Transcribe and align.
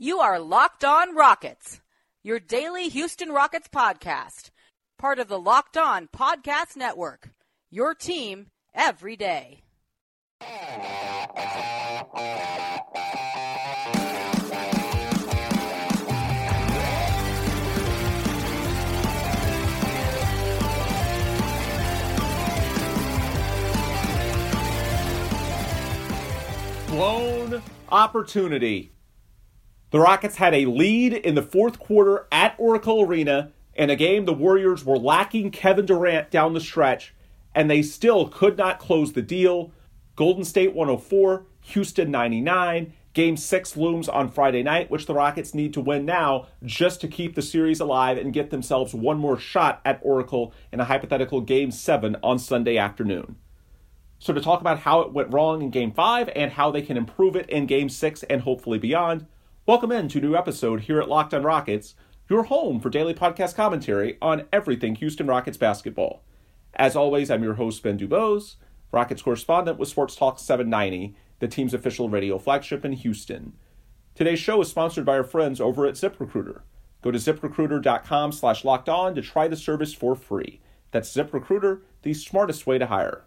You 0.00 0.20
are 0.20 0.38
Locked 0.38 0.84
On 0.84 1.16
Rockets, 1.16 1.80
your 2.22 2.38
daily 2.38 2.88
Houston 2.88 3.30
Rockets 3.30 3.66
podcast, 3.66 4.50
part 4.96 5.18
of 5.18 5.26
the 5.26 5.40
Locked 5.40 5.76
On 5.76 6.06
Podcast 6.06 6.76
Network 6.76 7.30
your 7.68 7.94
team 7.94 8.46
every 8.72 9.16
day. 9.16 9.62
Blown 26.86 27.60
opportunity. 27.90 28.92
The 29.90 30.00
Rockets 30.00 30.36
had 30.36 30.54
a 30.54 30.66
lead 30.66 31.14
in 31.14 31.34
the 31.34 31.42
fourth 31.42 31.78
quarter 31.78 32.26
at 32.30 32.54
Oracle 32.58 33.02
Arena 33.02 33.52
in 33.74 33.88
a 33.88 33.96
game 33.96 34.26
the 34.26 34.34
Warriors 34.34 34.84
were 34.84 34.98
lacking 34.98 35.50
Kevin 35.50 35.86
Durant 35.86 36.30
down 36.30 36.52
the 36.52 36.60
stretch 36.60 37.14
and 37.54 37.70
they 37.70 37.80
still 37.80 38.28
could 38.28 38.58
not 38.58 38.78
close 38.78 39.12
the 39.12 39.22
deal. 39.22 39.72
Golden 40.14 40.44
State 40.44 40.74
104, 40.74 41.46
Houston 41.62 42.10
99. 42.10 42.92
Game 43.14 43.36
six 43.36 43.76
looms 43.76 44.08
on 44.08 44.28
Friday 44.28 44.62
night, 44.62 44.90
which 44.90 45.06
the 45.06 45.14
Rockets 45.14 45.54
need 45.54 45.72
to 45.72 45.80
win 45.80 46.04
now 46.04 46.46
just 46.62 47.00
to 47.00 47.08
keep 47.08 47.34
the 47.34 47.42
series 47.42 47.80
alive 47.80 48.18
and 48.18 48.32
get 48.32 48.50
themselves 48.50 48.94
one 48.94 49.18
more 49.18 49.38
shot 49.38 49.80
at 49.84 49.98
Oracle 50.02 50.52
in 50.70 50.78
a 50.78 50.84
hypothetical 50.84 51.40
game 51.40 51.70
seven 51.70 52.16
on 52.22 52.38
Sunday 52.38 52.76
afternoon. 52.76 53.36
So, 54.20 54.32
to 54.32 54.40
talk 54.40 54.60
about 54.60 54.80
how 54.80 55.00
it 55.00 55.12
went 55.12 55.32
wrong 55.32 55.62
in 55.62 55.70
game 55.70 55.90
five 55.90 56.28
and 56.36 56.52
how 56.52 56.70
they 56.70 56.82
can 56.82 56.96
improve 56.96 57.34
it 57.34 57.48
in 57.50 57.66
game 57.66 57.88
six 57.88 58.22
and 58.24 58.42
hopefully 58.42 58.78
beyond, 58.78 59.26
welcome 59.68 59.92
in 59.92 60.08
to 60.08 60.16
a 60.16 60.22
new 60.22 60.34
episode 60.34 60.80
here 60.80 60.98
at 60.98 61.10
Locked 61.10 61.34
on 61.34 61.42
Rockets, 61.42 61.94
your 62.26 62.44
home 62.44 62.80
for 62.80 62.88
daily 62.88 63.12
podcast 63.12 63.54
commentary 63.54 64.16
on 64.22 64.46
everything 64.50 64.94
Houston 64.94 65.26
Rockets 65.26 65.58
basketball. 65.58 66.24
As 66.72 66.96
always, 66.96 67.30
I'm 67.30 67.42
your 67.42 67.52
host, 67.52 67.82
Ben 67.82 67.98
Dubose, 67.98 68.54
Rockets 68.92 69.20
correspondent 69.20 69.78
with 69.78 69.90
Sports 69.90 70.16
Talk 70.16 70.38
790, 70.38 71.14
the 71.40 71.48
team's 71.48 71.74
official 71.74 72.08
radio 72.08 72.38
flagship 72.38 72.82
in 72.82 72.92
Houston. 72.92 73.52
Today's 74.14 74.38
show 74.38 74.58
is 74.62 74.70
sponsored 74.70 75.04
by 75.04 75.18
our 75.18 75.22
friends 75.22 75.60
over 75.60 75.84
at 75.84 75.96
ZipRecruiter. 75.96 76.62
Go 77.02 77.10
to 77.10 77.18
ziprecruiter.com 77.18 78.32
slash 78.32 78.64
locked 78.64 78.88
on 78.88 79.14
to 79.16 79.20
try 79.20 79.48
the 79.48 79.54
service 79.54 79.92
for 79.92 80.14
free. 80.14 80.62
That's 80.92 81.14
ZipRecruiter, 81.14 81.82
the 82.00 82.14
smartest 82.14 82.66
way 82.66 82.78
to 82.78 82.86
hire. 82.86 83.26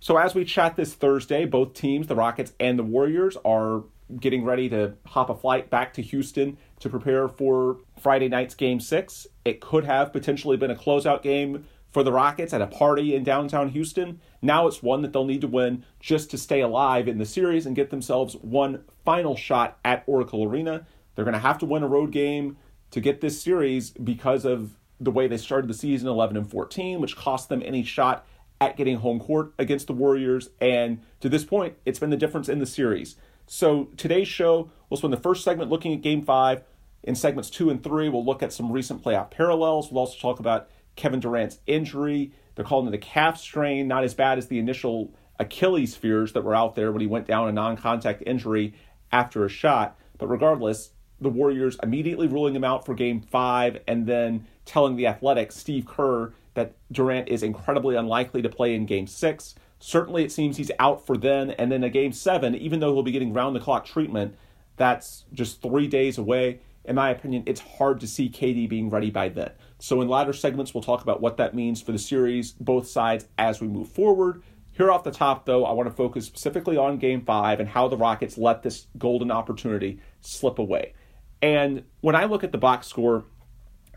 So, 0.00 0.16
as 0.16 0.34
we 0.34 0.44
chat 0.44 0.74
this 0.74 0.92
Thursday, 0.92 1.44
both 1.44 1.72
teams, 1.72 2.08
the 2.08 2.16
Rockets 2.16 2.52
and 2.58 2.76
the 2.76 2.82
Warriors, 2.82 3.36
are 3.44 3.84
getting 4.20 4.44
ready 4.44 4.68
to 4.68 4.94
hop 5.06 5.30
a 5.30 5.34
flight 5.34 5.70
back 5.70 5.92
to 5.94 6.02
Houston 6.02 6.58
to 6.80 6.88
prepare 6.88 7.28
for 7.28 7.78
Friday 7.98 8.28
night's 8.28 8.54
game 8.54 8.80
six. 8.80 9.26
It 9.44 9.60
could 9.60 9.84
have 9.84 10.12
potentially 10.12 10.56
been 10.56 10.70
a 10.70 10.76
closeout 10.76 11.22
game 11.22 11.64
for 11.90 12.02
the 12.02 12.12
Rockets 12.12 12.52
at 12.52 12.60
a 12.60 12.66
party 12.66 13.14
in 13.14 13.22
downtown 13.22 13.68
Houston. 13.70 14.20
Now 14.42 14.66
it's 14.66 14.82
one 14.82 15.02
that 15.02 15.12
they'll 15.12 15.24
need 15.24 15.40
to 15.42 15.48
win 15.48 15.84
just 16.00 16.30
to 16.32 16.38
stay 16.38 16.60
alive 16.60 17.06
in 17.06 17.18
the 17.18 17.24
series 17.24 17.66
and 17.66 17.76
get 17.76 17.90
themselves 17.90 18.34
one 18.34 18.82
final 19.04 19.36
shot 19.36 19.78
at 19.84 20.02
Oracle 20.06 20.44
Arena. 20.44 20.86
They're 21.14 21.24
going 21.24 21.34
to 21.34 21.38
have 21.38 21.58
to 21.58 21.66
win 21.66 21.84
a 21.84 21.88
road 21.88 22.10
game 22.10 22.56
to 22.90 23.00
get 23.00 23.20
this 23.20 23.40
series 23.40 23.90
because 23.90 24.44
of 24.44 24.76
the 25.00 25.10
way 25.10 25.28
they 25.28 25.36
started 25.36 25.68
the 25.68 25.74
season 25.74 26.08
11 26.08 26.36
and 26.36 26.50
14, 26.50 27.00
which 27.00 27.16
cost 27.16 27.48
them 27.48 27.62
any 27.64 27.84
shot 27.84 28.26
at 28.60 28.76
getting 28.76 28.96
home 28.96 29.20
court 29.20 29.52
against 29.58 29.86
the 29.86 29.92
Warriors. 29.92 30.50
And 30.60 31.00
to 31.20 31.28
this 31.28 31.44
point, 31.44 31.76
it's 31.84 31.98
been 31.98 32.10
the 32.10 32.16
difference 32.16 32.48
in 32.48 32.58
the 32.58 32.66
series. 32.66 33.16
So 33.46 33.84
today's 33.96 34.28
show, 34.28 34.70
we'll 34.88 34.98
spend 34.98 35.12
the 35.12 35.18
first 35.18 35.44
segment 35.44 35.70
looking 35.70 35.92
at 35.92 36.02
game 36.02 36.22
five. 36.22 36.62
In 37.02 37.14
segments 37.14 37.50
two 37.50 37.68
and 37.68 37.82
three, 37.82 38.08
we'll 38.08 38.24
look 38.24 38.42
at 38.42 38.52
some 38.52 38.72
recent 38.72 39.02
playoff 39.02 39.30
parallels. 39.30 39.90
We'll 39.90 40.00
also 40.00 40.18
talk 40.18 40.40
about 40.40 40.70
Kevin 40.96 41.20
Durant's 41.20 41.58
injury. 41.66 42.32
They're 42.54 42.64
calling 42.64 42.88
it 42.88 42.94
a 42.94 42.98
calf 42.98 43.38
strain, 43.38 43.88
not 43.88 44.04
as 44.04 44.14
bad 44.14 44.38
as 44.38 44.48
the 44.48 44.58
initial 44.58 45.12
Achilles 45.38 45.94
fears 45.94 46.32
that 46.32 46.44
were 46.44 46.54
out 46.54 46.74
there 46.74 46.92
when 46.92 47.00
he 47.00 47.06
went 47.06 47.26
down 47.26 47.48
a 47.48 47.52
non 47.52 47.76
contact 47.76 48.22
injury 48.26 48.74
after 49.12 49.44
a 49.44 49.48
shot. 49.48 49.98
But 50.18 50.28
regardless, 50.28 50.90
the 51.20 51.28
Warriors 51.28 51.76
immediately 51.82 52.28
ruling 52.28 52.54
him 52.56 52.64
out 52.64 52.86
for 52.86 52.94
game 52.94 53.20
five 53.20 53.80
and 53.86 54.06
then 54.06 54.46
telling 54.64 54.96
the 54.96 55.06
Athletics, 55.06 55.56
Steve 55.56 55.86
Kerr, 55.86 56.32
that 56.54 56.74
Durant 56.90 57.28
is 57.28 57.42
incredibly 57.42 57.96
unlikely 57.96 58.42
to 58.42 58.48
play 58.48 58.74
in 58.74 58.86
game 58.86 59.06
six. 59.06 59.54
Certainly, 59.78 60.24
it 60.24 60.32
seems 60.32 60.56
he's 60.56 60.70
out 60.78 61.06
for 61.06 61.16
then. 61.16 61.50
And 61.50 61.70
then 61.70 61.84
a 61.84 61.90
game 61.90 62.12
seven, 62.12 62.54
even 62.54 62.80
though 62.80 62.94
he'll 62.94 63.02
be 63.02 63.12
getting 63.12 63.32
round 63.32 63.54
the 63.54 63.60
clock 63.60 63.84
treatment, 63.84 64.36
that's 64.76 65.24
just 65.32 65.62
three 65.62 65.86
days 65.86 66.18
away. 66.18 66.60
In 66.84 66.96
my 66.96 67.10
opinion, 67.10 67.44
it's 67.46 67.60
hard 67.60 68.00
to 68.00 68.06
see 68.06 68.28
KD 68.28 68.68
being 68.68 68.90
ready 68.90 69.10
by 69.10 69.28
then. 69.28 69.52
So, 69.78 70.00
in 70.00 70.08
latter 70.08 70.32
segments, 70.32 70.74
we'll 70.74 70.82
talk 70.82 71.02
about 71.02 71.20
what 71.20 71.36
that 71.38 71.54
means 71.54 71.80
for 71.80 71.92
the 71.92 71.98
series, 71.98 72.52
both 72.52 72.86
sides, 72.86 73.26
as 73.38 73.60
we 73.60 73.68
move 73.68 73.88
forward. 73.88 74.42
Here 74.72 74.90
off 74.90 75.04
the 75.04 75.10
top, 75.10 75.46
though, 75.46 75.64
I 75.64 75.72
want 75.72 75.88
to 75.88 75.94
focus 75.94 76.26
specifically 76.26 76.76
on 76.76 76.98
game 76.98 77.24
five 77.24 77.60
and 77.60 77.68
how 77.68 77.88
the 77.88 77.96
Rockets 77.96 78.36
let 78.36 78.62
this 78.62 78.86
golden 78.98 79.30
opportunity 79.30 80.00
slip 80.20 80.58
away. 80.58 80.94
And 81.40 81.84
when 82.00 82.16
I 82.16 82.24
look 82.24 82.42
at 82.42 82.52
the 82.52 82.58
box 82.58 82.86
score, 82.86 83.24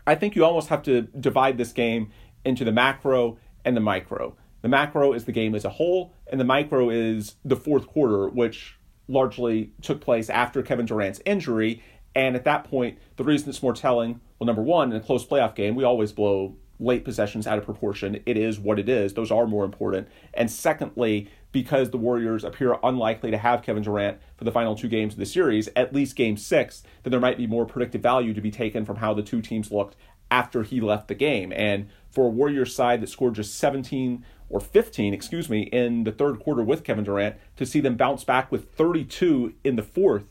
I 0.06 0.14
think 0.14 0.36
you 0.36 0.44
almost 0.44 0.68
have 0.68 0.82
to 0.84 1.02
divide 1.02 1.58
this 1.58 1.72
game 1.72 2.10
into 2.44 2.64
the 2.64 2.72
macro 2.72 3.38
and 3.64 3.76
the 3.76 3.80
micro. 3.80 4.36
The 4.62 4.68
macro 4.68 5.12
is 5.12 5.24
the 5.24 5.32
game 5.32 5.54
as 5.54 5.64
a 5.64 5.70
whole, 5.70 6.14
and 6.26 6.40
the 6.40 6.44
micro 6.44 6.90
is 6.90 7.36
the 7.44 7.56
fourth 7.56 7.86
quarter, 7.86 8.28
which 8.28 8.78
largely 9.06 9.72
took 9.82 10.00
place 10.00 10.28
after 10.28 10.62
Kevin 10.62 10.86
Durant's 10.86 11.20
injury. 11.24 11.82
And 12.14 12.34
at 12.34 12.44
that 12.44 12.64
point, 12.64 12.98
the 13.16 13.24
reason 13.24 13.48
it's 13.48 13.62
more 13.62 13.72
telling 13.72 14.20
well, 14.38 14.46
number 14.46 14.62
one, 14.62 14.92
in 14.92 14.96
a 14.96 15.00
close 15.00 15.26
playoff 15.26 15.54
game, 15.54 15.74
we 15.74 15.84
always 15.84 16.12
blow 16.12 16.56
late 16.78 17.04
possessions 17.04 17.46
out 17.46 17.58
of 17.58 17.64
proportion. 17.64 18.22
It 18.24 18.36
is 18.36 18.60
what 18.60 18.78
it 18.78 18.88
is. 18.88 19.14
Those 19.14 19.32
are 19.32 19.46
more 19.46 19.64
important. 19.64 20.08
And 20.32 20.48
secondly, 20.48 21.28
because 21.50 21.90
the 21.90 21.98
Warriors 21.98 22.44
appear 22.44 22.76
unlikely 22.84 23.32
to 23.32 23.38
have 23.38 23.62
Kevin 23.62 23.82
Durant 23.82 24.18
for 24.36 24.44
the 24.44 24.52
final 24.52 24.76
two 24.76 24.88
games 24.88 25.14
of 25.14 25.18
the 25.18 25.26
series, 25.26 25.68
at 25.74 25.92
least 25.92 26.14
game 26.14 26.36
six, 26.36 26.84
then 27.02 27.10
there 27.10 27.20
might 27.20 27.36
be 27.36 27.48
more 27.48 27.66
predictive 27.66 28.02
value 28.02 28.32
to 28.32 28.40
be 28.40 28.50
taken 28.50 28.84
from 28.84 28.96
how 28.96 29.12
the 29.12 29.22
two 29.22 29.42
teams 29.42 29.72
looked 29.72 29.96
after 30.30 30.62
he 30.62 30.80
left 30.80 31.08
the 31.08 31.14
game. 31.14 31.52
And 31.52 31.88
for 32.10 32.26
a 32.26 32.30
Warriors 32.30 32.74
side 32.74 33.00
that 33.00 33.08
scored 33.08 33.34
just 33.34 33.56
17 33.56 34.24
or 34.50 34.60
15, 34.60 35.12
excuse 35.12 35.50
me, 35.50 35.62
in 35.62 36.04
the 36.04 36.12
third 36.12 36.40
quarter 36.40 36.62
with 36.62 36.84
Kevin 36.84 37.04
Durant, 37.04 37.36
to 37.56 37.66
see 37.66 37.80
them 37.80 37.96
bounce 37.96 38.24
back 38.24 38.50
with 38.50 38.72
32 38.72 39.54
in 39.64 39.76
the 39.76 39.82
fourth 39.82 40.24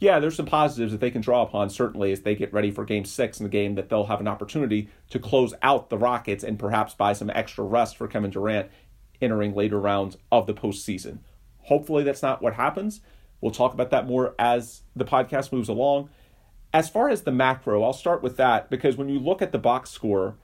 yeah, 0.00 0.20
there's 0.20 0.36
some 0.36 0.46
positives 0.46 0.92
that 0.92 1.00
they 1.00 1.10
can 1.10 1.22
draw 1.22 1.42
upon, 1.42 1.70
certainly, 1.70 2.12
as 2.12 2.20
they 2.20 2.36
get 2.36 2.52
ready 2.52 2.70
for 2.70 2.84
game 2.84 3.04
six 3.04 3.40
in 3.40 3.44
the 3.44 3.50
game 3.50 3.74
that 3.74 3.88
they'll 3.88 4.06
have 4.06 4.20
an 4.20 4.28
opportunity 4.28 4.88
to 5.10 5.18
close 5.18 5.54
out 5.60 5.90
the 5.90 5.98
Rockets 5.98 6.44
and 6.44 6.58
perhaps 6.58 6.94
buy 6.94 7.12
some 7.12 7.30
extra 7.30 7.64
rest 7.64 7.96
for 7.96 8.06
Kevin 8.06 8.30
Durant 8.30 8.70
entering 9.20 9.54
later 9.54 9.80
rounds 9.80 10.16
of 10.30 10.46
the 10.46 10.54
postseason. 10.54 11.18
Hopefully, 11.62 12.04
that's 12.04 12.22
not 12.22 12.40
what 12.40 12.54
happens. 12.54 13.00
We'll 13.40 13.50
talk 13.50 13.74
about 13.74 13.90
that 13.90 14.06
more 14.06 14.34
as 14.38 14.82
the 14.94 15.04
podcast 15.04 15.52
moves 15.52 15.68
along. 15.68 16.10
As 16.72 16.88
far 16.88 17.08
as 17.08 17.22
the 17.22 17.32
macro, 17.32 17.82
I'll 17.82 17.92
start 17.92 18.22
with 18.22 18.36
that 18.36 18.70
because 18.70 18.96
when 18.96 19.08
you 19.08 19.18
look 19.18 19.42
at 19.42 19.50
the 19.50 19.58
box 19.58 19.90
score, 19.90 20.36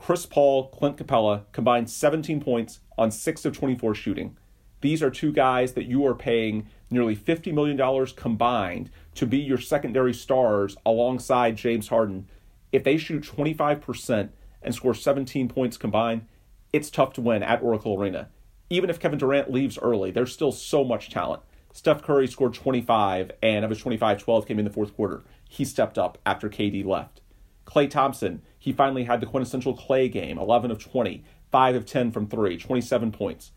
Chris 0.00 0.24
Paul, 0.24 0.68
Clint 0.68 0.96
Capela 0.96 1.42
combined 1.52 1.90
17 1.90 2.40
points 2.40 2.80
on 2.96 3.10
6 3.10 3.44
of 3.44 3.54
24 3.54 3.94
shooting. 3.94 4.34
These 4.80 5.02
are 5.02 5.10
two 5.10 5.30
guys 5.30 5.74
that 5.74 5.84
you 5.84 6.06
are 6.06 6.14
paying 6.14 6.68
nearly 6.90 7.14
$50 7.14 7.52
million 7.52 8.06
combined 8.16 8.90
to 9.14 9.26
be 9.26 9.36
your 9.36 9.58
secondary 9.58 10.14
stars 10.14 10.74
alongside 10.86 11.56
James 11.56 11.88
Harden. 11.88 12.30
If 12.72 12.82
they 12.82 12.96
shoot 12.96 13.24
25% 13.24 14.30
and 14.62 14.74
score 14.74 14.94
17 14.94 15.50
points 15.50 15.76
combined, 15.76 16.24
it's 16.72 16.88
tough 16.88 17.12
to 17.12 17.20
win 17.20 17.42
at 17.42 17.62
Oracle 17.62 18.00
Arena. 18.00 18.30
Even 18.70 18.88
if 18.88 19.00
Kevin 19.00 19.18
Durant 19.18 19.52
leaves 19.52 19.78
early, 19.82 20.10
there's 20.10 20.32
still 20.32 20.50
so 20.50 20.82
much 20.82 21.10
talent. 21.10 21.42
Steph 21.74 22.02
Curry 22.02 22.26
scored 22.26 22.54
25, 22.54 23.32
and 23.42 23.66
of 23.66 23.70
his 23.70 23.80
25, 23.80 24.22
12 24.22 24.46
came 24.46 24.58
in 24.58 24.64
the 24.64 24.70
fourth 24.70 24.96
quarter. 24.96 25.24
He 25.46 25.66
stepped 25.66 25.98
up 25.98 26.16
after 26.24 26.48
KD 26.48 26.86
left. 26.86 27.19
Klay 27.70 27.88
Thompson, 27.88 28.42
he 28.58 28.72
finally 28.72 29.04
had 29.04 29.20
the 29.20 29.26
quintessential 29.26 29.76
Klay 29.76 30.10
game 30.10 30.38
11 30.38 30.70
of 30.70 30.78
20, 30.78 31.24
5 31.50 31.74
of 31.76 31.86
10 31.86 32.10
from 32.10 32.26
3, 32.26 32.56
27 32.56 33.12
points. 33.12 33.52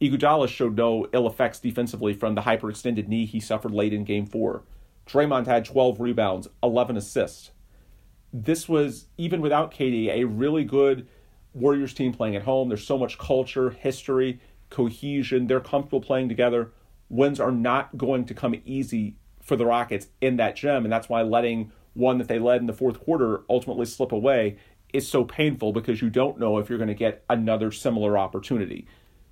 Iguodala 0.00 0.48
showed 0.48 0.76
no 0.76 1.06
ill 1.12 1.26
effects 1.26 1.58
defensively 1.58 2.14
from 2.14 2.34
the 2.34 2.42
hyperextended 2.42 3.08
knee 3.08 3.26
he 3.26 3.40
suffered 3.40 3.72
late 3.72 3.92
in 3.92 4.04
Game 4.04 4.26
4. 4.26 4.62
Draymond 5.06 5.46
had 5.46 5.64
12 5.64 6.00
rebounds, 6.00 6.48
11 6.62 6.96
assists. 6.96 7.50
This 8.32 8.68
was, 8.68 9.06
even 9.16 9.40
without 9.40 9.72
KD, 9.72 10.08
a 10.08 10.24
really 10.24 10.64
good 10.64 11.08
Warriors 11.52 11.94
team 11.94 12.12
playing 12.12 12.36
at 12.36 12.42
home. 12.42 12.68
There's 12.68 12.86
so 12.86 12.98
much 12.98 13.18
culture, 13.18 13.70
history, 13.70 14.40
cohesion. 14.70 15.46
They're 15.46 15.60
comfortable 15.60 16.00
playing 16.00 16.28
together. 16.28 16.72
Wins 17.08 17.40
are 17.40 17.50
not 17.50 17.96
going 17.96 18.26
to 18.26 18.34
come 18.34 18.54
easy 18.64 19.16
for 19.42 19.56
the 19.56 19.66
Rockets 19.66 20.08
in 20.20 20.36
that 20.36 20.56
gym. 20.56 20.84
And 20.84 20.92
that's 20.92 21.08
why 21.08 21.22
letting 21.22 21.72
one 21.98 22.18
that 22.18 22.28
they 22.28 22.38
led 22.38 22.60
in 22.60 22.66
the 22.66 22.72
fourth 22.72 23.00
quarter 23.00 23.42
ultimately 23.50 23.84
slip 23.84 24.12
away 24.12 24.56
is 24.92 25.06
so 25.06 25.24
painful 25.24 25.72
because 25.72 26.00
you 26.00 26.08
don't 26.08 26.38
know 26.38 26.58
if 26.58 26.68
you're 26.68 26.78
going 26.78 26.88
to 26.88 26.94
get 26.94 27.24
another 27.28 27.70
similar 27.70 28.16
opportunity. 28.16 28.86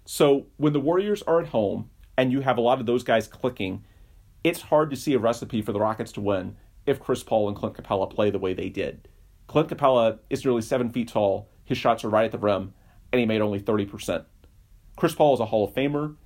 So 0.04 0.46
when 0.56 0.72
the 0.72 0.80
Warriors 0.80 1.22
are 1.22 1.40
at 1.40 1.48
home 1.48 1.90
and 2.18 2.32
you 2.32 2.40
have 2.40 2.58
a 2.58 2.60
lot 2.60 2.80
of 2.80 2.86
those 2.86 3.04
guys 3.04 3.28
clicking, 3.28 3.84
it's 4.44 4.60
hard 4.62 4.90
to 4.90 4.96
see 4.96 5.14
a 5.14 5.18
recipe 5.18 5.62
for 5.62 5.72
the 5.72 5.80
Rockets 5.80 6.12
to 6.12 6.20
win 6.20 6.56
if 6.86 7.00
Chris 7.00 7.22
Paul 7.22 7.48
and 7.48 7.56
Clint 7.56 7.76
Capela 7.76 8.10
play 8.10 8.30
the 8.30 8.38
way 8.38 8.52
they 8.52 8.68
did. 8.68 9.08
Clint 9.46 9.68
Capela 9.68 10.18
is 10.28 10.44
nearly 10.44 10.62
seven 10.62 10.90
feet 10.90 11.08
tall. 11.08 11.48
His 11.64 11.78
shots 11.78 12.04
are 12.04 12.10
right 12.10 12.26
at 12.26 12.32
the 12.32 12.38
rim, 12.38 12.74
and 13.12 13.20
he 13.20 13.26
made 13.26 13.40
only 13.40 13.60
30%. 13.60 14.24
Chris 14.96 15.14
Paul 15.14 15.34
is 15.34 15.40
a 15.40 15.46
Hall 15.46 15.64
of 15.64 15.74
Famer. 15.74 16.16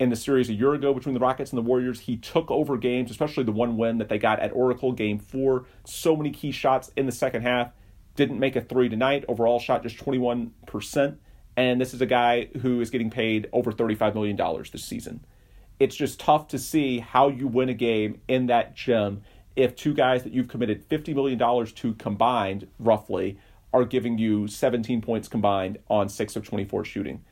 In 0.00 0.10
the 0.10 0.16
series 0.16 0.50
a 0.50 0.54
year 0.54 0.74
ago 0.74 0.92
between 0.92 1.14
the 1.14 1.20
Rockets 1.20 1.52
and 1.52 1.58
the 1.58 1.62
Warriors, 1.62 2.00
he 2.00 2.16
took 2.16 2.50
over 2.50 2.76
games, 2.76 3.12
especially 3.12 3.44
the 3.44 3.52
one 3.52 3.76
win 3.76 3.98
that 3.98 4.08
they 4.08 4.18
got 4.18 4.40
at 4.40 4.52
Oracle, 4.52 4.90
game 4.90 5.20
four. 5.20 5.66
So 5.84 6.16
many 6.16 6.30
key 6.30 6.50
shots 6.50 6.90
in 6.96 7.06
the 7.06 7.12
second 7.12 7.42
half. 7.42 7.70
Didn't 8.16 8.40
make 8.40 8.56
a 8.56 8.60
three 8.60 8.88
tonight. 8.88 9.24
Overall 9.28 9.60
shot 9.60 9.84
just 9.84 9.96
21%. 9.98 11.16
And 11.56 11.80
this 11.80 11.94
is 11.94 12.00
a 12.00 12.06
guy 12.06 12.48
who 12.60 12.80
is 12.80 12.90
getting 12.90 13.10
paid 13.10 13.48
over 13.52 13.70
$35 13.70 14.14
million 14.14 14.36
this 14.72 14.84
season. 14.84 15.24
It's 15.78 15.94
just 15.94 16.18
tough 16.18 16.48
to 16.48 16.58
see 16.58 16.98
how 16.98 17.28
you 17.28 17.46
win 17.46 17.68
a 17.68 17.74
game 17.74 18.20
in 18.26 18.46
that 18.46 18.74
gym 18.74 19.22
if 19.54 19.76
two 19.76 19.94
guys 19.94 20.24
that 20.24 20.32
you've 20.32 20.48
committed 20.48 20.88
$50 20.88 21.14
million 21.14 21.66
to 21.66 21.94
combined, 21.94 22.66
roughly, 22.80 23.38
are 23.72 23.84
giving 23.84 24.18
you 24.18 24.48
17 24.48 25.00
points 25.00 25.28
combined 25.28 25.78
on 25.88 26.08
6 26.08 26.34
of 26.36 26.44
24 26.44 26.84
shooting. 26.84 27.24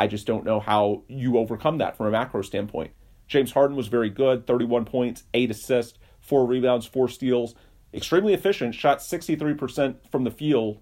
I 0.00 0.06
just 0.06 0.26
don't 0.26 0.46
know 0.46 0.60
how 0.60 1.02
you 1.08 1.36
overcome 1.36 1.76
that 1.76 1.94
from 1.94 2.06
a 2.06 2.10
macro 2.10 2.40
standpoint. 2.40 2.92
James 3.26 3.52
Harden 3.52 3.76
was 3.76 3.88
very 3.88 4.08
good 4.08 4.46
31 4.46 4.86
points, 4.86 5.24
8 5.34 5.50
assists, 5.50 5.98
4 6.20 6.46
rebounds, 6.46 6.86
4 6.86 7.06
steals. 7.06 7.54
Extremely 7.92 8.32
efficient, 8.32 8.74
shot 8.74 9.00
63% 9.00 9.96
from 10.10 10.24
the 10.24 10.30
field, 10.30 10.80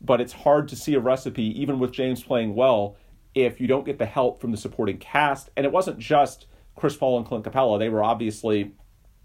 but 0.00 0.20
it's 0.20 0.32
hard 0.32 0.68
to 0.68 0.76
see 0.76 0.94
a 0.94 1.00
recipe, 1.00 1.60
even 1.60 1.80
with 1.80 1.90
James 1.90 2.22
playing 2.22 2.54
well, 2.54 2.96
if 3.34 3.60
you 3.60 3.66
don't 3.66 3.84
get 3.84 3.98
the 3.98 4.06
help 4.06 4.40
from 4.40 4.52
the 4.52 4.56
supporting 4.56 4.98
cast. 4.98 5.50
And 5.56 5.66
it 5.66 5.72
wasn't 5.72 5.98
just 5.98 6.46
Chris 6.76 6.96
Paul 6.96 7.18
and 7.18 7.26
Clint 7.26 7.44
Capela, 7.44 7.76
they 7.80 7.88
were 7.88 8.04
obviously 8.04 8.70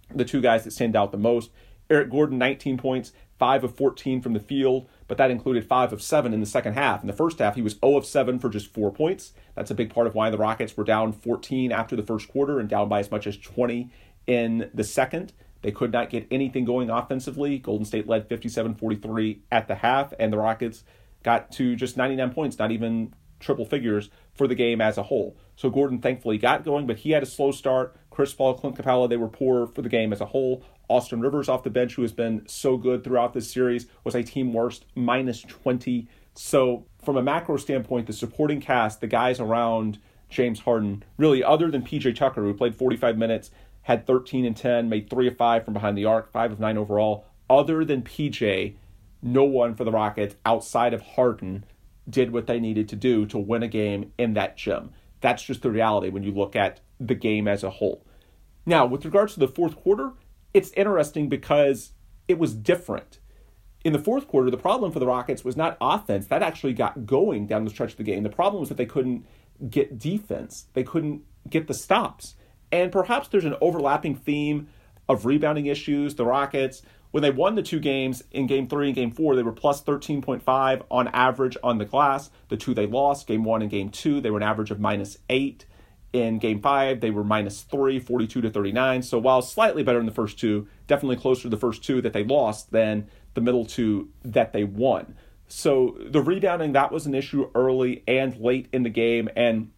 the 0.09 0.25
two 0.25 0.41
guys 0.41 0.63
that 0.63 0.71
stand 0.71 0.95
out 0.95 1.11
the 1.11 1.19
most. 1.19 1.51
Eric 1.89 2.09
Gordon, 2.09 2.37
19 2.37 2.77
points, 2.77 3.11
5 3.39 3.65
of 3.65 3.75
14 3.75 4.21
from 4.21 4.33
the 4.33 4.39
field, 4.39 4.87
but 5.07 5.17
that 5.17 5.31
included 5.31 5.67
5 5.67 5.93
of 5.93 6.01
7 6.01 6.33
in 6.33 6.39
the 6.39 6.45
second 6.45 6.73
half. 6.73 7.01
In 7.01 7.07
the 7.07 7.13
first 7.13 7.39
half, 7.39 7.55
he 7.55 7.61
was 7.61 7.77
0 7.83 7.97
of 7.97 8.05
7 8.05 8.39
for 8.39 8.49
just 8.49 8.73
4 8.73 8.91
points. 8.91 9.33
That's 9.55 9.71
a 9.71 9.75
big 9.75 9.93
part 9.93 10.07
of 10.07 10.15
why 10.15 10.29
the 10.29 10.37
Rockets 10.37 10.77
were 10.77 10.83
down 10.83 11.11
14 11.11 11.71
after 11.71 11.95
the 11.95 12.03
first 12.03 12.29
quarter 12.29 12.59
and 12.59 12.69
down 12.69 12.87
by 12.89 12.99
as 12.99 13.11
much 13.11 13.27
as 13.27 13.37
20 13.37 13.91
in 14.27 14.69
the 14.73 14.83
second. 14.83 15.33
They 15.61 15.71
could 15.71 15.91
not 15.91 16.09
get 16.09 16.27
anything 16.29 16.65
going 16.65 16.89
offensively. 16.89 17.57
Golden 17.57 17.85
State 17.85 18.07
led 18.07 18.27
57 18.27 18.75
43 18.75 19.41
at 19.51 19.67
the 19.67 19.75
half, 19.75 20.13
and 20.19 20.31
the 20.31 20.37
Rockets 20.37 20.83
got 21.23 21.51
to 21.53 21.75
just 21.75 21.97
99 21.97 22.33
points, 22.33 22.59
not 22.59 22.71
even 22.71 23.13
triple 23.39 23.65
figures 23.65 24.09
for 24.33 24.47
the 24.47 24.55
game 24.55 24.81
as 24.81 24.97
a 24.97 25.03
whole. 25.03 25.37
So 25.55 25.69
Gordon 25.69 25.99
thankfully 25.99 26.37
got 26.37 26.63
going, 26.63 26.87
but 26.87 26.99
he 26.99 27.11
had 27.11 27.23
a 27.23 27.27
slow 27.27 27.51
start. 27.51 27.95
Chris 28.13 28.33
Paul, 28.33 28.53
Clint 28.53 28.77
Capela, 28.77 29.09
they 29.09 29.17
were 29.17 29.27
poor 29.27 29.65
for 29.65 29.81
the 29.81 29.89
game 29.89 30.13
as 30.13 30.21
a 30.21 30.27
whole. 30.27 30.63
Austin 30.87 31.19
Rivers 31.19 31.49
off 31.49 31.63
the 31.63 31.71
bench, 31.71 31.95
who 31.95 32.03
has 32.03 32.11
been 32.11 32.47
so 32.47 32.77
good 32.77 33.03
throughout 33.03 33.33
this 33.33 33.51
series, 33.51 33.87
was 34.03 34.13
a 34.13 34.21
team 34.21 34.53
worst, 34.53 34.85
minus 34.93 35.41
20. 35.41 36.07
So, 36.35 36.85
from 37.03 37.17
a 37.17 37.23
macro 37.23 37.57
standpoint, 37.57 38.05
the 38.05 38.13
supporting 38.13 38.61
cast, 38.61 39.01
the 39.01 39.07
guys 39.07 39.39
around 39.39 39.99
James 40.29 40.59
Harden, 40.59 41.03
really, 41.17 41.43
other 41.43 41.71
than 41.71 41.81
PJ 41.81 42.15
Tucker, 42.15 42.43
who 42.43 42.53
played 42.53 42.75
45 42.75 43.17
minutes, 43.17 43.49
had 43.81 44.05
13 44.05 44.45
and 44.45 44.55
10, 44.55 44.89
made 44.89 45.09
3 45.09 45.27
of 45.27 45.35
5 45.35 45.65
from 45.65 45.73
behind 45.73 45.97
the 45.97 46.05
arc, 46.05 46.31
5 46.31 46.53
of 46.53 46.59
9 46.59 46.77
overall. 46.77 47.25
Other 47.49 47.83
than 47.83 48.03
PJ, 48.03 48.75
no 49.23 49.43
one 49.43 49.73
for 49.73 49.83
the 49.83 49.91
Rockets 49.91 50.35
outside 50.45 50.93
of 50.93 51.01
Harden 51.01 51.65
did 52.07 52.31
what 52.31 52.47
they 52.47 52.59
needed 52.59 52.89
to 52.89 52.95
do 52.95 53.25
to 53.27 53.37
win 53.37 53.63
a 53.63 53.67
game 53.67 54.11
in 54.17 54.33
that 54.33 54.57
gym. 54.57 54.91
That's 55.23 55.41
just 55.41 55.61
the 55.61 55.71
reality 55.71 56.09
when 56.09 56.23
you 56.23 56.33
look 56.33 56.53
at 56.53 56.81
the 56.99 57.15
game 57.15 57.47
as 57.47 57.63
a 57.63 57.69
whole. 57.69 58.05
Now, 58.65 58.85
with 58.85 59.05
regards 59.05 59.33
to 59.35 59.39
the 59.39 59.47
fourth 59.47 59.77
quarter, 59.77 60.11
it's 60.53 60.69
interesting 60.71 61.29
because 61.29 61.93
it 62.27 62.37
was 62.37 62.53
different. 62.53 63.19
In 63.85 63.93
the 63.93 63.99
fourth 63.99 64.27
quarter, 64.27 64.51
the 64.51 64.57
problem 64.57 64.91
for 64.91 64.99
the 64.99 65.07
Rockets 65.07 65.45
was 65.45 65.55
not 65.55 65.77
offense. 65.79 66.27
That 66.27 66.43
actually 66.43 66.73
got 66.73 67.05
going 67.05 67.47
down 67.47 67.63
the 67.63 67.69
stretch 67.69 67.91
of 67.91 67.97
the 67.97 68.03
game. 68.03 68.23
The 68.23 68.29
problem 68.29 68.59
was 68.59 68.67
that 68.67 68.75
they 68.75 68.85
couldn't 68.85 69.25
get 69.69 69.97
defense, 69.97 70.67
they 70.73 70.83
couldn't 70.83 71.21
get 71.49 71.67
the 71.67 71.73
stops. 71.73 72.35
And 72.73 72.91
perhaps 72.91 73.29
there's 73.29 73.45
an 73.45 73.55
overlapping 73.61 74.15
theme 74.15 74.67
of 75.07 75.25
rebounding 75.25 75.67
issues. 75.67 76.15
The 76.15 76.25
Rockets, 76.25 76.81
when 77.13 77.21
they 77.21 77.29
won 77.29 77.53
the 77.53 77.61
two 77.61 77.79
games 77.79 78.23
in 78.31 78.47
game 78.47 78.67
three 78.67 78.87
and 78.87 78.95
game 78.95 79.11
four, 79.11 79.35
they 79.35 79.43
were 79.43 79.51
plus 79.51 79.83
13.5 79.83 80.81
on 80.89 81.07
average 81.09 81.55
on 81.61 81.77
the 81.77 81.85
glass. 81.85 82.31
The 82.49 82.57
two 82.57 82.73
they 82.73 82.87
lost, 82.87 83.27
game 83.27 83.43
one 83.43 83.61
and 83.61 83.69
game 83.69 83.89
two, 83.89 84.19
they 84.19 84.31
were 84.31 84.39
an 84.39 84.43
average 84.43 84.71
of 84.71 84.79
minus 84.79 85.19
eight. 85.29 85.67
In 86.11 86.39
game 86.39 86.59
five, 86.59 87.01
they 87.01 87.11
were 87.11 87.23
minus 87.23 87.61
three, 87.61 87.99
42 87.99 88.41
to 88.41 88.49
39. 88.49 89.03
So 89.03 89.19
while 89.19 89.43
slightly 89.43 89.83
better 89.83 89.99
in 89.99 90.07
the 90.07 90.11
first 90.11 90.39
two, 90.39 90.67
definitely 90.87 91.17
closer 91.17 91.43
to 91.43 91.49
the 91.49 91.57
first 91.57 91.83
two 91.83 92.01
that 92.01 92.13
they 92.13 92.23
lost 92.23 92.71
than 92.71 93.07
the 93.35 93.41
middle 93.41 93.67
two 93.67 94.09
that 94.23 94.51
they 94.51 94.63
won. 94.63 95.15
So 95.47 95.95
the 96.03 96.19
rebounding, 96.19 96.71
that 96.71 96.91
was 96.91 97.05
an 97.05 97.13
issue 97.13 97.51
early 97.53 98.03
and 98.07 98.35
late 98.37 98.69
in 98.73 98.81
the 98.81 98.89
game. 98.89 99.29
And 99.35 99.69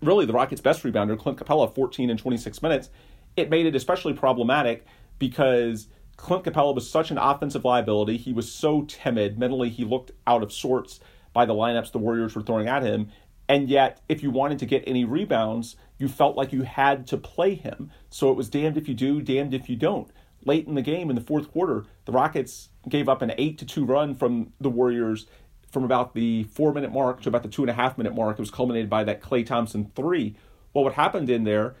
really 0.00 0.24
the 0.24 0.32
Rockets' 0.32 0.62
best 0.62 0.82
rebounder, 0.84 1.18
Clint 1.18 1.38
Capela, 1.38 1.74
14 1.74 2.08
and 2.08 2.18
26 2.18 2.62
minutes, 2.62 2.88
it 3.36 3.50
made 3.50 3.66
it 3.66 3.76
especially 3.76 4.14
problematic 4.14 4.86
because 5.18 5.88
Clint 6.18 6.44
Capela 6.44 6.74
was 6.74 6.90
such 6.90 7.10
an 7.10 7.16
offensive 7.16 7.64
liability. 7.64 8.18
He 8.18 8.34
was 8.34 8.52
so 8.52 8.82
timid. 8.82 9.38
Mentally, 9.38 9.70
he 9.70 9.84
looked 9.84 10.10
out 10.26 10.42
of 10.42 10.52
sorts 10.52 11.00
by 11.32 11.46
the 11.46 11.54
lineups 11.54 11.92
the 11.92 11.98
Warriors 11.98 12.34
were 12.34 12.42
throwing 12.42 12.68
at 12.68 12.82
him. 12.82 13.08
And 13.48 13.70
yet, 13.70 14.02
if 14.08 14.22
you 14.22 14.30
wanted 14.30 14.58
to 14.58 14.66
get 14.66 14.84
any 14.86 15.04
rebounds, 15.04 15.76
you 15.96 16.08
felt 16.08 16.36
like 16.36 16.52
you 16.52 16.62
had 16.62 17.06
to 17.06 17.16
play 17.16 17.54
him. 17.54 17.90
So 18.10 18.30
it 18.30 18.36
was 18.36 18.50
damned 18.50 18.76
if 18.76 18.88
you 18.88 18.94
do, 18.94 19.22
damned 19.22 19.54
if 19.54 19.70
you 19.70 19.76
don't. 19.76 20.10
Late 20.44 20.66
in 20.66 20.74
the 20.74 20.82
game, 20.82 21.08
in 21.08 21.16
the 21.16 21.22
fourth 21.22 21.50
quarter, 21.50 21.86
the 22.04 22.12
Rockets 22.12 22.68
gave 22.88 23.08
up 23.08 23.22
an 23.22 23.32
8 23.38 23.56
to 23.58 23.64
2 23.64 23.84
run 23.84 24.14
from 24.14 24.52
the 24.60 24.68
Warriors 24.68 25.26
from 25.70 25.84
about 25.84 26.14
the 26.14 26.44
four 26.44 26.72
minute 26.72 26.92
mark 26.92 27.20
to 27.22 27.28
about 27.28 27.42
the 27.42 27.48
two 27.48 27.62
and 27.62 27.70
a 27.70 27.74
half 27.74 27.98
minute 27.98 28.14
mark. 28.14 28.38
It 28.38 28.42
was 28.42 28.50
culminated 28.50 28.88
by 28.88 29.04
that 29.04 29.20
Klay 29.20 29.44
Thompson 29.44 29.90
three. 29.94 30.34
Well, 30.72 30.84
what 30.84 30.94
happened 30.94 31.28
in 31.30 31.44
there, 31.44 31.76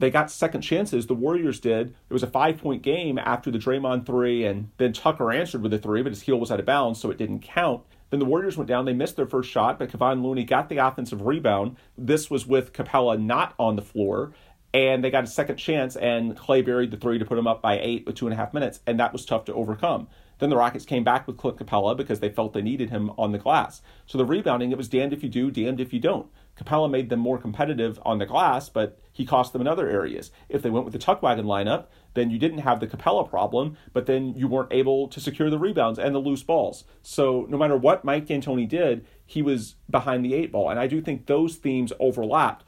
they 0.00 0.10
got 0.10 0.30
second 0.30 0.62
chances. 0.62 1.06
The 1.06 1.14
Warriors 1.14 1.60
did. 1.60 1.94
It 2.08 2.12
was 2.12 2.22
a 2.22 2.26
five 2.26 2.58
point 2.58 2.82
game 2.82 3.18
after 3.18 3.50
the 3.50 3.58
Draymond 3.58 4.06
three, 4.06 4.44
and 4.44 4.70
then 4.78 4.92
Tucker 4.92 5.30
answered 5.30 5.62
with 5.62 5.74
a 5.74 5.78
three, 5.78 6.02
but 6.02 6.12
his 6.12 6.22
heel 6.22 6.40
was 6.40 6.50
out 6.50 6.58
of 6.58 6.66
bounds, 6.66 7.00
so 7.00 7.10
it 7.10 7.18
didn't 7.18 7.40
count. 7.40 7.82
Then 8.08 8.18
the 8.18 8.26
Warriors 8.26 8.56
went 8.56 8.68
down. 8.68 8.86
They 8.86 8.94
missed 8.94 9.16
their 9.16 9.26
first 9.26 9.50
shot, 9.50 9.78
but 9.78 9.90
Kevon 9.90 10.22
Looney 10.22 10.44
got 10.44 10.68
the 10.68 10.78
offensive 10.78 11.22
rebound. 11.26 11.76
This 11.96 12.30
was 12.30 12.46
with 12.46 12.72
Capela 12.72 13.20
not 13.20 13.54
on 13.58 13.76
the 13.76 13.82
floor, 13.82 14.32
and 14.72 15.04
they 15.04 15.10
got 15.10 15.24
a 15.24 15.28
second 15.28 15.58
chance, 15.58 15.96
and 15.96 16.36
Klay 16.36 16.64
buried 16.64 16.90
the 16.90 16.96
three 16.96 17.18
to 17.18 17.24
put 17.24 17.36
them 17.36 17.46
up 17.46 17.60
by 17.60 17.78
eight 17.78 18.06
with 18.06 18.16
two 18.16 18.26
and 18.26 18.32
a 18.32 18.36
half 18.36 18.54
minutes, 18.54 18.80
and 18.86 18.98
that 18.98 19.12
was 19.12 19.26
tough 19.26 19.44
to 19.44 19.54
overcome. 19.54 20.08
Then 20.38 20.48
the 20.48 20.56
Rockets 20.56 20.86
came 20.86 21.04
back 21.04 21.26
with 21.26 21.36
Clint 21.36 21.58
Capela 21.58 21.94
because 21.94 22.20
they 22.20 22.30
felt 22.30 22.54
they 22.54 22.62
needed 22.62 22.88
him 22.88 23.10
on 23.18 23.32
the 23.32 23.38
glass. 23.38 23.82
So 24.06 24.16
the 24.16 24.24
rebounding, 24.24 24.72
it 24.72 24.78
was 24.78 24.88
damned 24.88 25.12
if 25.12 25.22
you 25.22 25.28
do, 25.28 25.50
damned 25.50 25.80
if 25.80 25.92
you 25.92 26.00
don't. 26.00 26.28
Capela 26.56 26.90
made 26.90 27.08
them 27.08 27.20
more 27.20 27.38
competitive 27.38 27.98
on 28.04 28.18
the 28.18 28.26
glass, 28.26 28.68
but 28.68 28.98
he 29.12 29.24
cost 29.24 29.52
them 29.52 29.62
in 29.62 29.68
other 29.68 29.88
areas. 29.88 30.30
If 30.48 30.62
they 30.62 30.70
went 30.70 30.84
with 30.84 30.92
the 30.92 30.98
tuck 30.98 31.22
wagon 31.22 31.46
lineup, 31.46 31.86
then 32.14 32.30
you 32.30 32.38
didn't 32.38 32.58
have 32.58 32.80
the 32.80 32.86
Capela 32.86 33.28
problem, 33.28 33.76
but 33.92 34.06
then 34.06 34.34
you 34.34 34.48
weren't 34.48 34.72
able 34.72 35.08
to 35.08 35.20
secure 35.20 35.50
the 35.50 35.58
rebounds 35.58 35.98
and 35.98 36.14
the 36.14 36.18
loose 36.18 36.42
balls. 36.42 36.84
So 37.02 37.46
no 37.48 37.56
matter 37.56 37.76
what 37.76 38.04
Mike 38.04 38.26
D'Antoni 38.26 38.68
did, 38.68 39.06
he 39.24 39.42
was 39.42 39.76
behind 39.88 40.24
the 40.24 40.34
eight 40.34 40.52
ball. 40.52 40.70
And 40.70 40.78
I 40.78 40.86
do 40.86 41.00
think 41.00 41.26
those 41.26 41.56
themes 41.56 41.92
overlapped 41.98 42.66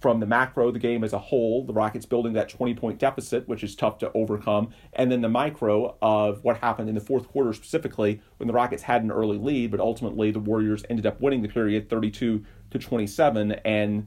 from 0.00 0.20
the 0.20 0.26
macro, 0.26 0.70
the 0.70 0.78
game 0.78 1.02
as 1.02 1.12
a 1.12 1.18
whole, 1.18 1.64
the 1.64 1.72
Rockets 1.72 2.06
building 2.06 2.32
that 2.34 2.48
20 2.48 2.74
point 2.74 2.98
deficit, 2.98 3.48
which 3.48 3.64
is 3.64 3.74
tough 3.74 3.98
to 3.98 4.12
overcome, 4.12 4.70
and 4.92 5.10
then 5.10 5.20
the 5.20 5.28
micro 5.28 5.96
of 6.00 6.44
what 6.44 6.58
happened 6.58 6.88
in 6.88 6.94
the 6.94 7.00
fourth 7.00 7.28
quarter 7.28 7.52
specifically 7.52 8.20
when 8.36 8.46
the 8.46 8.52
Rockets 8.52 8.84
had 8.84 9.02
an 9.02 9.10
early 9.10 9.38
lead, 9.38 9.70
but 9.70 9.80
ultimately 9.80 10.30
the 10.30 10.38
Warriors 10.38 10.84
ended 10.88 11.06
up 11.06 11.20
winning 11.20 11.42
the 11.42 11.48
period 11.48 11.88
32 11.88 12.44
to 12.70 12.78
27, 12.78 13.52
and 13.64 14.06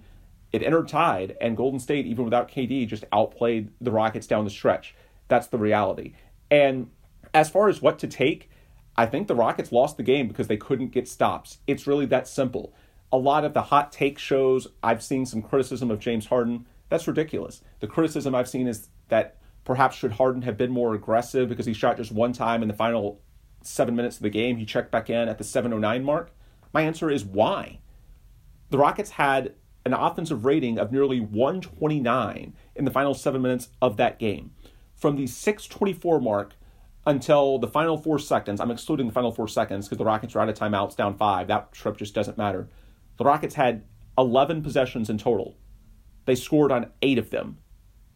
it 0.51 0.63
entered 0.63 0.87
tied, 0.87 1.35
and 1.41 1.57
Golden 1.57 1.79
State, 1.79 2.05
even 2.05 2.23
without 2.23 2.49
KD, 2.49 2.87
just 2.87 3.05
outplayed 3.11 3.69
the 3.81 3.91
Rockets 3.91 4.27
down 4.27 4.45
the 4.45 4.49
stretch. 4.49 4.95
That's 5.27 5.47
the 5.47 5.57
reality. 5.57 6.13
And 6.49 6.89
as 7.33 7.49
far 7.49 7.69
as 7.69 7.81
what 7.81 7.99
to 7.99 8.07
take, 8.07 8.49
I 8.95 9.05
think 9.05 9.27
the 9.27 9.35
Rockets 9.35 9.71
lost 9.71 9.97
the 9.97 10.03
game 10.03 10.27
because 10.27 10.47
they 10.47 10.57
couldn't 10.57 10.91
get 10.91 11.07
stops. 11.07 11.59
It's 11.67 11.87
really 11.87 12.05
that 12.07 12.27
simple 12.27 12.73
a 13.11 13.17
lot 13.17 13.43
of 13.43 13.53
the 13.53 13.63
hot 13.63 13.91
take 13.91 14.17
shows, 14.17 14.67
I've 14.81 15.03
seen 15.03 15.25
some 15.25 15.41
criticism 15.41 15.91
of 15.91 15.99
James 15.99 16.27
Harden. 16.27 16.65
That's 16.89 17.07
ridiculous. 17.07 17.61
The 17.79 17.87
criticism 17.87 18.35
I've 18.35 18.49
seen 18.49 18.67
is 18.67 18.89
that 19.09 19.37
Perhaps 19.63 19.95
should 19.95 20.13
Harden 20.13 20.41
have 20.41 20.57
been 20.57 20.71
more 20.71 20.95
aggressive 20.95 21.47
because 21.47 21.65
he 21.65 21.73
shot 21.73 21.97
just 21.97 22.11
one 22.11 22.33
time 22.33 22.61
in 22.61 22.67
the 22.67 22.73
final 22.73 23.21
seven 23.61 23.95
minutes 23.95 24.17
of 24.17 24.23
the 24.23 24.29
game? 24.29 24.57
He 24.57 24.65
checked 24.65 24.91
back 24.91 25.09
in 25.09 25.29
at 25.29 25.37
the 25.37 25.43
709 25.43 26.03
mark. 26.03 26.31
My 26.73 26.81
answer 26.81 27.09
is 27.11 27.23
why? 27.23 27.79
The 28.69 28.77
Rockets 28.77 29.11
had 29.11 29.53
an 29.85 29.93
offensive 29.93 30.45
rating 30.45 30.79
of 30.79 30.91
nearly 30.91 31.19
129 31.19 32.53
in 32.75 32.85
the 32.85 32.91
final 32.91 33.13
seven 33.13 33.41
minutes 33.41 33.69
of 33.81 33.97
that 33.97 34.17
game. 34.17 34.51
From 34.95 35.15
the 35.15 35.27
624 35.27 36.19
mark 36.19 36.55
until 37.05 37.59
the 37.59 37.67
final 37.67 37.97
four 37.97 38.17
seconds, 38.17 38.59
I'm 38.59 38.71
excluding 38.71 39.07
the 39.07 39.13
final 39.13 39.31
four 39.31 39.47
seconds 39.47 39.87
because 39.87 39.97
the 39.97 40.05
Rockets 40.05 40.35
are 40.35 40.39
out 40.39 40.49
of 40.49 40.57
timeouts 40.57 40.95
down 40.95 41.17
five. 41.17 41.47
That 41.47 41.71
trip 41.71 41.97
just 41.97 42.15
doesn't 42.15 42.37
matter. 42.37 42.67
The 43.21 43.25
Rockets 43.25 43.53
had 43.53 43.83
11 44.17 44.63
possessions 44.63 45.07
in 45.07 45.19
total. 45.19 45.55
They 46.25 46.33
scored 46.33 46.71
on 46.71 46.89
eight 47.03 47.19
of 47.19 47.29
them. 47.29 47.59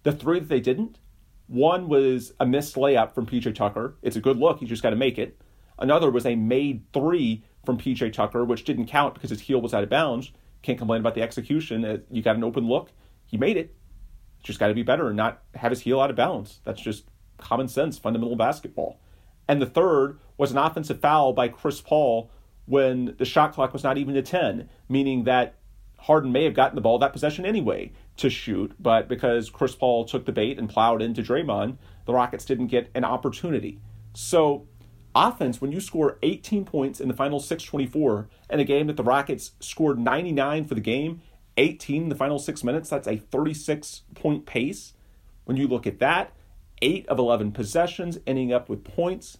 The 0.01 0.11
three 0.11 0.39
that 0.39 0.49
they 0.49 0.59
didn't, 0.59 0.97
one 1.45 1.87
was 1.87 2.33
a 2.39 2.45
missed 2.47 2.73
layup 2.73 3.13
from 3.13 3.27
PJ 3.27 3.53
Tucker. 3.53 3.97
It's 4.01 4.15
a 4.15 4.19
good 4.19 4.37
look, 4.37 4.61
you 4.61 4.67
just 4.67 4.81
got 4.81 4.89
to 4.89 4.95
make 4.95 5.19
it. 5.19 5.39
Another 5.77 6.09
was 6.09 6.25
a 6.25 6.33
made 6.33 6.91
three 6.91 7.43
from 7.63 7.77
PJ 7.77 8.13
Tucker, 8.13 8.43
which 8.43 8.63
didn't 8.63 8.87
count 8.87 9.13
because 9.13 9.29
his 9.29 9.41
heel 9.41 9.61
was 9.61 9.75
out 9.75 9.83
of 9.83 9.91
bounds. 9.91 10.31
Can't 10.63 10.79
complain 10.79 11.01
about 11.01 11.13
the 11.13 11.21
execution. 11.21 11.85
Uh, 11.85 11.97
you 12.09 12.23
got 12.23 12.35
an 12.35 12.43
open 12.43 12.67
look. 12.67 12.91
He 13.27 13.37
made 13.37 13.57
it. 13.57 13.75
Just 14.41 14.57
got 14.57 14.69
to 14.69 14.73
be 14.73 14.81
better 14.81 15.05
and 15.05 15.15
not 15.15 15.43
have 15.53 15.71
his 15.71 15.81
heel 15.81 16.01
out 16.01 16.09
of 16.09 16.15
bounds. 16.15 16.61
That's 16.63 16.81
just 16.81 17.05
common 17.37 17.67
sense, 17.67 17.99
fundamental 17.99 18.35
basketball. 18.35 18.99
And 19.47 19.61
the 19.61 19.67
third 19.67 20.17
was 20.35 20.51
an 20.51 20.57
offensive 20.57 20.99
foul 20.99 21.31
by 21.31 21.47
Chris 21.47 21.79
Paul 21.79 22.31
when 22.65 23.15
the 23.17 23.25
shot 23.25 23.53
clock 23.53 23.73
was 23.73 23.83
not 23.83 23.97
even 23.97 24.15
to 24.15 24.21
10, 24.21 24.69
meaning 24.89 25.23
that 25.25 25.55
Harden 25.99 26.31
may 26.31 26.43
have 26.43 26.53
gotten 26.53 26.75
the 26.75 26.81
ball 26.81 26.99
that 26.99 27.13
possession 27.13 27.45
anyway 27.45 27.91
to 28.17 28.29
shoot, 28.29 28.73
but 28.79 29.07
because 29.07 29.49
Chris 29.49 29.75
Paul 29.75 30.05
took 30.05 30.25
the 30.25 30.31
bait 30.31 30.59
and 30.59 30.69
plowed 30.69 31.01
into 31.01 31.23
Draymond, 31.23 31.77
the 32.05 32.13
Rockets 32.13 32.45
didn't 32.45 32.67
get 32.67 32.89
an 32.93 33.03
opportunity. 33.03 33.79
So 34.13 34.67
offense, 35.15 35.59
when 35.61 35.71
you 35.71 35.79
score 35.79 36.19
18 36.21 36.65
points 36.65 36.99
in 36.99 37.07
the 37.07 37.13
final 37.13 37.39
624 37.39 38.29
in 38.49 38.59
a 38.59 38.63
game 38.63 38.87
that 38.87 38.97
the 38.97 39.03
Rockets 39.03 39.51
scored 39.59 39.97
99 39.97 40.65
for 40.65 40.75
the 40.75 40.81
game, 40.81 41.21
18 41.57 42.03
in 42.03 42.09
the 42.09 42.15
final 42.15 42.37
six 42.37 42.63
minutes, 42.63 42.89
that's 42.89 43.07
a 43.07 43.17
36 43.17 44.03
point 44.13 44.45
pace. 44.45 44.93
When 45.45 45.57
you 45.57 45.67
look 45.67 45.87
at 45.87 45.99
that, 45.99 46.33
8 46.81 47.07
of 47.07 47.17
11 47.17 47.51
possessions 47.51 48.19
ending 48.27 48.51
up 48.51 48.69
with 48.69 48.83
points, 48.83 49.37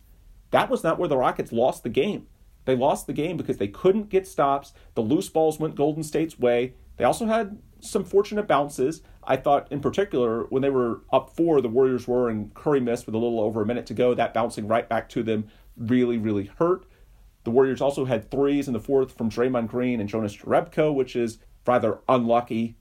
that 0.51 0.70
was 0.70 0.84
not 0.84 0.98
where 0.98 1.10
the 1.10 1.17
Rockets 1.17 1.51
lost 1.51 1.84
the 1.84 1.89
game. 1.89 2.27
They 2.65 2.75
lost 2.75 3.07
the 3.07 3.13
game 3.13 3.38
because 3.38 3.57
they 3.57 3.67
couldn't 3.67 4.10
get 4.10 4.27
stops. 4.27 4.74
The 4.95 5.01
loose 5.01 5.29
balls 5.29 5.60
went 5.60 5.75
Golden 5.75 6.03
State's 6.03 6.38
way. 6.38 6.74
They 6.98 7.05
also 7.05 7.25
had 7.25 7.60
some 7.79 8.03
fortunate 8.03 8.48
bounces. 8.48 9.01
I 9.24 9.38
thought, 9.38 9.72
in 9.72 9.79
particular, 9.79 10.43
when 10.45 10.62
they 10.62 10.69
were 10.69 11.01
up 11.12 11.36
four, 11.36 11.62
the 11.62 11.69
Warriors 11.69 12.07
were, 12.07 12.29
and 12.29 12.53
Curry 12.53 12.79
missed 12.79 13.05
with 13.05 13.15
a 13.15 13.19
little 13.19 13.39
over 13.39 13.62
a 13.62 13.65
minute 13.65 13.86
to 13.88 13.93
go. 13.93 14.13
That 14.13 14.34
bouncing 14.34 14.67
right 14.67 14.88
back 14.88 15.10
to 15.10 15.24
them 15.24 15.48
really, 15.77 16.17
really 16.17 16.51
hurt. 16.57 16.86
The 17.43 17.51
Warriors 17.51 17.81
also 17.81 18.05
had 18.05 18.31
threes 18.31 18.67
in 18.67 18.74
the 18.74 18.79
fourth 18.79 19.15
from 19.15 19.29
Draymond 19.29 19.67
Green 19.67 20.00
and 20.00 20.10
Jonas 20.10 20.36
Jerebko, 20.36 20.93
which 20.93 21.15
is 21.15 21.38
rather 21.67 22.00
unlucky. 22.10 22.75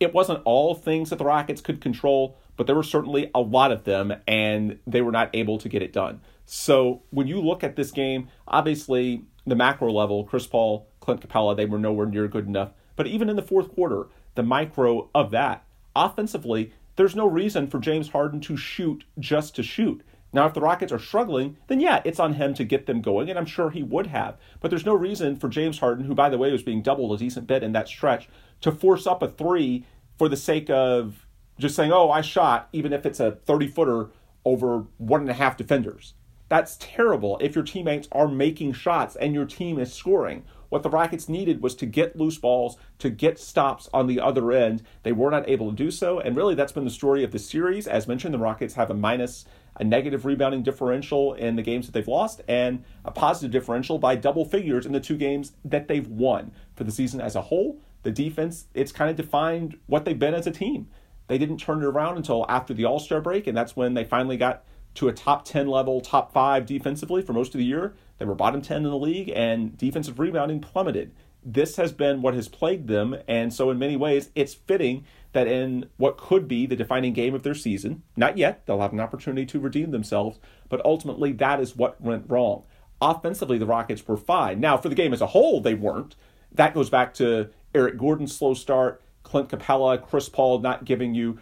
It 0.00 0.14
wasn't 0.14 0.42
all 0.44 0.74
things 0.74 1.10
that 1.10 1.16
the 1.16 1.24
Rockets 1.24 1.60
could 1.60 1.80
control, 1.80 2.38
but 2.56 2.66
there 2.66 2.76
were 2.76 2.82
certainly 2.82 3.30
a 3.34 3.40
lot 3.40 3.72
of 3.72 3.84
them, 3.84 4.14
and 4.26 4.78
they 4.86 5.02
were 5.02 5.12
not 5.12 5.30
able 5.34 5.58
to 5.58 5.68
get 5.68 5.82
it 5.82 5.92
done. 5.92 6.20
So 6.50 7.02
when 7.10 7.26
you 7.26 7.42
look 7.42 7.62
at 7.62 7.76
this 7.76 7.90
game, 7.90 8.28
obviously 8.46 9.24
the 9.46 9.54
macro 9.54 9.92
level, 9.92 10.24
Chris 10.24 10.46
Paul, 10.46 10.88
Clint 10.98 11.20
Capela, 11.20 11.54
they 11.54 11.66
were 11.66 11.78
nowhere 11.78 12.06
near 12.06 12.26
good 12.26 12.46
enough. 12.46 12.72
But 12.96 13.06
even 13.06 13.28
in 13.28 13.36
the 13.36 13.42
fourth 13.42 13.74
quarter, 13.74 14.06
the 14.34 14.42
micro 14.42 15.10
of 15.14 15.30
that, 15.32 15.66
offensively, 15.94 16.72
there's 16.96 17.14
no 17.14 17.26
reason 17.26 17.66
for 17.66 17.78
James 17.78 18.08
Harden 18.08 18.40
to 18.40 18.56
shoot 18.56 19.04
just 19.18 19.54
to 19.56 19.62
shoot. 19.62 20.02
Now, 20.32 20.46
if 20.46 20.54
the 20.54 20.62
Rockets 20.62 20.90
are 20.90 20.98
struggling, 20.98 21.58
then 21.66 21.80
yeah, 21.80 22.00
it's 22.06 22.18
on 22.18 22.32
him 22.32 22.54
to 22.54 22.64
get 22.64 22.86
them 22.86 23.02
going, 23.02 23.28
and 23.28 23.38
I'm 23.38 23.44
sure 23.44 23.68
he 23.68 23.82
would 23.82 24.06
have. 24.06 24.38
But 24.60 24.70
there's 24.70 24.86
no 24.86 24.94
reason 24.94 25.36
for 25.36 25.50
James 25.50 25.78
Harden, 25.78 26.06
who, 26.06 26.14
by 26.14 26.30
the 26.30 26.38
way, 26.38 26.50
was 26.50 26.62
being 26.62 26.80
doubled 26.80 27.12
a 27.12 27.22
decent 27.22 27.46
bit 27.46 27.62
in 27.62 27.72
that 27.72 27.88
stretch, 27.88 28.26
to 28.62 28.72
force 28.72 29.06
up 29.06 29.22
a 29.22 29.28
three 29.28 29.84
for 30.16 30.30
the 30.30 30.36
sake 30.36 30.70
of 30.70 31.26
just 31.58 31.76
saying, 31.76 31.92
oh, 31.92 32.10
I 32.10 32.22
shot, 32.22 32.70
even 32.72 32.94
if 32.94 33.04
it's 33.04 33.20
a 33.20 33.32
30 33.32 33.68
footer 33.68 34.08
over 34.46 34.86
one 34.96 35.20
and 35.20 35.30
a 35.30 35.34
half 35.34 35.58
defenders. 35.58 36.14
That's 36.48 36.76
terrible 36.80 37.38
if 37.40 37.54
your 37.54 37.64
teammates 37.64 38.08
are 38.12 38.28
making 38.28 38.72
shots 38.72 39.16
and 39.16 39.34
your 39.34 39.44
team 39.44 39.78
is 39.78 39.92
scoring. 39.92 40.44
What 40.70 40.82
the 40.82 40.90
Rockets 40.90 41.28
needed 41.28 41.62
was 41.62 41.74
to 41.76 41.86
get 41.86 42.16
loose 42.16 42.38
balls, 42.38 42.76
to 42.98 43.08
get 43.08 43.38
stops 43.38 43.88
on 43.92 44.06
the 44.06 44.20
other 44.20 44.52
end. 44.52 44.82
They 45.02 45.12
were 45.12 45.30
not 45.30 45.48
able 45.48 45.70
to 45.70 45.76
do 45.76 45.90
so, 45.90 46.20
and 46.20 46.36
really 46.36 46.54
that's 46.54 46.72
been 46.72 46.84
the 46.84 46.90
story 46.90 47.24
of 47.24 47.32
the 47.32 47.38
series. 47.38 47.86
As 47.86 48.06
mentioned, 48.06 48.34
the 48.34 48.38
Rockets 48.38 48.74
have 48.74 48.90
a 48.90 48.94
minus 48.94 49.46
a 49.78 49.84
negative 49.84 50.24
rebounding 50.24 50.62
differential 50.62 51.34
in 51.34 51.56
the 51.56 51.62
games 51.62 51.86
that 51.86 51.92
they've 51.92 52.08
lost, 52.08 52.42
and 52.48 52.84
a 53.04 53.10
positive 53.10 53.50
differential 53.50 53.98
by 53.98 54.16
double 54.16 54.44
figures 54.44 54.84
in 54.84 54.92
the 54.92 55.00
two 55.00 55.16
games 55.16 55.52
that 55.64 55.88
they've 55.88 56.08
won. 56.08 56.52
For 56.74 56.84
the 56.84 56.92
season 56.92 57.20
as 57.20 57.36
a 57.36 57.42
whole, 57.42 57.80
the 58.02 58.10
defense, 58.10 58.66
it's 58.74 58.92
kind 58.92 59.10
of 59.10 59.16
defined 59.16 59.78
what 59.86 60.04
they've 60.04 60.18
been 60.18 60.34
as 60.34 60.46
a 60.46 60.50
team. 60.50 60.88
They 61.28 61.38
didn't 61.38 61.58
turn 61.58 61.82
it 61.82 61.86
around 61.86 62.16
until 62.16 62.44
after 62.48 62.74
the 62.74 62.84
All 62.84 62.98
Star 62.98 63.20
break, 63.20 63.46
and 63.46 63.56
that's 63.56 63.76
when 63.76 63.94
they 63.94 64.04
finally 64.04 64.36
got 64.36 64.64
to 64.94 65.08
a 65.08 65.12
top 65.12 65.44
10 65.44 65.68
level, 65.68 66.00
top 66.00 66.32
five 66.32 66.66
defensively 66.66 67.22
for 67.22 67.32
most 67.32 67.54
of 67.54 67.58
the 67.58 67.64
year. 67.64 67.94
They 68.18 68.24
were 68.24 68.34
bottom 68.34 68.60
10 68.60 68.78
in 68.78 68.82
the 68.84 68.96
league, 68.96 69.30
and 69.34 69.76
defensive 69.78 70.18
rebounding 70.18 70.60
plummeted. 70.60 71.12
This 71.44 71.76
has 71.76 71.92
been 71.92 72.20
what 72.20 72.34
has 72.34 72.48
plagued 72.48 72.88
them, 72.88 73.16
and 73.28 73.54
so 73.54 73.70
in 73.70 73.78
many 73.78 73.96
ways, 73.96 74.30
it's 74.34 74.54
fitting 74.54 75.04
that 75.32 75.46
in 75.46 75.88
what 75.96 76.18
could 76.18 76.48
be 76.48 76.66
the 76.66 76.76
defining 76.76 77.12
game 77.12 77.34
of 77.34 77.42
their 77.42 77.54
season, 77.54 78.02
not 78.16 78.36
yet, 78.36 78.66
they'll 78.66 78.80
have 78.80 78.92
an 78.92 79.00
opportunity 79.00 79.46
to 79.46 79.60
redeem 79.60 79.90
themselves, 79.90 80.38
but 80.68 80.84
ultimately 80.84 81.32
that 81.32 81.60
is 81.60 81.76
what 81.76 82.00
went 82.00 82.28
wrong. 82.28 82.64
Offensively, 83.00 83.58
the 83.58 83.66
Rockets 83.66 84.06
were 84.08 84.16
fine. 84.16 84.58
Now, 84.58 84.76
for 84.76 84.88
the 84.88 84.94
game 84.96 85.12
as 85.12 85.20
a 85.20 85.28
whole, 85.28 85.60
they 85.60 85.74
weren't. 85.74 86.16
That 86.50 86.74
goes 86.74 86.90
back 86.90 87.14
to 87.14 87.50
Eric 87.74 87.98
Gordon's 87.98 88.36
slow 88.36 88.54
start, 88.54 89.00
Clint 89.22 89.50
Capela, 89.50 90.02
Chris 90.02 90.28
Paul 90.28 90.58
not 90.60 90.84
giving 90.84 91.14
you 91.14 91.38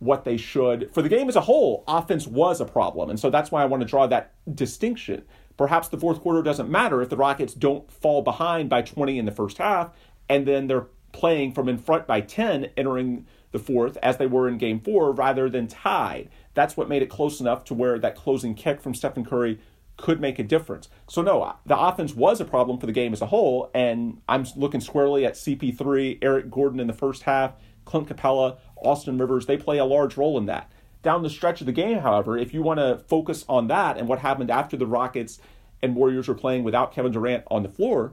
what 0.00 0.24
they 0.24 0.36
should. 0.36 0.92
For 0.92 1.02
the 1.02 1.08
game 1.08 1.28
as 1.28 1.36
a 1.36 1.42
whole, 1.42 1.84
offense 1.86 2.26
was 2.26 2.60
a 2.60 2.64
problem. 2.64 3.08
And 3.10 3.20
so 3.20 3.30
that's 3.30 3.50
why 3.50 3.62
I 3.62 3.66
want 3.66 3.82
to 3.82 3.88
draw 3.88 4.06
that 4.08 4.32
distinction. 4.52 5.24
Perhaps 5.56 5.88
the 5.88 5.98
fourth 5.98 6.20
quarter 6.20 6.42
doesn't 6.42 6.70
matter 6.70 7.00
if 7.02 7.10
the 7.10 7.16
Rockets 7.16 7.54
don't 7.54 7.90
fall 7.90 8.22
behind 8.22 8.68
by 8.68 8.82
20 8.82 9.18
in 9.18 9.26
the 9.26 9.32
first 9.32 9.58
half 9.58 9.92
and 10.30 10.46
then 10.46 10.68
they're 10.68 10.86
playing 11.12 11.52
from 11.52 11.68
in 11.68 11.76
front 11.76 12.06
by 12.06 12.20
10 12.20 12.70
entering 12.76 13.26
the 13.50 13.58
fourth 13.58 13.98
as 14.00 14.16
they 14.16 14.28
were 14.28 14.48
in 14.48 14.56
game 14.58 14.80
four 14.80 15.10
rather 15.10 15.50
than 15.50 15.66
tied. 15.66 16.30
That's 16.54 16.76
what 16.76 16.88
made 16.88 17.02
it 17.02 17.10
close 17.10 17.40
enough 17.40 17.64
to 17.64 17.74
where 17.74 17.98
that 17.98 18.14
closing 18.14 18.54
kick 18.54 18.80
from 18.80 18.94
Stephen 18.94 19.24
Curry 19.24 19.58
could 19.96 20.20
make 20.20 20.38
a 20.38 20.44
difference. 20.44 20.88
So, 21.08 21.20
no, 21.20 21.42
uh, 21.42 21.56
the 21.66 21.78
offense 21.78 22.14
was 22.14 22.40
a 22.40 22.44
problem 22.44 22.78
for 22.78 22.86
the 22.86 22.92
game 22.92 23.12
as 23.12 23.20
a 23.20 23.26
whole, 23.26 23.70
and 23.74 24.22
I'm 24.28 24.46
looking 24.56 24.80
squarely 24.80 25.26
at 25.26 25.34
CP3, 25.34 26.18
Eric 26.22 26.48
Gordon 26.48 26.78
in 26.80 26.86
the 26.86 26.94
first 26.94 27.24
half, 27.24 27.54
Clint 27.84 28.08
Capela, 28.08 28.58
Austin 28.82 29.18
Rivers. 29.18 29.46
They 29.46 29.56
play 29.56 29.78
a 29.78 29.84
large 29.84 30.16
role 30.16 30.38
in 30.38 30.46
that. 30.46 30.70
Down 31.02 31.22
the 31.22 31.30
stretch 31.30 31.60
of 31.60 31.66
the 31.66 31.72
game, 31.72 31.98
however, 31.98 32.36
if 32.36 32.52
you 32.52 32.62
want 32.62 32.78
to 32.78 33.02
focus 33.08 33.44
on 33.48 33.68
that 33.68 33.96
and 33.96 34.06
what 34.06 34.18
happened 34.18 34.50
after 34.50 34.76
the 34.76 34.86
Rockets 34.86 35.40
and 35.82 35.96
Warriors 35.96 36.28
were 36.28 36.34
playing 36.34 36.62
without 36.62 36.92
Kevin 36.92 37.12
Durant 37.12 37.44
on 37.50 37.62
the 37.62 37.68
floor, 37.68 38.12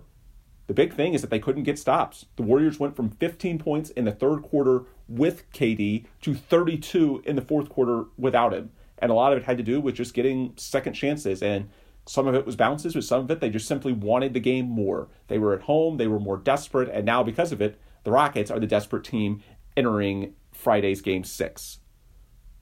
the 0.67 0.73
big 0.73 0.93
thing 0.93 1.13
is 1.13 1.21
that 1.21 1.29
they 1.29 1.39
couldn't 1.39 1.63
get 1.63 1.79
stops. 1.79 2.25
The 2.35 2.43
Warriors 2.43 2.79
went 2.79 2.95
from 2.95 3.09
15 3.09 3.57
points 3.59 3.89
in 3.89 4.05
the 4.05 4.11
third 4.11 4.43
quarter 4.43 4.83
with 5.07 5.49
KD 5.51 6.05
to 6.21 6.33
32 6.33 7.23
in 7.25 7.35
the 7.35 7.41
fourth 7.41 7.69
quarter 7.69 8.05
without 8.17 8.53
him. 8.53 8.71
And 8.99 9.11
a 9.11 9.13
lot 9.15 9.31
of 9.31 9.39
it 9.39 9.45
had 9.45 9.57
to 9.57 9.63
do 9.63 9.79
with 9.79 9.95
just 9.95 10.13
getting 10.13 10.53
second 10.57 10.93
chances. 10.93 11.41
And 11.41 11.69
some 12.05 12.27
of 12.27 12.35
it 12.35 12.45
was 12.45 12.55
bounces, 12.55 12.93
but 12.93 13.03
some 13.03 13.21
of 13.21 13.31
it 13.31 13.39
they 13.39 13.49
just 13.49 13.67
simply 13.67 13.93
wanted 13.93 14.33
the 14.33 14.39
game 14.39 14.65
more. 14.65 15.07
They 15.27 15.37
were 15.37 15.53
at 15.53 15.61
home, 15.61 15.97
they 15.97 16.07
were 16.07 16.19
more 16.19 16.37
desperate. 16.37 16.89
And 16.89 17.05
now, 17.05 17.23
because 17.23 17.51
of 17.51 17.61
it, 17.61 17.79
the 18.03 18.11
Rockets 18.11 18.49
are 18.49 18.59
the 18.59 18.67
desperate 18.67 19.03
team 19.03 19.43
entering 19.75 20.33
Friday's 20.57 21.01
game 21.01 21.23
six. 21.23 21.79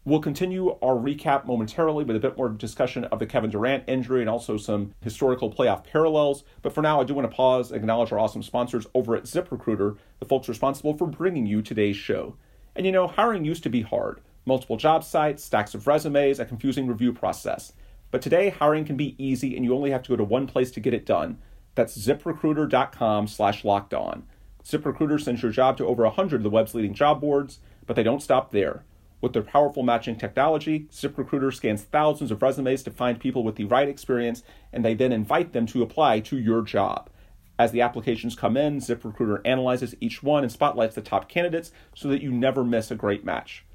We'll 0.03 0.19
continue 0.19 0.77
our 0.83 0.93
recap 0.93 1.45
momentarily 1.45 2.03
with 2.03 2.15
a 2.15 2.19
bit 2.19 2.37
more 2.37 2.49
discussion 2.49 3.05
of 3.05 3.17
the 3.17 3.25
Kevin 3.25 3.49
Durant 3.49 3.85
injury 3.87 4.21
and 4.21 4.29
also 4.29 4.55
some 4.57 4.93
historical 5.01 5.51
playoff 5.51 5.83
parallels. 5.83 6.43
But 6.61 6.73
for 6.73 6.83
now, 6.83 7.01
I 7.01 7.05
do 7.05 7.15
want 7.15 7.29
to 7.29 7.35
pause 7.35 7.71
and 7.71 7.77
acknowledge 7.79 8.11
our 8.11 8.19
awesome 8.19 8.43
sponsors 8.43 8.85
over 8.93 9.15
at 9.15 9.23
ZipRecruiter, 9.23 9.97
the 10.19 10.25
folks 10.25 10.47
responsible 10.47 10.95
for 10.95 11.07
bringing 11.07 11.47
you 11.47 11.63
today's 11.63 11.95
show. 11.95 12.35
And 12.75 12.85
you 12.85 12.91
know, 12.91 13.07
hiring 13.07 13.45
used 13.45 13.63
to 13.63 13.69
be 13.69 13.81
hard 13.81 14.21
multiple 14.45 14.77
job 14.77 15.03
sites, 15.03 15.43
stacks 15.43 15.73
of 15.73 15.87
resumes, 15.87 16.39
a 16.39 16.45
confusing 16.45 16.85
review 16.85 17.11
process. 17.11 17.73
But 18.11 18.21
today, 18.21 18.49
hiring 18.49 18.85
can 18.85 18.95
be 18.95 19.15
easy 19.17 19.55
and 19.55 19.65
you 19.65 19.73
only 19.73 19.89
have 19.89 20.03
to 20.03 20.09
go 20.09 20.15
to 20.15 20.23
one 20.23 20.45
place 20.45 20.69
to 20.71 20.79
get 20.79 20.93
it 20.93 21.05
done. 21.05 21.39
That's 21.73 21.97
ziprecruiter.com 21.97 23.27
slash 23.27 23.65
locked 23.65 23.93
on. 23.93 24.23
ZipRecruiter 24.63 25.21
sends 25.21 25.43
your 25.43 25.51
job 25.51 25.77
to 25.77 25.85
over 25.85 26.03
100 26.03 26.37
of 26.37 26.43
the 26.43 26.49
web's 26.49 26.73
leading 26.73 26.93
job 26.93 27.21
boards, 27.21 27.59
but 27.85 27.95
they 27.95 28.03
don't 28.03 28.21
stop 28.21 28.51
there. 28.51 28.83
With 29.21 29.33
their 29.33 29.41
powerful 29.41 29.83
matching 29.83 30.17
technology, 30.17 30.87
ZipRecruiter 30.91 31.53
scans 31.53 31.83
thousands 31.83 32.31
of 32.31 32.41
resumes 32.41 32.83
to 32.83 32.91
find 32.91 33.19
people 33.19 33.43
with 33.43 33.55
the 33.55 33.65
right 33.65 33.89
experience, 33.89 34.43
and 34.71 34.83
they 34.83 34.93
then 34.93 35.11
invite 35.11 35.53
them 35.53 35.65
to 35.67 35.81
apply 35.81 36.19
to 36.21 36.37
your 36.37 36.61
job. 36.61 37.09
As 37.57 37.71
the 37.71 37.81
applications 37.81 38.35
come 38.35 38.57
in, 38.57 38.79
ZipRecruiter 38.79 39.41
analyzes 39.45 39.95
each 40.01 40.21
one 40.21 40.43
and 40.43 40.51
spotlights 40.51 40.95
the 40.95 41.01
top 41.01 41.29
candidates 41.29 41.71
so 41.95 42.09
that 42.09 42.21
you 42.21 42.31
never 42.31 42.63
miss 42.63 42.91
a 42.91 42.95
great 42.95 43.23
match. 43.23 43.65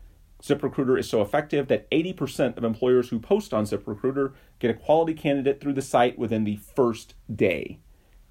ZipRecruiter 0.43 0.99
is 0.99 1.09
so 1.09 1.21
effective 1.23 1.69
that 1.69 1.90
80% 1.90 2.57
of 2.57 2.64
employers 2.64 3.09
who 3.09 3.19
post 3.19 3.52
on 3.52 3.64
ZipRecruiter 3.64 4.33
get 4.59 4.71
a 4.71 4.75
quality 4.75 5.14
candidate 5.14 5.61
through 5.61 5.75
the 5.75 5.83
site 5.83 6.19
within 6.19 6.45
the 6.45 6.57
first 6.57 7.14
day. 7.35 7.79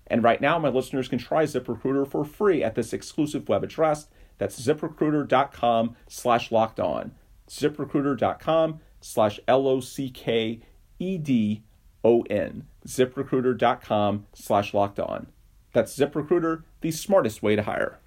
And 0.08 0.24
right 0.24 0.42
now, 0.42 0.58
my 0.58 0.70
listeners 0.70 1.08
can 1.08 1.20
try 1.20 1.44
ZipRecruiter 1.44 2.10
for 2.10 2.26
free 2.26 2.64
at 2.64 2.76
this 2.76 2.94
exclusive 2.94 3.48
web 3.48 3.64
address. 3.64 4.08
That's 4.40 4.60
ziprecruiter.com 4.60 5.96
slash 6.08 6.52
locked 6.52 6.80
on. 6.80 7.12
ZipRecruiter.com 7.48 8.80
slash 9.02 9.40
L 9.48 9.68
O 9.68 9.80
C 9.80 10.10
K 10.10 10.62
E 10.98 11.18
D 11.20 11.64
O 12.04 12.22
N. 12.24 12.66
ZipRecruiter.com 12.88 14.26
slash 14.34 14.74
locked 14.74 15.00
on. 15.00 15.28
That's 15.74 15.96
ZipRecruiter, 15.96 16.64
the 16.82 16.92
smartest 16.92 17.44
way 17.44 17.56
to 17.56 17.62
hire. 17.62 18.00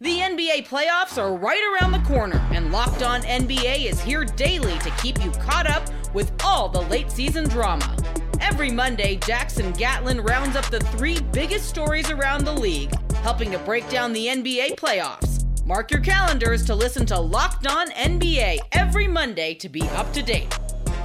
The 0.00 0.18
NBA 0.18 0.66
playoffs 0.66 1.16
are 1.16 1.36
right 1.36 1.78
around 1.80 1.92
the 1.92 2.08
corner, 2.08 2.44
and 2.52 2.72
Locked 2.72 3.04
On 3.04 3.22
NBA 3.22 3.86
is 3.86 4.00
here 4.00 4.24
daily 4.24 4.76
to 4.80 4.90
keep 5.00 5.24
you 5.24 5.30
caught 5.30 5.68
up 5.68 5.84
with 6.12 6.32
all 6.44 6.68
the 6.68 6.82
late 6.82 7.08
season 7.10 7.48
drama. 7.48 7.96
Every 8.40 8.72
Monday, 8.72 9.14
Jackson 9.16 9.70
Gatlin 9.72 10.20
rounds 10.20 10.56
up 10.56 10.68
the 10.70 10.80
three 10.80 11.20
biggest 11.32 11.68
stories 11.68 12.10
around 12.10 12.44
the 12.44 12.52
league, 12.52 12.90
helping 13.22 13.50
to 13.52 13.58
break 13.60 13.88
down 13.88 14.12
the 14.12 14.26
NBA 14.26 14.74
playoffs. 14.74 15.44
Mark 15.64 15.90
your 15.90 16.00
calendars 16.00 16.64
to 16.64 16.74
listen 16.74 17.06
to 17.06 17.18
Locked 17.18 17.66
On 17.68 17.88
NBA 17.90 18.58
every 18.72 19.06
Monday 19.06 19.54
to 19.54 19.68
be 19.68 19.82
up 19.90 20.12
to 20.12 20.22
date. 20.22 20.58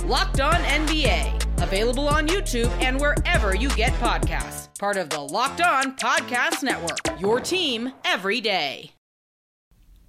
Locked 0.03 0.41
On 0.41 0.55
NBA, 0.55 1.61
available 1.61 2.07
on 2.07 2.27
YouTube 2.27 2.71
and 2.81 2.99
wherever 2.99 3.55
you 3.55 3.69
get 3.69 3.93
podcasts. 3.93 4.67
Part 4.79 4.97
of 4.97 5.09
the 5.09 5.19
Locked 5.19 5.61
On 5.61 5.95
Podcast 5.95 6.63
Network, 6.63 7.19
your 7.19 7.39
team 7.39 7.93
every 8.03 8.41
day. 8.41 8.91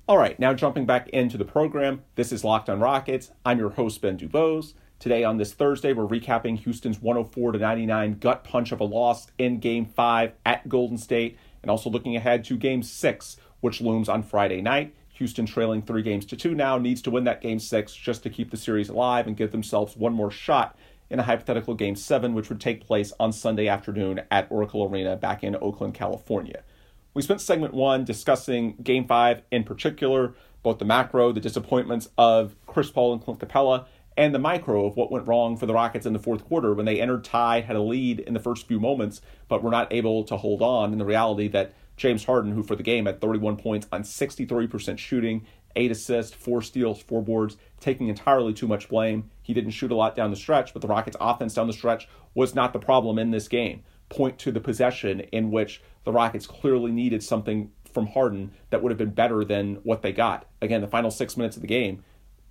All 0.09 0.17
right, 0.17 0.39
now 0.39 0.55
jumping 0.55 0.87
back 0.87 1.11
into 1.11 1.37
the 1.37 1.45
program. 1.45 2.03
This 2.15 2.33
is 2.33 2.43
Locked 2.43 2.71
On 2.71 2.81
Rockets. 2.81 3.31
I'm 3.45 3.59
your 3.59 3.69
host, 3.69 4.01
Ben 4.01 4.17
Dubose. 4.17 4.73
Today 4.99 5.23
on 5.23 5.37
this 5.37 5.53
Thursday, 5.53 5.93
we're 5.93 6.07
recapping 6.07 6.59
Houston's 6.61 7.03
104 7.03 7.53
to 7.53 7.59
99 7.59 8.15
gut 8.19 8.43
punch 8.43 8.73
of 8.73 8.81
a 8.81 8.85
loss 8.85 9.27
in 9.37 9.61
Game 9.61 9.85
5 9.85 10.33
at 10.47 10.69
Golden 10.69 10.97
State, 10.97 11.39
and 11.63 11.71
also 11.71 11.91
looking 11.91 12.17
ahead 12.17 12.45
to 12.45 12.57
Game 12.57 12.83
6, 12.83 13.37
which 13.61 13.81
looms 13.81 14.09
on 14.09 14.23
Friday 14.23 14.61
night. 14.61 14.95
Houston 15.19 15.47
trailing 15.47 15.83
three 15.83 16.03
games 16.03 16.25
to 16.27 16.37
two 16.37 16.55
now 16.55 16.79
needs 16.79 17.03
to 17.03 17.11
win 17.11 17.25
that 17.25 17.41
game 17.41 17.59
six 17.59 17.93
just 17.93 18.23
to 18.23 18.31
keep 18.31 18.53
the 18.53 18.57
series 18.57 18.89
alive 18.89 19.27
and 19.27 19.37
give 19.37 19.51
themselves 19.51 19.97
one 19.97 20.13
more 20.13 20.31
shot 20.31 20.79
in 21.11 21.19
a 21.19 21.25
hypothetical 21.25 21.75
game 21.75 21.97
seven, 21.97 22.35
which 22.35 22.49
would 22.49 22.61
take 22.61 22.87
place 22.87 23.13
on 23.19 23.33
Sunday 23.33 23.67
afternoon 23.67 24.21
at 24.31 24.47
Oracle 24.51 24.85
Arena 24.85 25.17
back 25.17 25.43
in 25.43 25.57
Oakland, 25.57 25.95
California. 25.95 26.63
We 27.15 27.23
spent 27.23 27.41
segment 27.41 27.75
one 27.75 28.05
discussing 28.05 28.77
game 28.77 29.09
five 29.09 29.43
in 29.51 29.65
particular, 29.65 30.35
both 30.63 30.79
the 30.79 30.85
macro, 30.85 31.33
the 31.33 31.41
disappointments 31.41 32.09
of 32.17 32.55
Chris 32.67 32.91
Paul 32.91 33.15
and 33.15 33.23
Clint 33.23 33.41
Capela, 33.41 33.87
and 34.19 34.35
the 34.35 34.39
micro 34.41 34.85
of 34.85 34.97
what 34.97 35.13
went 35.13 35.29
wrong 35.29 35.57
for 35.57 35.67
the 35.67 35.73
Rockets 35.73 36.05
in 36.05 36.13
the 36.13 36.19
fourth 36.19 36.45
quarter 36.45 36.75
when 36.75 36.87
they 36.87 37.01
entered 37.01 37.23
tied, 37.23 37.65
had 37.65 37.77
a 37.77 37.81
lead 37.81 38.19
in 38.19 38.35
the 38.35 38.41
first 38.41 38.67
few 38.67 38.81
moments, 38.81 39.21
but 39.47 39.63
were 39.63 39.71
not 39.71 39.93
able 39.93 40.25
to 40.25 40.37
hold 40.37 40.61
on. 40.61 40.91
And 40.91 41.01
the 41.01 41.05
reality 41.05 41.47
that 41.49 41.73
James 41.97 42.25
Harden, 42.25 42.51
who 42.51 42.65
for 42.65 42.75
the 42.75 42.83
game 42.83 43.07
had 43.07 43.21
31 43.21 43.57
points 43.59 43.87
on 43.93 44.03
63% 44.03 44.99
shooting, 44.99 45.47
eight 45.77 45.93
assists, 45.93 46.35
four 46.35 46.61
steals, 46.63 47.01
four 47.01 47.23
boards, 47.23 47.57
taking 47.79 48.09
entirely 48.09 48.53
too 48.53 48.67
much 48.67 48.89
blame. 48.89 49.31
He 49.41 49.55
didn't 49.55 49.71
shoot 49.71 49.93
a 49.93 49.97
lot 49.97 50.17
down 50.17 50.31
the 50.31 50.37
stretch, 50.37 50.73
but 50.73 50.83
the 50.83 50.89
Rockets' 50.89 51.17
offense 51.21 51.55
down 51.55 51.69
the 51.69 51.73
stretch 51.73 52.09
was 52.35 52.57
not 52.57 52.73
the 52.73 52.81
problem 52.81 53.21
in 53.21 53.31
this 53.31 53.47
game. 53.47 53.85
Point 54.09 54.37
to 54.41 54.51
the 54.51 54.61
possession 54.61 55.21
in 55.21 55.53
which 55.53 55.81
the 56.03 56.13
Rockets 56.13 56.47
clearly 56.49 56.91
needed 56.91 57.23
something 57.23 57.71
from 57.95 58.09
Harden 58.09 58.51
that 58.71 58.83
would 58.83 58.91
have 58.91 58.99
been 58.99 59.11
better 59.11 59.45
than 59.45 59.77
what 59.85 60.03
they 60.03 60.13
got. 60.13 60.47
Again, 60.61 60.81
the 60.81 60.89
final 60.89 61.13
six 61.13 61.37
minutes 61.37 61.55
of 61.55 61.63
the 61.63 61.69
game, 61.69 62.03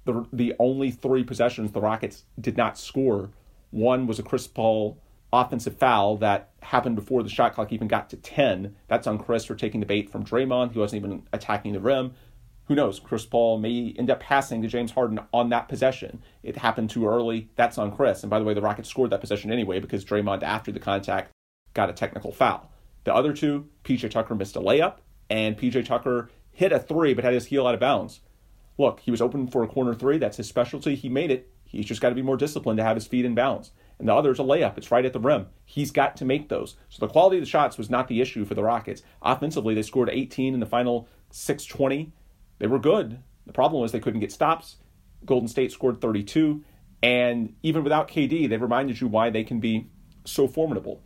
the 0.07 0.25
the 0.33 0.55
only 0.57 0.89
three 0.89 1.23
possessions 1.23 1.71
the 1.71 1.81
Rockets 1.81 2.23
did 2.39 2.57
not 2.57 2.79
score. 2.79 3.29
One 3.69 4.07
was 4.07 4.17
a 4.17 4.23
Chris 4.23 4.47
Paul 4.47 4.97
offensive 5.31 5.77
foul 5.77 6.17
that 6.17 6.51
happened 6.61 6.95
before 6.95 7.21
the 7.21 7.29
shot 7.29 7.53
clock 7.53 7.71
even 7.71 7.87
got 7.87 8.09
to 8.09 8.17
10. 8.17 8.75
That's 8.87 9.05
on 9.05 9.19
Chris 9.19 9.45
for 9.45 9.55
taking 9.55 9.81
the 9.81 9.85
bait 9.85 10.09
from 10.09 10.23
Draymond. 10.23 10.71
He 10.71 10.79
wasn't 10.79 11.03
even 11.03 11.23
attacking 11.33 11.73
the 11.73 11.81
rim. 11.81 12.13
Who 12.65 12.75
knows? 12.75 12.99
Chris 12.99 13.25
Paul 13.25 13.59
may 13.59 13.93
end 13.97 14.09
up 14.09 14.21
passing 14.21 14.61
to 14.61 14.67
James 14.67 14.91
Harden 14.91 15.19
on 15.33 15.49
that 15.49 15.69
possession. 15.69 16.21
It 16.43 16.57
happened 16.57 16.89
too 16.89 17.07
early. 17.07 17.49
That's 17.55 17.77
on 17.77 17.95
Chris. 17.95 18.23
And 18.23 18.29
by 18.29 18.39
the 18.39 18.45
way, 18.45 18.53
the 18.53 18.61
Rockets 18.61 18.89
scored 18.89 19.09
that 19.11 19.21
possession 19.21 19.51
anyway 19.51 19.79
because 19.79 20.03
Draymond, 20.03 20.43
after 20.43 20.71
the 20.71 20.79
contact, 20.79 21.31
got 21.73 21.89
a 21.89 21.93
technical 21.93 22.31
foul. 22.31 22.71
The 23.03 23.13
other 23.13 23.33
two, 23.33 23.67
PJ 23.83 24.09
Tucker 24.09 24.35
missed 24.35 24.55
a 24.55 24.59
layup, 24.59 24.97
and 25.29 25.57
PJ 25.57 25.85
Tucker 25.85 26.29
hit 26.51 26.71
a 26.71 26.79
three 26.79 27.13
but 27.13 27.23
had 27.23 27.33
his 27.33 27.45
heel 27.45 27.67
out 27.67 27.73
of 27.73 27.79
bounds 27.79 28.21
look, 28.77 28.99
he 28.99 29.11
was 29.11 29.21
open 29.21 29.47
for 29.47 29.63
a 29.63 29.67
corner 29.67 29.93
three. 29.93 30.17
That's 30.17 30.37
his 30.37 30.47
specialty. 30.47 30.95
He 30.95 31.09
made 31.09 31.31
it. 31.31 31.51
He's 31.63 31.85
just 31.85 32.01
got 32.01 32.09
to 32.09 32.15
be 32.15 32.21
more 32.21 32.37
disciplined 32.37 32.77
to 32.77 32.83
have 32.83 32.95
his 32.95 33.07
feet 33.07 33.25
in 33.25 33.35
balance. 33.35 33.71
And 33.99 34.07
the 34.07 34.13
other 34.13 34.31
is 34.31 34.39
a 34.39 34.43
layup. 34.43 34.77
It's 34.77 34.91
right 34.91 35.05
at 35.05 35.13
the 35.13 35.19
rim. 35.19 35.47
He's 35.65 35.91
got 35.91 36.15
to 36.17 36.25
make 36.25 36.49
those. 36.49 36.75
So 36.89 37.05
the 37.05 37.11
quality 37.11 37.37
of 37.37 37.41
the 37.41 37.49
shots 37.49 37.77
was 37.77 37.89
not 37.89 38.07
the 38.07 38.21
issue 38.21 38.45
for 38.45 38.53
the 38.53 38.63
Rockets. 38.63 39.01
Offensively, 39.21 39.73
they 39.73 39.81
scored 39.81 40.09
18 40.09 40.53
in 40.53 40.59
the 40.59 40.65
final 40.65 41.07
620. 41.31 42.13
They 42.59 42.67
were 42.67 42.79
good. 42.79 43.19
The 43.45 43.53
problem 43.53 43.81
was 43.81 43.91
they 43.91 43.99
couldn't 43.99 44.19
get 44.19 44.31
stops. 44.31 44.77
Golden 45.25 45.47
State 45.47 45.71
scored 45.71 45.99
32. 45.99 46.63
And 47.01 47.55
even 47.63 47.83
without 47.83 48.07
KD, 48.07 48.47
they 48.49 48.57
reminded 48.57 49.01
you 49.01 49.07
why 49.07 49.29
they 49.29 49.43
can 49.43 49.59
be 49.59 49.89
so 50.25 50.47
formidable. 50.47 51.01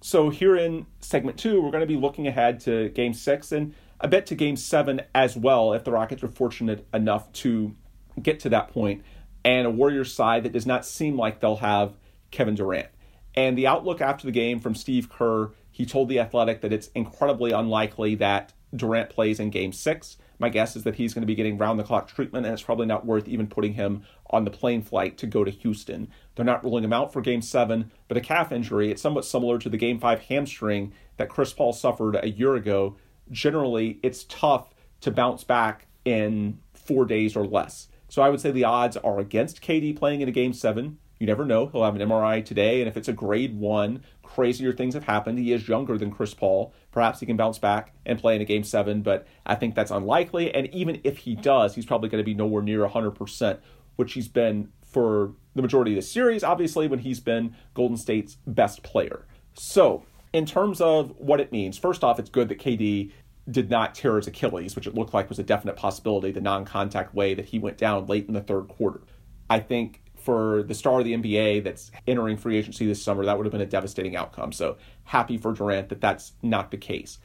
So 0.00 0.30
here 0.30 0.56
in 0.56 0.86
segment 1.00 1.38
two, 1.38 1.60
we're 1.60 1.70
going 1.70 1.82
to 1.82 1.86
be 1.86 1.96
looking 1.96 2.26
ahead 2.26 2.60
to 2.60 2.88
game 2.90 3.12
six. 3.12 3.52
And 3.52 3.74
a 4.00 4.08
bet 4.08 4.26
to 4.26 4.34
game 4.34 4.56
seven 4.56 5.02
as 5.14 5.36
well 5.36 5.72
if 5.72 5.84
the 5.84 5.92
Rockets 5.92 6.22
are 6.22 6.28
fortunate 6.28 6.86
enough 6.92 7.30
to 7.34 7.74
get 8.20 8.40
to 8.40 8.48
that 8.48 8.68
point, 8.68 9.02
and 9.44 9.66
a 9.66 9.70
Warriors 9.70 10.12
side 10.12 10.44
that 10.44 10.52
does 10.52 10.66
not 10.66 10.84
seem 10.84 11.16
like 11.16 11.40
they'll 11.40 11.56
have 11.56 11.96
Kevin 12.30 12.54
Durant. 12.54 12.88
And 13.34 13.56
the 13.56 13.66
outlook 13.66 14.00
after 14.00 14.26
the 14.26 14.32
game 14.32 14.58
from 14.58 14.74
Steve 14.74 15.08
Kerr, 15.08 15.52
he 15.70 15.86
told 15.86 16.08
The 16.08 16.18
Athletic 16.18 16.60
that 16.62 16.72
it's 16.72 16.88
incredibly 16.88 17.52
unlikely 17.52 18.16
that 18.16 18.52
Durant 18.74 19.10
plays 19.10 19.40
in 19.40 19.50
game 19.50 19.72
six. 19.72 20.16
My 20.38 20.48
guess 20.48 20.74
is 20.74 20.84
that 20.84 20.96
he's 20.96 21.12
going 21.12 21.22
to 21.22 21.26
be 21.26 21.34
getting 21.34 21.58
round 21.58 21.78
the 21.78 21.84
clock 21.84 22.08
treatment, 22.08 22.46
and 22.46 22.52
it's 22.52 22.62
probably 22.62 22.86
not 22.86 23.04
worth 23.04 23.28
even 23.28 23.46
putting 23.46 23.74
him 23.74 24.02
on 24.30 24.44
the 24.44 24.50
plane 24.50 24.80
flight 24.82 25.18
to 25.18 25.26
go 25.26 25.44
to 25.44 25.50
Houston. 25.50 26.08
They're 26.34 26.44
not 26.44 26.64
ruling 26.64 26.84
him 26.84 26.92
out 26.92 27.12
for 27.12 27.20
game 27.20 27.42
seven, 27.42 27.90
but 28.08 28.16
a 28.16 28.20
calf 28.20 28.50
injury, 28.50 28.90
it's 28.90 29.02
somewhat 29.02 29.24
similar 29.24 29.58
to 29.58 29.68
the 29.68 29.76
game 29.76 29.98
five 29.98 30.22
hamstring 30.22 30.92
that 31.18 31.28
Chris 31.28 31.52
Paul 31.52 31.72
suffered 31.72 32.16
a 32.16 32.30
year 32.30 32.54
ago 32.54 32.96
generally 33.30 33.98
it's 34.02 34.24
tough 34.24 34.74
to 35.00 35.10
bounce 35.10 35.44
back 35.44 35.86
in 36.04 36.58
four 36.74 37.04
days 37.04 37.36
or 37.36 37.46
less. 37.46 37.88
So 38.08 38.22
I 38.22 38.28
would 38.28 38.40
say 38.40 38.50
the 38.50 38.64
odds 38.64 38.96
are 38.96 39.18
against 39.18 39.62
KD 39.62 39.96
playing 39.96 40.20
in 40.20 40.28
a 40.28 40.32
game 40.32 40.52
seven. 40.52 40.98
You 41.18 41.26
never 41.26 41.44
know. 41.44 41.66
He'll 41.66 41.84
have 41.84 41.94
an 41.94 42.08
MRI 42.08 42.44
today, 42.44 42.80
and 42.80 42.88
if 42.88 42.96
it's 42.96 43.08
a 43.08 43.12
grade 43.12 43.54
one, 43.56 44.02
crazier 44.22 44.72
things 44.72 44.94
have 44.94 45.04
happened. 45.04 45.38
He 45.38 45.52
is 45.52 45.68
younger 45.68 45.98
than 45.98 46.10
Chris 46.10 46.32
Paul. 46.32 46.72
Perhaps 46.92 47.20
he 47.20 47.26
can 47.26 47.36
bounce 47.36 47.58
back 47.58 47.92
and 48.06 48.18
play 48.18 48.36
in 48.36 48.42
a 48.42 48.46
game 48.46 48.64
seven, 48.64 49.02
but 49.02 49.26
I 49.44 49.54
think 49.54 49.74
that's 49.74 49.90
unlikely. 49.90 50.52
And 50.54 50.66
even 50.74 51.00
if 51.04 51.18
he 51.18 51.36
does, 51.36 51.74
he's 51.74 51.84
probably 51.84 52.08
going 52.08 52.24
to 52.24 52.26
be 52.26 52.34
nowhere 52.34 52.62
near 52.62 52.88
100%, 52.88 53.58
which 53.96 54.14
he's 54.14 54.28
been 54.28 54.72
for 54.82 55.34
the 55.54 55.62
majority 55.62 55.92
of 55.92 55.96
the 55.96 56.02
series, 56.02 56.42
obviously, 56.42 56.88
when 56.88 57.00
he's 57.00 57.20
been 57.20 57.54
Golden 57.74 57.96
State's 57.96 58.38
best 58.46 58.82
player. 58.82 59.26
So, 59.54 60.04
in 60.32 60.46
terms 60.46 60.80
of 60.80 61.14
what 61.18 61.40
it 61.40 61.52
means, 61.52 61.76
first 61.78 62.04
off, 62.04 62.18
it's 62.18 62.30
good 62.30 62.48
that 62.48 62.58
KD 62.58 63.12
did 63.50 63.70
not 63.70 63.94
tear 63.94 64.16
his 64.16 64.26
Achilles, 64.26 64.76
which 64.76 64.86
it 64.86 64.94
looked 64.94 65.14
like 65.14 65.28
was 65.28 65.38
a 65.38 65.42
definite 65.42 65.76
possibility, 65.76 66.30
the 66.30 66.40
non 66.40 66.64
contact 66.64 67.14
way 67.14 67.34
that 67.34 67.46
he 67.46 67.58
went 67.58 67.78
down 67.78 68.06
late 68.06 68.26
in 68.28 68.34
the 68.34 68.40
third 68.40 68.68
quarter. 68.68 69.02
I 69.48 69.58
think 69.58 70.02
for 70.16 70.62
the 70.64 70.74
star 70.74 71.00
of 71.00 71.04
the 71.04 71.14
NBA 71.14 71.64
that's 71.64 71.90
entering 72.06 72.36
free 72.36 72.56
agency 72.56 72.86
this 72.86 73.02
summer, 73.02 73.24
that 73.24 73.36
would 73.36 73.46
have 73.46 73.52
been 73.52 73.60
a 73.60 73.66
devastating 73.66 74.16
outcome. 74.16 74.52
So 74.52 74.76
happy 75.04 75.38
for 75.38 75.52
Durant 75.52 75.88
that 75.88 76.00
that's 76.00 76.32
not 76.42 76.70
the 76.70 76.76
case. 76.76 77.18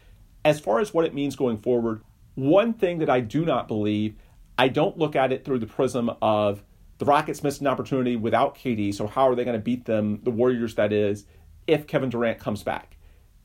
As 0.43 0.59
far 0.59 0.79
as 0.79 0.93
what 0.93 1.05
it 1.05 1.13
means 1.13 1.35
going 1.35 1.57
forward, 1.57 2.01
one 2.35 2.73
thing 2.73 2.99
that 2.99 3.09
I 3.09 3.19
do 3.19 3.45
not 3.45 3.67
believe, 3.67 4.15
I 4.57 4.69
don't 4.69 4.97
look 4.97 5.15
at 5.15 5.31
it 5.31 5.43
through 5.43 5.59
the 5.59 5.67
prism 5.67 6.09
of 6.21 6.63
the 6.97 7.05
Rockets 7.05 7.43
missed 7.43 7.61
an 7.61 7.67
opportunity 7.67 8.15
without 8.15 8.55
KD, 8.55 8.93
so 8.93 9.07
how 9.07 9.27
are 9.27 9.35
they 9.35 9.43
going 9.43 9.57
to 9.57 9.63
beat 9.63 9.85
them, 9.85 10.21
the 10.23 10.31
Warriors 10.31 10.75
that 10.75 10.93
is, 10.93 11.25
if 11.67 11.87
Kevin 11.87 12.09
Durant 12.09 12.39
comes 12.39 12.63
back? 12.63 12.94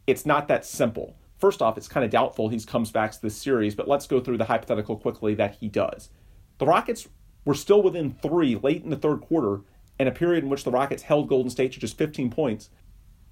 It's 0.07 0.27
not 0.27 0.49
that 0.49 0.65
simple. 0.65 1.17
First 1.39 1.63
off, 1.63 1.79
it's 1.79 1.89
kind 1.89 2.05
of 2.05 2.11
doubtful 2.11 2.49
he 2.49 2.61
comes 2.61 2.91
back 2.91 3.13
to 3.13 3.23
this 3.23 3.37
series, 3.37 3.75
but 3.75 3.89
let's 3.89 4.07
go 4.07 4.21
through 4.21 4.39
the 4.39 4.45
hypothetical 4.45 4.97
quickly 4.97 5.35
that 5.35 5.57
he 5.57 5.69
does. 5.69 6.11
The 6.59 6.67
Rockets 6.67 7.09
were 7.45 7.55
still 7.55 7.83
within 7.83 8.13
three 8.13 8.57
late 8.57 8.85
in 8.85 8.91
the 8.91 8.97
third 8.97 9.23
quarter 9.23 9.63
in 9.99 10.07
a 10.07 10.13
period 10.13 10.45
in 10.45 10.51
which 10.51 10.65
the 10.65 10.71
Rockets 10.71 11.05
held 11.05 11.29
Golden 11.29 11.51
State 11.51 11.73
to 11.73 11.81
just 11.81 11.97
15 11.97 12.31
points, 12.31 12.71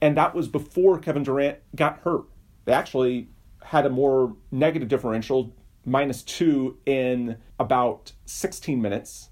and 0.00 0.16
that 0.16 0.34
was 0.34 0.48
before 0.48 0.98
Kevin 0.98 1.22
Durant 1.22 1.58
got 1.74 2.00
hurt. 2.00 2.24
They 2.64 2.72
actually 2.72 3.28
had 3.62 3.84
a 3.84 3.90
more 3.90 4.36
negative 4.50 4.88
differential, 4.88 5.54
minus 5.84 6.22
two, 6.22 6.78
in 6.86 7.36
about 7.58 8.12
16 8.24 8.80
minutes 8.80 9.30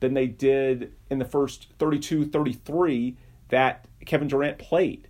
than 0.00 0.14
they 0.14 0.26
did 0.26 0.92
in 1.10 1.18
the 1.18 1.24
first 1.24 1.68
32 1.78 2.26
33 2.26 3.16
that 3.48 3.86
Kevin 4.04 4.28
Durant 4.28 4.58
played. 4.58 5.08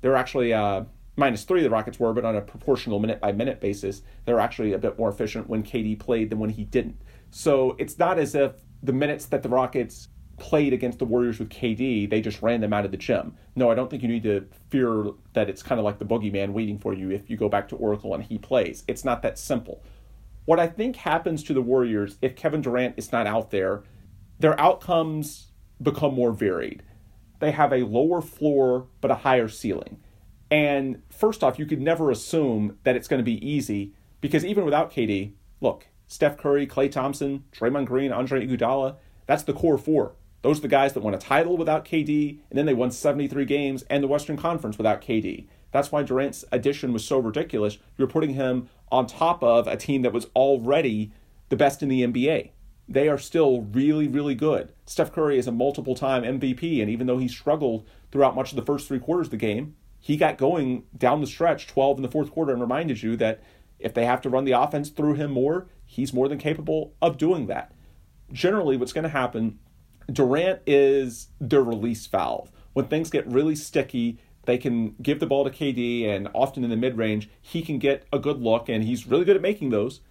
They 0.00 0.08
were 0.08 0.16
actually 0.16 0.52
uh, 0.52 0.84
minus 1.16 1.44
three 1.44 1.62
the 1.62 1.70
Rockets 1.70 1.98
were, 2.00 2.12
but 2.12 2.24
on 2.24 2.36
a 2.36 2.40
proportional 2.40 2.98
minute 2.98 3.20
by 3.20 3.32
minute 3.32 3.60
basis, 3.60 4.02
they're 4.24 4.40
actually 4.40 4.72
a 4.72 4.78
bit 4.78 4.98
more 4.98 5.08
efficient 5.08 5.48
when 5.48 5.62
KD 5.62 5.98
played 5.98 6.30
than 6.30 6.38
when 6.38 6.50
he 6.50 6.64
didn't. 6.64 7.00
So 7.30 7.76
it's 7.78 7.98
not 7.98 8.18
as 8.18 8.34
if 8.34 8.52
the 8.82 8.92
minutes 8.92 9.26
that 9.26 9.42
the 9.42 9.48
Rockets 9.48 10.08
played 10.36 10.72
against 10.72 10.98
the 10.98 11.04
Warriors 11.04 11.38
with 11.38 11.48
KD, 11.48 12.08
they 12.10 12.20
just 12.20 12.42
ran 12.42 12.60
them 12.60 12.72
out 12.72 12.84
of 12.84 12.90
the 12.90 12.96
gym. 12.96 13.36
No, 13.54 13.70
I 13.70 13.74
don't 13.74 13.88
think 13.88 14.02
you 14.02 14.08
need 14.08 14.24
to 14.24 14.46
fear 14.70 15.12
that 15.32 15.48
it's 15.48 15.62
kind 15.62 15.78
of 15.78 15.84
like 15.84 15.98
the 15.98 16.04
boogeyman 16.04 16.52
waiting 16.52 16.78
for 16.78 16.92
you 16.92 17.10
if 17.10 17.30
you 17.30 17.36
go 17.36 17.48
back 17.48 17.68
to 17.68 17.76
Oracle 17.76 18.14
and 18.14 18.24
he 18.24 18.38
plays. 18.38 18.84
It's 18.88 19.04
not 19.04 19.22
that 19.22 19.38
simple. 19.38 19.82
What 20.44 20.60
I 20.60 20.66
think 20.66 20.96
happens 20.96 21.42
to 21.44 21.54
the 21.54 21.62
Warriors 21.62 22.18
if 22.20 22.36
Kevin 22.36 22.60
Durant 22.60 22.94
is 22.96 23.12
not 23.12 23.26
out 23.26 23.50
there, 23.50 23.82
their 24.38 24.58
outcomes 24.60 25.52
become 25.80 26.14
more 26.14 26.32
varied. 26.32 26.82
They 27.40 27.52
have 27.52 27.72
a 27.72 27.84
lower 27.84 28.20
floor 28.20 28.88
but 29.00 29.10
a 29.10 29.16
higher 29.16 29.48
ceiling. 29.48 30.00
And 30.50 31.02
first 31.10 31.42
off, 31.42 31.58
you 31.58 31.66
could 31.66 31.80
never 31.80 32.10
assume 32.10 32.78
that 32.84 32.96
it's 32.96 33.08
going 33.08 33.18
to 33.18 33.24
be 33.24 33.44
easy 33.46 33.92
because 34.20 34.44
even 34.44 34.64
without 34.64 34.92
KD, 34.92 35.32
look, 35.60 35.88
Steph 36.06 36.36
Curry, 36.36 36.66
Klay 36.66 36.90
Thompson, 36.90 37.44
Draymond 37.52 37.86
Green, 37.86 38.12
Andre 38.12 38.46
Iguodala, 38.46 38.96
that's 39.26 39.42
the 39.42 39.52
core 39.52 39.78
four. 39.78 40.14
Those 40.42 40.58
are 40.58 40.62
the 40.62 40.68
guys 40.68 40.92
that 40.92 41.00
won 41.00 41.14
a 41.14 41.18
title 41.18 41.56
without 41.56 41.86
KD, 41.86 42.38
and 42.50 42.58
then 42.58 42.66
they 42.66 42.74
won 42.74 42.90
73 42.90 43.46
games 43.46 43.82
and 43.84 44.04
the 44.04 44.08
Western 44.08 44.36
Conference 44.36 44.76
without 44.76 45.00
KD. 45.00 45.46
That's 45.72 45.90
why 45.90 46.02
Durant's 46.02 46.44
addition 46.52 46.92
was 46.92 47.04
so 47.04 47.18
ridiculous. 47.18 47.78
You're 47.96 48.08
putting 48.08 48.34
him 48.34 48.68
on 48.92 49.06
top 49.06 49.42
of 49.42 49.66
a 49.66 49.76
team 49.76 50.02
that 50.02 50.12
was 50.12 50.26
already 50.36 51.12
the 51.48 51.56
best 51.56 51.82
in 51.82 51.88
the 51.88 52.02
NBA. 52.02 52.50
They 52.86 53.08
are 53.08 53.18
still 53.18 53.62
really, 53.62 54.06
really 54.06 54.34
good. 54.34 54.72
Steph 54.84 55.12
Curry 55.12 55.38
is 55.38 55.46
a 55.46 55.52
multiple 55.52 55.94
time 55.94 56.22
MVP, 56.22 56.80
and 56.80 56.90
even 56.90 57.06
though 57.06 57.18
he 57.18 57.26
struggled 57.26 57.88
throughout 58.12 58.36
much 58.36 58.52
of 58.52 58.56
the 58.56 58.64
first 58.64 58.86
three 58.86 58.98
quarters 58.98 59.28
of 59.28 59.32
the 59.32 59.36
game, 59.38 59.74
he 60.04 60.18
got 60.18 60.36
going 60.36 60.84
down 60.94 61.22
the 61.22 61.26
stretch, 61.26 61.66
12 61.66 61.96
in 61.96 62.02
the 62.02 62.10
fourth 62.10 62.30
quarter, 62.30 62.52
and 62.52 62.60
reminded 62.60 63.02
you 63.02 63.16
that 63.16 63.42
if 63.78 63.94
they 63.94 64.04
have 64.04 64.20
to 64.20 64.28
run 64.28 64.44
the 64.44 64.52
offense 64.52 64.90
through 64.90 65.14
him 65.14 65.30
more, 65.30 65.66
he's 65.86 66.12
more 66.12 66.28
than 66.28 66.36
capable 66.36 66.92
of 67.00 67.16
doing 67.16 67.46
that. 67.46 67.72
Generally, 68.30 68.76
what's 68.76 68.92
going 68.92 69.04
to 69.04 69.08
happen 69.08 69.58
Durant 70.12 70.60
is 70.66 71.28
their 71.40 71.62
release 71.62 72.06
valve. 72.06 72.52
When 72.74 72.84
things 72.84 73.08
get 73.08 73.26
really 73.26 73.54
sticky, 73.54 74.18
they 74.44 74.58
can 74.58 74.94
give 75.00 75.20
the 75.20 75.26
ball 75.26 75.42
to 75.42 75.50
KD, 75.50 76.06
and 76.06 76.28
often 76.34 76.64
in 76.64 76.68
the 76.68 76.76
mid 76.76 76.98
range, 76.98 77.30
he 77.40 77.62
can 77.62 77.78
get 77.78 78.04
a 78.12 78.18
good 78.18 78.42
look, 78.42 78.68
and 78.68 78.84
he's 78.84 79.06
really 79.06 79.24
good 79.24 79.36
at 79.36 79.42
making 79.42 79.70
those. 79.70 80.02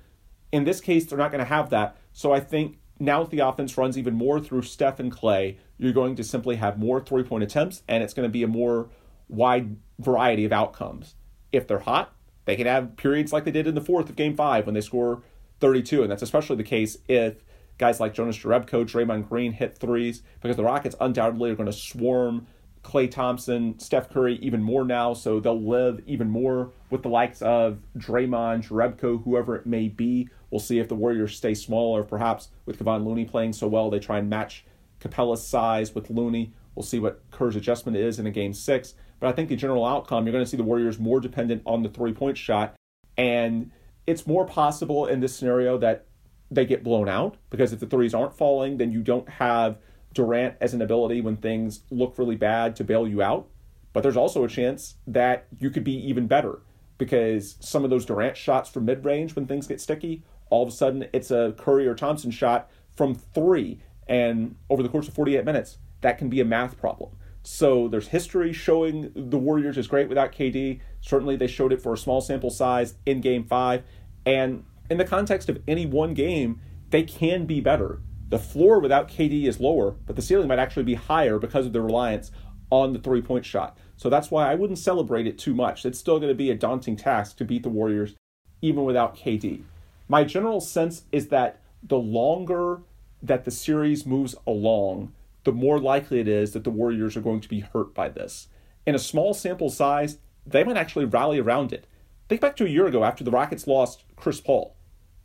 In 0.51 0.63
this 0.63 0.81
case, 0.81 1.05
they're 1.05 1.19
not 1.19 1.29
going 1.29 1.37
to 1.37 1.45
have 1.45 1.69
that. 1.69 1.97
So 2.13 2.31
I 2.31 2.39
think 2.39 2.79
now 2.99 3.21
if 3.21 3.29
the 3.29 3.41
offense 3.41 3.77
runs 3.77 3.95
even 3.95 4.15
more 4.15 4.39
through 4.39 4.63
Steph 4.63 4.99
and 4.99 5.11
Klay, 5.11 5.57
you're 5.77 5.93
going 5.93 6.15
to 6.15 6.23
simply 6.23 6.55
have 6.55 6.79
more 6.79 6.99
three 6.99 7.21
point 7.21 7.43
attempts, 7.43 7.83
and 7.87 8.03
it's 8.03 8.15
going 8.15 8.27
to 8.27 8.33
be 8.33 8.41
a 8.41 8.47
more 8.47 8.89
wide 9.33 9.75
variety 9.99 10.45
of 10.45 10.51
outcomes. 10.51 11.15
If 11.51 11.67
they're 11.67 11.79
hot, 11.79 12.13
they 12.45 12.55
can 12.55 12.67
have 12.67 12.95
periods 12.97 13.31
like 13.31 13.45
they 13.45 13.51
did 13.51 13.67
in 13.67 13.75
the 13.75 13.81
fourth 13.81 14.09
of 14.09 14.15
game 14.15 14.35
five 14.35 14.65
when 14.65 14.75
they 14.75 14.81
score 14.81 15.23
32, 15.59 16.01
and 16.01 16.11
that's 16.11 16.21
especially 16.21 16.55
the 16.57 16.63
case 16.63 16.97
if 17.07 17.43
guys 17.77 17.99
like 17.99 18.13
Jonas 18.13 18.37
Jerebko, 18.37 18.85
Draymond 18.85 19.29
Green 19.29 19.53
hit 19.53 19.77
threes 19.77 20.21
because 20.41 20.57
the 20.57 20.63
Rockets 20.63 20.95
undoubtedly 20.99 21.51
are 21.51 21.55
going 21.55 21.67
to 21.67 21.73
swarm 21.73 22.47
Klay 22.83 23.09
Thompson, 23.09 23.79
Steph 23.79 24.09
Curry 24.09 24.35
even 24.41 24.61
more 24.61 24.83
now, 24.83 25.13
so 25.13 25.39
they'll 25.39 25.61
live 25.61 26.01
even 26.05 26.29
more 26.29 26.71
with 26.89 27.01
the 27.01 27.09
likes 27.09 27.41
of 27.41 27.79
Draymond, 27.97 28.67
Jerebko, 28.67 29.23
whoever 29.23 29.55
it 29.55 29.65
may 29.65 29.87
be. 29.87 30.27
We'll 30.51 30.59
see 30.59 30.79
if 30.79 30.89
the 30.89 30.95
Warriors 30.95 31.35
stay 31.35 31.53
small 31.53 31.95
or 31.95 32.03
perhaps 32.03 32.49
with 32.65 32.77
Kevon 32.77 33.05
Looney 33.05 33.25
playing 33.25 33.53
so 33.53 33.67
well, 33.67 33.89
they 33.89 33.99
try 33.99 34.19
and 34.19 34.29
match 34.29 34.65
Capela's 34.99 35.47
size 35.47 35.95
with 35.95 36.09
Looney. 36.09 36.53
We'll 36.75 36.83
see 36.83 36.99
what 36.99 37.21
Kerr's 37.31 37.55
adjustment 37.55 37.97
is 37.97 38.19
in 38.19 38.27
a 38.27 38.31
game 38.31 38.53
six. 38.53 38.95
But 39.23 39.29
I 39.29 39.31
think 39.31 39.47
the 39.47 39.55
general 39.55 39.85
outcome, 39.85 40.25
you're 40.25 40.33
going 40.33 40.43
to 40.43 40.49
see 40.51 40.57
the 40.57 40.65
Warriors 40.65 40.99
more 40.99 41.21
dependent 41.21 41.61
on 41.65 41.81
the 41.81 41.87
three 41.87 42.11
point 42.11 42.37
shot. 42.37 42.75
And 43.15 43.71
it's 44.05 44.27
more 44.27 44.45
possible 44.45 45.05
in 45.05 45.21
this 45.21 45.33
scenario 45.33 45.77
that 45.77 46.07
they 46.51 46.65
get 46.65 46.83
blown 46.83 47.07
out 47.07 47.37
because 47.49 47.71
if 47.71 47.79
the 47.79 47.85
threes 47.85 48.13
aren't 48.13 48.35
falling, 48.35 48.79
then 48.79 48.91
you 48.91 49.01
don't 49.01 49.29
have 49.29 49.77
Durant 50.13 50.55
as 50.59 50.73
an 50.73 50.81
ability 50.81 51.21
when 51.21 51.37
things 51.37 51.83
look 51.89 52.17
really 52.17 52.35
bad 52.35 52.75
to 52.75 52.83
bail 52.83 53.07
you 53.07 53.21
out. 53.21 53.47
But 53.93 54.03
there's 54.03 54.17
also 54.17 54.43
a 54.43 54.49
chance 54.49 54.95
that 55.07 55.47
you 55.57 55.69
could 55.69 55.85
be 55.85 55.95
even 56.05 56.27
better 56.27 56.59
because 56.97 57.55
some 57.61 57.85
of 57.85 57.89
those 57.89 58.03
Durant 58.03 58.35
shots 58.35 58.69
from 58.69 58.83
mid 58.83 59.05
range 59.05 59.37
when 59.37 59.47
things 59.47 59.67
get 59.67 59.79
sticky, 59.79 60.25
all 60.49 60.63
of 60.63 60.67
a 60.67 60.73
sudden 60.73 61.07
it's 61.13 61.31
a 61.31 61.53
Curry 61.57 61.87
or 61.87 61.95
Thompson 61.95 62.29
shot 62.29 62.69
from 62.93 63.15
three. 63.15 63.79
And 64.05 64.57
over 64.69 64.83
the 64.83 64.89
course 64.89 65.07
of 65.07 65.13
48 65.13 65.45
minutes, 65.45 65.77
that 66.01 66.17
can 66.17 66.27
be 66.27 66.41
a 66.41 66.45
math 66.45 66.77
problem. 66.77 67.11
So 67.43 67.89
there's 67.89 68.07
history 68.07 68.53
showing 68.53 69.11
the 69.13 69.37
Warriors 69.37 69.77
is 69.77 69.87
great 69.87 70.07
without 70.07 70.31
KD. 70.31 70.79
Certainly 71.01 71.35
they 71.35 71.47
showed 71.47 71.73
it 71.73 71.81
for 71.81 71.93
a 71.93 71.97
small 71.97 72.21
sample 72.21 72.49
size 72.49 72.95
in 73.05 73.19
game 73.21 73.43
five. 73.43 73.83
And 74.25 74.63
in 74.89 74.97
the 74.97 75.05
context 75.05 75.49
of 75.49 75.61
any 75.67 75.85
one 75.85 76.13
game, 76.13 76.61
they 76.89 77.03
can 77.03 77.45
be 77.45 77.59
better. 77.59 77.99
The 78.29 78.39
floor 78.39 78.79
without 78.79 79.09
KD 79.09 79.45
is 79.45 79.59
lower, 79.59 79.91
but 79.91 80.15
the 80.15 80.21
ceiling 80.21 80.47
might 80.47 80.59
actually 80.59 80.83
be 80.83 80.95
higher 80.95 81.37
because 81.37 81.65
of 81.65 81.73
the 81.73 81.81
reliance 81.81 82.31
on 82.69 82.93
the 82.93 82.99
three 82.99 83.21
point 83.21 83.45
shot. 83.45 83.77
So 83.97 84.09
that's 84.09 84.31
why 84.31 84.49
I 84.49 84.55
wouldn't 84.55 84.79
celebrate 84.79 85.27
it 85.27 85.37
too 85.37 85.53
much. 85.53 85.85
It's 85.85 85.99
still 85.99 86.19
going 86.19 86.31
to 86.31 86.35
be 86.35 86.49
a 86.49 86.55
daunting 86.55 86.95
task 86.95 87.37
to 87.37 87.45
beat 87.45 87.63
the 87.63 87.69
Warriors 87.69 88.15
even 88.61 88.85
without 88.85 89.15
KD. 89.15 89.63
My 90.07 90.23
general 90.23 90.61
sense 90.61 91.03
is 91.11 91.27
that 91.27 91.61
the 91.83 91.99
longer 91.99 92.81
that 93.21 93.45
the 93.45 93.51
series 93.51 94.05
moves 94.05 94.35
along, 94.47 95.13
the 95.43 95.51
more 95.51 95.79
likely 95.79 96.19
it 96.19 96.27
is 96.27 96.51
that 96.51 96.63
the 96.63 96.69
Warriors 96.69 97.17
are 97.17 97.21
going 97.21 97.41
to 97.41 97.49
be 97.49 97.59
hurt 97.61 97.93
by 97.93 98.09
this. 98.09 98.47
In 98.85 98.95
a 98.95 98.99
small 98.99 99.33
sample 99.33 99.69
size, 99.69 100.17
they 100.45 100.63
might 100.63 100.77
actually 100.77 101.05
rally 101.05 101.39
around 101.39 101.73
it. 101.73 101.87
Think 102.29 102.41
back 102.41 102.55
to 102.57 102.65
a 102.65 102.69
year 102.69 102.87
ago 102.87 103.03
after 103.03 103.23
the 103.23 103.31
Rockets 103.31 103.67
lost 103.67 104.03
Chris 104.15 104.41
Paul. 104.41 104.75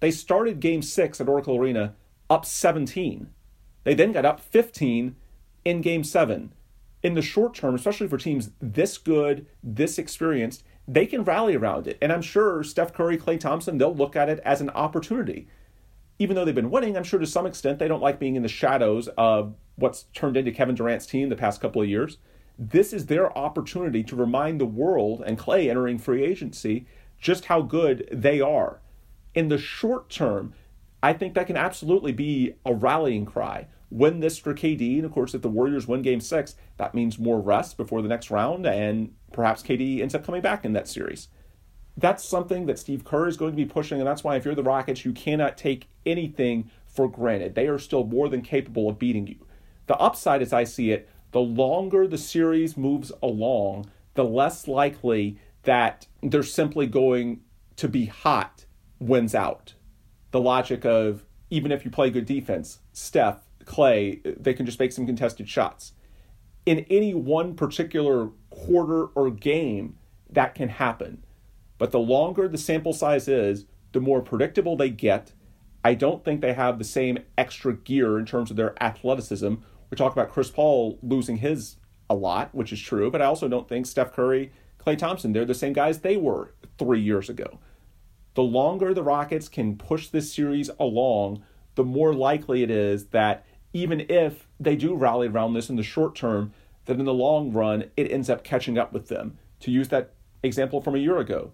They 0.00 0.11
started 0.11 0.61
game 0.61 0.83
six 0.83 1.20
at 1.20 1.28
Oracle 1.28 1.57
Arena 1.57 1.94
up 2.31 2.44
17. 2.44 3.31
They 3.85 3.94
then 3.94 4.12
got 4.12 4.24
up 4.24 4.40
15 4.40 5.16
in 5.64 5.81
game 5.81 6.04
seven. 6.04 6.52
In 7.02 7.14
the 7.14 7.22
short 7.22 7.54
term, 7.54 7.74
especially 7.74 8.09
for 8.09 8.18
teams 8.18 8.50
this 8.61 8.98
good, 8.98 9.46
this 9.62 9.98
experienced, 9.98 10.64
they 10.87 11.07
can 11.07 11.24
rally 11.24 11.54
around 11.54 11.87
it. 11.87 11.98
And 12.00 12.12
I'm 12.12 12.22
sure 12.22 12.62
Steph 12.64 12.92
Curry, 12.92 13.18
Klay 13.18 13.38
Thompson, 13.38 13.78
they'll 13.78 13.94
look 13.94 14.16
at 14.16 14.28
it 14.28 14.40
as 14.44 14.61
an 14.61 14.70
opportunity. 14.70 15.48
Even 16.18 16.35
though 16.35 16.44
they've 16.44 16.54
been 16.54 16.70
winning, 16.70 16.96
I'm 16.96 17.04
sure 17.04 17.20
to 17.20 17.26
some 17.26 17.46
extent 17.46 17.78
they 17.78 17.88
don't 17.88 18.02
like 18.02 18.18
being 18.18 18.37
in 18.37 18.42
the 18.42 18.48
shadows 18.48 19.09
of 19.16 19.54
what's 19.76 20.04
turned 20.14 20.37
into 20.37 20.50
Kevin 20.50 20.74
Durant's 20.74 21.07
team 21.07 21.28
the 21.28 21.37
past 21.37 21.61
couple 21.61 21.81
of 21.81 21.88
years. 21.88 22.18
This 22.59 22.92
is 22.92 23.07
their 23.07 23.37
opportunity 23.38 24.02
to 24.02 24.16
remind 24.16 24.61
the 24.61 24.66
world 24.66 25.22
and 25.24 25.38
Klay 25.38 25.70
entering 25.70 25.98
free 25.98 26.24
agency 26.24 26.87
just 27.20 27.44
how 27.44 27.62
good 27.62 28.09
they 28.11 28.40
are. 28.40 28.81
In 29.35 29.48
the 29.48 29.59
short 29.59 30.11
term, 30.11 30.54
I 31.02 31.12
think 31.12 31.35
that 31.35 31.46
can 31.46 31.57
absolutely 31.57 32.12
be 32.12 32.54
a 32.64 32.74
rallying 32.74 33.24
cry. 33.24 33.68
Win 33.90 34.20
this 34.20 34.38
for 34.38 34.52
KD, 34.52 34.96
and 34.96 35.04
of 35.04 35.12
course, 35.12 35.35
if 35.35 35.42
the 35.42 35.48
Warriors 35.48 35.87
win 35.87 36.02
game 36.02 36.20
six, 36.20 36.57
that 36.76 36.94
means 36.94 37.18
more 37.18 37.40
rest 37.40 37.76
before 37.76 38.02
the 38.02 38.09
next 38.09 38.31
round, 38.31 38.66
and 38.66 39.14
perhaps 39.33 39.62
KD 39.62 40.00
ends 40.00 40.14
up 40.14 40.24
coming 40.24 40.42
back 40.42 40.64
in 40.64 40.72
that 40.72 40.88
series. 40.88 41.28
That's 41.98 42.24
something 42.24 42.66
that 42.66 42.78
Steve 42.78 43.04
Kerr 43.04 43.26
is 43.26 43.37
going 43.37 43.50
to 43.50 43.56
be 43.56 43.64
pushing, 43.64 43.98
and 43.98 44.06
that's 44.06 44.22
why 44.22 44.37
if 44.37 44.44
you're 44.44 44.54
the 44.54 44.62
Rockets, 44.62 45.04
you 45.04 45.12
cannot 45.12 45.56
take 45.56 45.88
anything 46.06 46.70
for 46.87 47.08
granted. 47.08 47.56
They 47.56 47.66
are 47.66 47.78
still 47.78 48.04
more 48.04 48.28
than 48.28 48.40
capable 48.40 48.88
of 48.88 49.00
beating 49.00 49.26
you. 49.26 49.44
The 49.88 49.96
upside, 49.96 50.40
as 50.40 50.52
I 50.52 50.62
see 50.62 50.92
it, 50.92 51.08
the 51.32 51.40
longer 51.40 52.06
the 52.06 52.16
series 52.16 52.76
moves 52.76 53.11
along, 53.20 53.90
the 54.14 54.22
less 54.22 54.68
likely 54.68 55.40
that 55.64 56.06
they're 56.22 56.44
simply 56.44 56.87
going 56.87 57.40
to 57.74 57.88
be 57.88 58.06
hot 58.06 58.64
wins 59.00 59.34
out. 59.34 59.74
The 60.30 60.40
logic 60.40 60.84
of 60.84 61.24
even 61.50 61.72
if 61.72 61.84
you 61.84 61.90
play 61.90 62.11
good 62.11 62.26
defense, 62.26 62.78
Steph, 62.92 63.40
Klay, 63.64 64.40
they 64.40 64.54
can 64.54 64.66
just 64.66 64.78
make 64.78 64.92
some 64.92 65.04
contested 65.04 65.48
shots. 65.48 65.94
In 66.64 66.87
any 66.90 67.12
one 67.12 67.56
particular 67.56 68.28
quarter 68.50 69.06
or 69.06 69.30
game, 69.30 69.98
that 70.30 70.54
can 70.54 70.68
happen. 70.68 71.24
But 71.78 71.92
the 71.92 72.00
longer 72.00 72.48
the 72.48 72.58
sample 72.58 72.92
size 72.92 73.28
is, 73.28 73.66
the 73.92 74.00
more 74.00 74.20
predictable 74.20 74.76
they 74.76 74.90
get. 74.90 75.32
I 75.84 75.94
don't 75.94 76.24
think 76.24 76.40
they 76.40 76.52
have 76.52 76.78
the 76.78 76.84
same 76.84 77.18
extra 77.38 77.74
gear 77.74 78.18
in 78.18 78.26
terms 78.26 78.50
of 78.50 78.56
their 78.56 78.80
athleticism. 78.82 79.54
We 79.90 79.96
talk 79.96 80.12
about 80.12 80.30
Chris 80.30 80.50
Paul 80.50 80.98
losing 81.02 81.38
his 81.38 81.76
a 82.10 82.14
lot, 82.14 82.54
which 82.54 82.72
is 82.72 82.80
true, 82.80 83.10
but 83.10 83.22
I 83.22 83.26
also 83.26 83.48
don't 83.48 83.68
think 83.68 83.86
Steph 83.86 84.12
Curry, 84.12 84.52
Klay 84.84 84.98
Thompson, 84.98 85.32
they're 85.32 85.44
the 85.44 85.54
same 85.54 85.72
guys 85.72 86.00
they 86.00 86.16
were 86.16 86.52
three 86.78 87.00
years 87.00 87.30
ago 87.30 87.58
the 88.38 88.42
longer 88.44 88.94
the 88.94 89.02
Rockets 89.02 89.48
can 89.48 89.76
push 89.76 90.06
this 90.06 90.32
series 90.32 90.70
along, 90.78 91.42
the 91.74 91.82
more 91.82 92.14
likely 92.14 92.62
it 92.62 92.70
is 92.70 93.06
that 93.06 93.44
even 93.72 94.06
if 94.08 94.46
they 94.60 94.76
do 94.76 94.94
rally 94.94 95.26
around 95.26 95.54
this 95.54 95.68
in 95.68 95.74
the 95.74 95.82
short 95.82 96.14
term, 96.14 96.52
that 96.84 97.00
in 97.00 97.04
the 97.04 97.12
long 97.12 97.52
run, 97.52 97.90
it 97.96 98.12
ends 98.12 98.30
up 98.30 98.44
catching 98.44 98.78
up 98.78 98.92
with 98.92 99.08
them. 99.08 99.36
To 99.58 99.72
use 99.72 99.88
that 99.88 100.14
example 100.44 100.80
from 100.80 100.94
a 100.94 100.98
year 100.98 101.18
ago, 101.18 101.50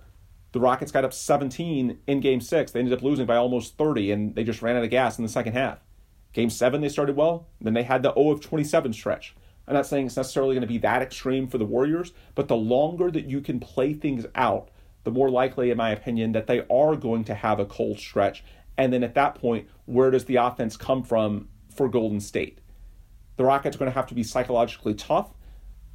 the 0.54 0.60
Rockets 0.60 0.92
got 0.92 1.04
up 1.04 1.12
17 1.12 1.98
in 2.06 2.20
game 2.20 2.40
six. 2.40 2.70
They 2.70 2.78
ended 2.78 2.94
up 2.94 3.02
losing 3.02 3.26
by 3.26 3.34
almost 3.34 3.76
30, 3.76 4.12
and 4.12 4.34
they 4.36 4.44
just 4.44 4.62
ran 4.62 4.76
out 4.76 4.84
of 4.84 4.90
gas 4.90 5.18
in 5.18 5.24
the 5.24 5.28
second 5.28 5.54
half. 5.54 5.80
Game 6.32 6.48
seven, 6.48 6.80
they 6.80 6.88
started 6.88 7.16
well. 7.16 7.48
Then 7.60 7.74
they 7.74 7.82
had 7.82 8.04
the 8.04 8.14
0 8.14 8.30
of 8.30 8.40
27 8.40 8.92
stretch. 8.92 9.34
I'm 9.66 9.74
not 9.74 9.84
saying 9.84 10.06
it's 10.06 10.16
necessarily 10.16 10.54
going 10.54 10.62
to 10.62 10.68
be 10.68 10.78
that 10.78 11.02
extreme 11.02 11.48
for 11.48 11.58
the 11.58 11.64
Warriors, 11.64 12.12
but 12.36 12.46
the 12.46 12.56
longer 12.56 13.10
that 13.10 13.24
you 13.24 13.40
can 13.40 13.58
play 13.58 13.94
things 13.94 14.26
out, 14.36 14.70
the 15.02 15.10
more 15.10 15.28
likely, 15.28 15.72
in 15.72 15.76
my 15.76 15.90
opinion, 15.90 16.30
that 16.32 16.46
they 16.46 16.60
are 16.70 16.94
going 16.94 17.24
to 17.24 17.34
have 17.34 17.58
a 17.58 17.66
cold 17.66 17.98
stretch. 17.98 18.44
And 18.78 18.92
then 18.92 19.02
at 19.02 19.16
that 19.16 19.34
point, 19.34 19.66
where 19.86 20.12
does 20.12 20.26
the 20.26 20.36
offense 20.36 20.76
come 20.76 21.02
from 21.02 21.48
for 21.74 21.88
Golden 21.88 22.20
State? 22.20 22.60
The 23.38 23.44
Rockets 23.44 23.74
are 23.74 23.80
going 23.80 23.90
to 23.90 23.96
have 23.96 24.06
to 24.06 24.14
be 24.14 24.22
psychologically 24.22 24.94
tough. 24.94 25.30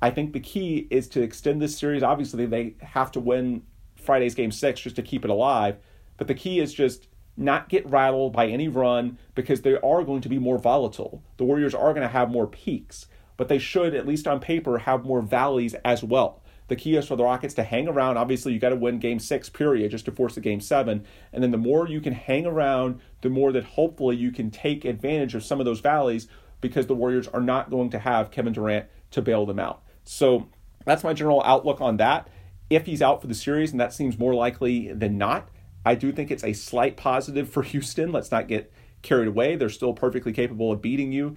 I 0.01 0.09
think 0.09 0.33
the 0.33 0.41
key 0.41 0.85
is 0.91 1.07
to 1.09 1.21
extend 1.21 1.61
this 1.61 1.77
series. 1.77 2.03
Obviously, 2.03 2.45
they 2.45 2.75
have 2.81 3.09
to 3.13 3.21
win 3.21 3.61
Friday's 3.99 4.35
game 4.35 4.51
six 4.51 4.81
just 4.81 4.95
to 4.95 5.01
keep 5.01 5.23
it 5.23 5.31
alive. 5.31 5.77
But 6.17 6.27
the 6.27 6.35
key 6.35 6.59
is 6.59 6.73
just 6.73 7.07
not 7.38 7.69
get 7.69 7.89
rattled 7.89 8.33
by 8.33 8.47
any 8.47 8.67
run 8.67 9.17
because 9.35 9.62
they 9.62 9.75
are 9.75 10.03
going 10.03 10.21
to 10.21 10.29
be 10.29 10.39
more 10.39 10.57
volatile. 10.57 11.23
The 11.38 11.45
Warriors 11.45 11.73
are 11.73 11.93
going 11.93 12.05
to 12.05 12.09
have 12.09 12.29
more 12.29 12.47
peaks, 12.47 13.05
but 13.38 13.47
they 13.47 13.59
should, 13.59 13.95
at 13.95 14.07
least 14.07 14.27
on 14.27 14.39
paper, 14.39 14.79
have 14.79 15.05
more 15.05 15.21
valleys 15.21 15.73
as 15.85 16.03
well. 16.03 16.41
The 16.67 16.75
key 16.75 16.95
is 16.97 17.07
for 17.07 17.15
the 17.15 17.23
Rockets 17.23 17.55
to 17.55 17.63
hang 17.63 17.88
around. 17.88 18.17
Obviously, 18.17 18.53
you 18.53 18.59
got 18.59 18.69
to 18.69 18.75
win 18.75 18.99
game 18.99 19.19
six, 19.19 19.49
period, 19.49 19.89
just 19.89 20.05
to 20.05 20.12
force 20.12 20.38
a 20.38 20.41
game 20.41 20.62
seven. 20.62 21.03
And 21.33 21.41
then 21.41 21.51
the 21.51 21.57
more 21.57 21.88
you 21.88 21.99
can 21.99 22.13
hang 22.13 22.45
around, 22.45 22.99
the 23.21 23.29
more 23.29 23.51
that 23.53 23.63
hopefully 23.63 24.17
you 24.17 24.31
can 24.31 24.51
take 24.51 24.85
advantage 24.85 25.33
of 25.33 25.43
some 25.43 25.59
of 25.59 25.65
those 25.65 25.79
valleys 25.79 26.27
because 26.62 26.85
the 26.85 26.93
Warriors 26.93 27.27
are 27.27 27.41
not 27.41 27.71
going 27.71 27.89
to 27.91 27.99
have 27.99 28.29
Kevin 28.29 28.53
Durant 28.53 28.85
to 29.12 29.21
bail 29.21 29.45
them 29.45 29.57
out. 29.59 29.81
So 30.03 30.49
that's 30.85 31.03
my 31.03 31.13
general 31.13 31.41
outlook 31.43 31.81
on 31.81 31.97
that. 31.97 32.27
If 32.69 32.86
he's 32.86 33.01
out 33.01 33.21
for 33.21 33.27
the 33.27 33.34
series, 33.34 33.71
and 33.71 33.79
that 33.79 33.93
seems 33.93 34.19
more 34.19 34.36
likely 34.36 34.93
than 34.93 35.17
not, 35.17 35.49
I 35.86 35.95
do 35.95 36.12
think 36.12 36.29
it's 36.29 36.43
a 36.43 36.53
slight 36.53 36.97
positive 36.97 37.49
for 37.49 37.63
Houston. 37.63 38.12
Let's 38.12 38.32
not 38.32 38.47
get 38.47 38.71
carried 39.01 39.27
away. 39.27 39.55
They're 39.55 39.69
still 39.69 39.93
perfectly 39.93 40.34
capable 40.34 40.71
of 40.71 40.82
beating 40.82 41.12
you. 41.12 41.36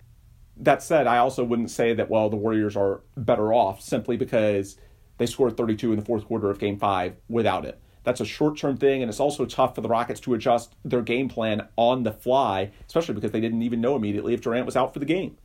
That 0.57 0.83
said, 0.83 1.07
I 1.07 1.19
also 1.19 1.45
wouldn't 1.45 1.71
say 1.71 1.95
that, 1.95 2.11
well, 2.11 2.29
the 2.29 2.37
Warriors 2.37 2.77
are 2.77 3.01
better 3.17 3.53
off 3.53 3.81
simply 3.81 4.17
because 4.17 4.77
they 5.19 5.27
scored 5.27 5.57
32 5.57 5.93
in 5.93 5.99
the 5.99 6.05
fourth 6.05 6.27
quarter 6.27 6.51
of 6.51 6.59
game 6.59 6.79
five 6.79 7.17
without 7.29 7.65
it. 7.65 7.81
That's 8.05 8.21
a 8.21 8.27
short 8.27 8.59
term 8.59 8.77
thing, 8.77 9.03
and 9.03 9.09
it's 9.09 9.21
also 9.21 9.47
tough 9.47 9.75
for 9.75 9.81
the 9.81 9.89
Rockets 9.89 10.21
to 10.21 10.35
adjust 10.35 10.75
their 10.85 11.03
game 11.03 11.29
plan 11.29 11.69
on 11.77 12.03
the 12.03 12.13
fly, 12.13 12.73
especially 12.87 13.15
because 13.15 13.31
they 13.31 13.41
didn't 13.41 13.63
even 13.63 13.81
know 13.81 13.97
immediately 13.97 14.35
if 14.35 14.41
Durant 14.41 14.67
was 14.67 14.77
out 14.77 14.93
for 14.93 14.99
the 14.99 15.07
game. 15.07 15.37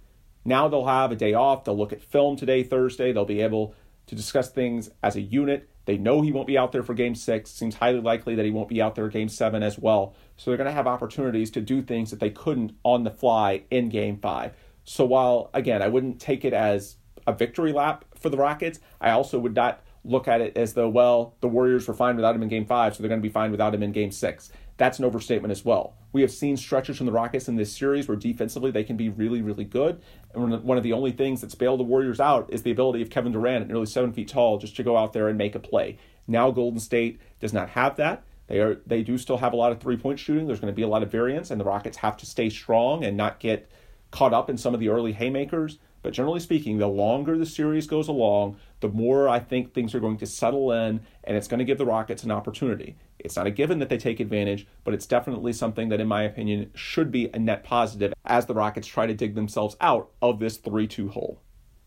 Now 0.43 0.67
they'll 0.67 0.85
have 0.85 1.11
a 1.11 1.15
day 1.15 1.33
off. 1.33 1.63
They'll 1.63 1.77
look 1.77 1.93
at 1.93 2.01
film 2.01 2.35
today, 2.35 2.63
Thursday. 2.63 3.11
They'll 3.11 3.25
be 3.25 3.41
able 3.41 3.75
to 4.07 4.15
discuss 4.15 4.49
things 4.49 4.89
as 5.03 5.15
a 5.15 5.21
unit. 5.21 5.69
They 5.85 5.97
know 5.97 6.21
he 6.21 6.31
won't 6.31 6.47
be 6.47 6.57
out 6.57 6.71
there 6.71 6.83
for 6.83 6.93
game 6.93 7.15
six. 7.15 7.51
Seems 7.51 7.75
highly 7.75 8.01
likely 8.01 8.35
that 8.35 8.45
he 8.45 8.51
won't 8.51 8.67
be 8.67 8.81
out 8.81 8.95
there 8.95 9.07
game 9.07 9.29
seven 9.29 9.63
as 9.63 9.77
well. 9.79 10.15
So 10.35 10.49
they're 10.49 10.57
going 10.57 10.67
to 10.67 10.73
have 10.73 10.87
opportunities 10.87 11.51
to 11.51 11.61
do 11.61 11.81
things 11.81 12.11
that 12.11 12.19
they 12.19 12.29
couldn't 12.29 12.73
on 12.83 13.03
the 13.03 13.11
fly 13.11 13.63
in 13.71 13.89
game 13.89 14.17
five. 14.17 14.53
So 14.83 15.05
while, 15.05 15.49
again, 15.53 15.81
I 15.81 15.87
wouldn't 15.87 16.19
take 16.19 16.43
it 16.43 16.53
as 16.53 16.97
a 17.25 17.33
victory 17.33 17.73
lap 17.73 18.05
for 18.15 18.29
the 18.29 18.37
Rockets, 18.37 18.79
I 18.99 19.11
also 19.11 19.39
would 19.39 19.55
not 19.55 19.81
look 20.07 20.27
at 20.27 20.41
it 20.41 20.57
as 20.57 20.73
though, 20.73 20.89
well, 20.89 21.35
the 21.41 21.47
Warriors 21.47 21.87
were 21.87 21.93
fine 21.93 22.15
without 22.15 22.35
him 22.35 22.43
in 22.43 22.49
game 22.49 22.65
five, 22.65 22.95
so 22.95 23.03
they're 23.03 23.09
going 23.09 23.21
to 23.21 23.27
be 23.27 23.31
fine 23.31 23.51
without 23.51 23.73
him 23.73 23.83
in 23.83 23.91
game 23.91 24.11
six. 24.11 24.51
That's 24.77 24.99
an 24.99 25.05
overstatement 25.05 25.51
as 25.51 25.65
well. 25.65 25.95
We 26.13 26.21
have 26.21 26.31
seen 26.31 26.55
stretches 26.55 26.97
from 26.97 27.07
the 27.07 27.11
Rockets 27.11 27.47
in 27.47 27.55
this 27.55 27.75
series 27.75 28.07
where 28.07 28.15
defensively 28.15 28.71
they 28.71 28.83
can 28.83 28.95
be 28.95 29.09
really, 29.09 29.41
really 29.41 29.65
good. 29.65 30.01
And 30.33 30.63
one 30.63 30.77
of 30.77 30.83
the 30.83 30.93
only 30.93 31.11
things 31.11 31.41
that's 31.41 31.55
bailed 31.55 31.79
the 31.79 31.83
Warriors 31.83 32.19
out 32.19 32.51
is 32.53 32.61
the 32.61 32.71
ability 32.71 33.01
of 33.01 33.09
Kevin 33.09 33.31
Durant 33.31 33.63
at 33.63 33.67
nearly 33.67 33.87
seven 33.87 34.13
feet 34.13 34.27
tall 34.27 34.59
just 34.59 34.75
to 34.77 34.83
go 34.83 34.95
out 34.95 35.13
there 35.13 35.27
and 35.27 35.37
make 35.37 35.55
a 35.55 35.59
play. 35.59 35.97
Now 36.27 36.51
Golden 36.51 36.79
State 36.79 37.19
does 37.39 37.53
not 37.53 37.69
have 37.69 37.95
that. 37.97 38.23
They 38.47 38.59
are 38.59 38.75
they 38.85 39.03
do 39.03 39.17
still 39.17 39.37
have 39.37 39.53
a 39.53 39.57
lot 39.57 39.71
of 39.71 39.79
three 39.79 39.97
point 39.97 40.19
shooting. 40.19 40.47
There's 40.47 40.59
going 40.59 40.71
to 40.71 40.75
be 40.75 40.83
a 40.83 40.87
lot 40.87 41.03
of 41.03 41.11
variance, 41.11 41.51
and 41.51 41.59
the 41.59 41.65
Rockets 41.65 41.97
have 41.97 42.17
to 42.17 42.25
stay 42.25 42.49
strong 42.49 43.03
and 43.03 43.17
not 43.17 43.39
get 43.39 43.69
caught 44.11 44.33
up 44.33 44.49
in 44.49 44.57
some 44.57 44.73
of 44.73 44.79
the 44.79 44.89
early 44.89 45.11
haymakers. 45.11 45.79
But 46.07 46.13
generally 46.13 46.39
speaking, 46.39 46.77
the 46.77 46.87
longer 46.87 47.37
the 47.37 47.45
series 47.45 47.85
goes 47.85 48.07
along, 48.07 48.55
the 48.79 48.87
more 48.87 49.27
I 49.27 49.39
think 49.39 49.73
things 49.73 49.93
are 49.93 49.99
going 49.99 50.15
to 50.19 50.25
settle 50.25 50.71
in, 50.71 51.01
and 51.25 51.35
it's 51.35 51.49
going 51.49 51.57
to 51.57 51.65
give 51.65 51.77
the 51.77 51.85
Rockets 51.85 52.23
an 52.23 52.31
opportunity. 52.31 52.95
It's 53.19 53.35
not 53.35 53.45
a 53.45 53.51
given 53.51 53.79
that 53.79 53.89
they 53.89 53.97
take 53.97 54.21
advantage, 54.21 54.65
but 54.85 54.93
it's 54.93 55.05
definitely 55.05 55.51
something 55.51 55.89
that, 55.89 55.99
in 55.99 56.07
my 56.07 56.23
opinion, 56.23 56.71
should 56.73 57.11
be 57.11 57.29
a 57.33 57.39
net 57.39 57.65
positive 57.65 58.13
as 58.23 58.45
the 58.45 58.53
Rockets 58.53 58.87
try 58.87 59.05
to 59.05 59.13
dig 59.13 59.35
themselves 59.35 59.75
out 59.81 60.09
of 60.21 60.39
this 60.39 60.55
3 60.55 60.87
2 60.87 61.09
hole. 61.09 61.41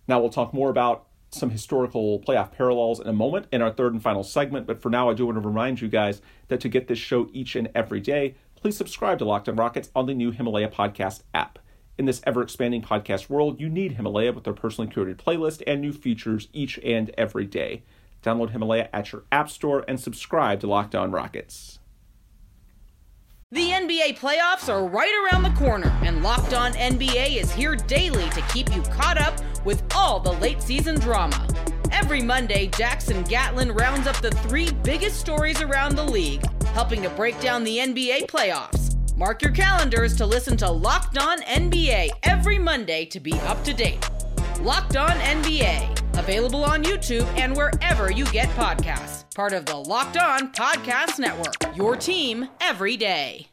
Now, 0.07 0.21
we'll 0.21 0.29
talk 0.29 0.53
more 0.53 0.69
about 0.69 1.07
some 1.31 1.49
historical 1.49 2.21
playoff 2.21 2.53
parallels 2.53 3.01
in 3.01 3.07
a 3.07 3.15
moment 3.15 3.47
in 3.51 3.63
our 3.63 3.73
third 3.73 3.95
and 3.95 4.03
final 4.03 4.23
segment, 4.23 4.67
but 4.67 4.83
for 4.83 4.91
now, 4.91 5.09
I 5.09 5.15
do 5.15 5.25
want 5.25 5.41
to 5.41 5.49
remind 5.49 5.81
you 5.81 5.89
guys 5.89 6.21
that 6.49 6.61
to 6.61 6.69
get 6.69 6.89
this 6.89 6.99
show 6.99 7.31
each 7.33 7.57
and 7.57 7.71
every 7.75 8.01
day, 8.01 8.35
please 8.55 8.77
subscribe 8.77 9.19
to 9.21 9.25
Locked 9.25 9.49
on 9.49 9.57
Rockets 9.57 9.89
on 9.97 10.05
the 10.05 10.13
new 10.13 10.31
Himalaya 10.31 10.69
podcast 10.69 11.23
app. 11.33 11.59
In 12.01 12.07
this 12.07 12.23
ever 12.27 12.41
expanding 12.41 12.81
podcast 12.81 13.29
world, 13.29 13.61
you 13.61 13.69
need 13.69 13.93
Himalaya 13.93 14.33
with 14.33 14.45
their 14.45 14.55
personally 14.55 14.91
curated 14.91 15.17
playlist 15.17 15.63
and 15.67 15.83
new 15.83 15.93
features 15.93 16.49
each 16.55 16.79
and 16.79 17.11
every 17.19 17.45
day. 17.45 17.83
Download 18.23 18.49
Himalaya 18.49 18.89
at 18.91 19.13
your 19.13 19.25
app 19.31 19.51
store 19.51 19.85
and 19.87 20.01
subscribe 20.01 20.61
to 20.61 20.67
Locked 20.67 20.95
On 20.95 21.11
Rockets. 21.11 21.79
The 23.53 23.69
NBA 23.69 24.19
playoffs 24.19 24.71
are 24.71 24.87
right 24.87 25.13
around 25.31 25.43
the 25.43 25.51
corner, 25.61 25.95
and 26.03 26.23
Locked 26.23 26.55
On 26.55 26.73
NBA 26.73 27.37
is 27.37 27.53
here 27.53 27.77
daily 27.77 28.31
to 28.31 28.41
keep 28.51 28.75
you 28.75 28.81
caught 28.81 29.21
up 29.21 29.39
with 29.67 29.83
all 29.95 30.21
the 30.21 30.33
late 30.33 30.63
season 30.63 30.99
drama. 30.99 31.47
Every 31.93 32.23
Monday, 32.23 32.69
Jackson 32.69 33.25
Gatlin 33.25 33.73
rounds 33.73 34.07
up 34.07 34.17
the 34.23 34.31
three 34.31 34.73
biggest 34.85 35.21
stories 35.21 35.61
around 35.61 35.97
the 35.97 36.05
league, 36.05 36.43
helping 36.69 37.03
to 37.03 37.11
break 37.11 37.39
down 37.41 37.63
the 37.63 37.77
NBA 37.77 38.25
playoffs. 38.27 38.90
Mark 39.21 39.43
your 39.43 39.53
calendars 39.53 40.17
to 40.17 40.25
listen 40.25 40.57
to 40.57 40.71
Locked 40.71 41.19
On 41.19 41.43
NBA 41.43 42.09
every 42.23 42.59
Monday 42.59 43.05
to 43.05 43.21
be 43.21 43.35
up 43.41 43.63
to 43.65 43.75
date. 43.75 44.09
Locked 44.63 44.97
On 44.97 45.11
NBA, 45.11 46.19
available 46.19 46.65
on 46.65 46.83
YouTube 46.83 47.27
and 47.37 47.55
wherever 47.55 48.11
you 48.11 48.25
get 48.33 48.49
podcasts. 48.57 49.27
Part 49.35 49.53
of 49.53 49.67
the 49.67 49.77
Locked 49.77 50.17
On 50.17 50.51
Podcast 50.53 51.19
Network, 51.19 51.77
your 51.77 51.97
team 51.97 52.49
every 52.63 52.97
day. 52.97 53.49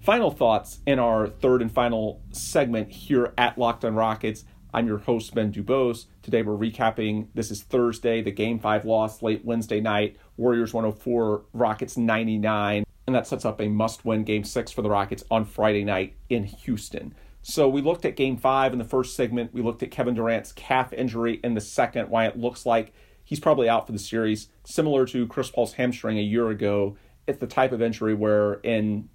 Final 0.00 0.30
thoughts 0.30 0.80
in 0.86 0.98
our 0.98 1.26
third 1.26 1.62
and 1.62 1.72
final 1.72 2.20
segment 2.30 2.90
here 2.90 3.32
at 3.38 3.56
Locked 3.56 3.86
On 3.86 3.94
Rockets. 3.94 4.44
I'm 4.74 4.86
your 4.86 4.98
host, 4.98 5.34
Ben 5.34 5.50
Dubose. 5.50 6.04
Today 6.20 6.42
we're 6.42 6.58
recapping. 6.58 7.28
This 7.32 7.50
is 7.50 7.62
Thursday, 7.62 8.20
the 8.20 8.32
Game 8.32 8.58
5 8.58 8.84
loss 8.84 9.22
late 9.22 9.46
Wednesday 9.46 9.80
night. 9.80 10.18
Warriors 10.36 10.74
104, 10.74 11.46
Rockets 11.54 11.96
99 11.96 12.84
and 13.08 13.14
that 13.14 13.26
sets 13.26 13.46
up 13.46 13.58
a 13.58 13.68
must 13.68 14.04
win 14.04 14.22
game 14.22 14.44
six 14.44 14.70
for 14.70 14.82
the 14.82 14.90
Rockets 14.90 15.24
on 15.30 15.46
Friday 15.46 15.82
night 15.82 16.14
in 16.28 16.44
Houston. 16.44 17.14
So 17.40 17.66
we 17.66 17.80
looked 17.80 18.04
at 18.04 18.16
game 18.16 18.36
five 18.36 18.74
in 18.74 18.78
the 18.78 18.84
first 18.84 19.16
segment. 19.16 19.54
We 19.54 19.62
looked 19.62 19.82
at 19.82 19.90
Kevin 19.90 20.12
Durant's 20.12 20.52
calf 20.52 20.92
injury 20.92 21.40
in 21.42 21.54
the 21.54 21.60
second, 21.62 22.10
why 22.10 22.26
it 22.26 22.36
looks 22.36 22.66
like 22.66 22.92
he's 23.24 23.40
probably 23.40 23.66
out 23.66 23.86
for 23.86 23.92
the 23.92 23.98
series, 23.98 24.48
similar 24.62 25.06
to 25.06 25.26
Chris 25.26 25.50
Paul's 25.50 25.72
hamstring 25.72 26.18
a 26.18 26.22
year 26.22 26.50
ago. 26.50 26.98
It's 27.26 27.38
the 27.38 27.46
type 27.46 27.72
of 27.72 27.80
injury 27.80 28.12
where 28.12 28.54
in 28.56 29.08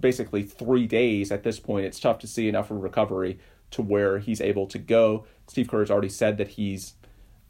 basically 0.00 0.42
three 0.42 0.88
days 0.88 1.30
at 1.30 1.44
this 1.44 1.60
point, 1.60 1.86
it's 1.86 2.00
tough 2.00 2.18
to 2.18 2.26
see 2.26 2.48
enough 2.48 2.72
of 2.72 2.78
recovery 2.78 3.38
to 3.70 3.82
where 3.82 4.18
he's 4.18 4.40
able 4.40 4.66
to 4.66 4.78
go. 4.78 5.24
Steve 5.46 5.68
Kerr 5.68 5.78
has 5.78 5.90
already 5.92 6.08
said 6.08 6.36
that 6.38 6.48
he's 6.48 6.94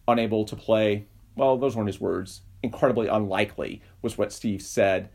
unable 0.07 0.44
to 0.44 0.57
play. 0.57 1.07
Well, 1.37 1.57
those 1.57 1.74
weren't 1.74 1.88
his 1.88 2.03
words. 2.03 2.42
Incredibly 2.62 3.09
unlikely 3.09 3.81
was 4.03 4.18
what 4.18 4.31
Steve 4.31 4.61
said 4.61 5.09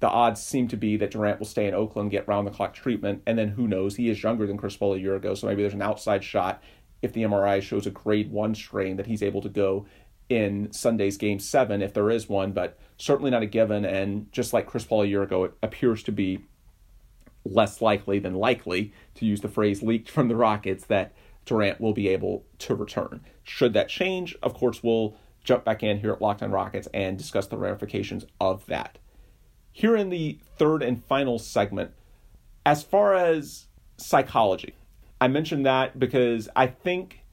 the 0.00 0.08
odds 0.08 0.42
seem 0.42 0.66
to 0.68 0.76
be 0.76 0.96
that 0.96 1.10
Durant 1.10 1.38
will 1.38 1.46
stay 1.46 1.66
in 1.66 1.74
Oakland, 1.74 2.10
get 2.10 2.26
round 2.26 2.46
the 2.46 2.50
clock 2.50 2.74
treatment, 2.74 3.22
and 3.26 3.38
then 3.38 3.48
who 3.48 3.68
knows? 3.68 3.96
He 3.96 4.08
is 4.08 4.22
younger 4.22 4.46
than 4.46 4.56
Chris 4.56 4.76
Paul 4.76 4.94
a 4.94 4.98
year 4.98 5.14
ago, 5.14 5.34
so 5.34 5.46
maybe 5.46 5.62
there's 5.62 5.74
an 5.74 5.82
outside 5.82 6.24
shot 6.24 6.62
if 7.02 7.12
the 7.12 7.22
MRI 7.22 7.62
shows 7.62 7.86
a 7.86 7.90
grade 7.90 8.30
one 8.30 8.54
strain 8.54 8.96
that 8.96 9.06
he's 9.06 9.22
able 9.22 9.42
to 9.42 9.48
go 9.48 9.86
in 10.28 10.72
Sunday's 10.72 11.16
game 11.16 11.38
seven, 11.38 11.82
if 11.82 11.92
there 11.92 12.10
is 12.10 12.28
one, 12.28 12.52
but 12.52 12.78
certainly 12.96 13.30
not 13.30 13.42
a 13.42 13.46
given. 13.46 13.84
And 13.84 14.30
just 14.32 14.52
like 14.52 14.66
Chris 14.66 14.84
Paul 14.84 15.02
a 15.02 15.06
year 15.06 15.22
ago, 15.22 15.44
it 15.44 15.54
appears 15.62 16.02
to 16.04 16.12
be 16.12 16.44
less 17.44 17.80
likely 17.80 18.18
than 18.18 18.34
likely, 18.34 18.92
to 19.16 19.26
use 19.26 19.40
the 19.40 19.48
phrase 19.48 19.82
leaked 19.82 20.10
from 20.10 20.28
the 20.28 20.36
Rockets, 20.36 20.84
that 20.86 21.12
Durant 21.46 21.80
will 21.80 21.94
be 21.94 22.08
able 22.08 22.44
to 22.58 22.74
return. 22.74 23.22
Should 23.42 23.72
that 23.72 23.88
change, 23.88 24.36
of 24.42 24.54
course, 24.54 24.82
we'll 24.82 25.16
jump 25.42 25.64
back 25.64 25.82
in 25.82 25.98
here 25.98 26.12
at 26.12 26.22
Locked 26.22 26.42
on 26.42 26.52
Rockets 26.52 26.86
and 26.94 27.18
discuss 27.18 27.46
the 27.46 27.56
ramifications 27.56 28.24
of 28.40 28.64
that. 28.66 28.98
Here 29.80 29.96
in 29.96 30.10
the 30.10 30.38
third 30.58 30.82
and 30.82 31.02
final 31.02 31.38
segment, 31.38 31.92
as 32.66 32.82
far 32.82 33.14
as 33.14 33.64
psychology, 33.96 34.74
I 35.22 35.28
mentioned 35.28 35.64
that 35.64 35.98
because 35.98 36.50
I 36.54 36.66
think 36.66 37.24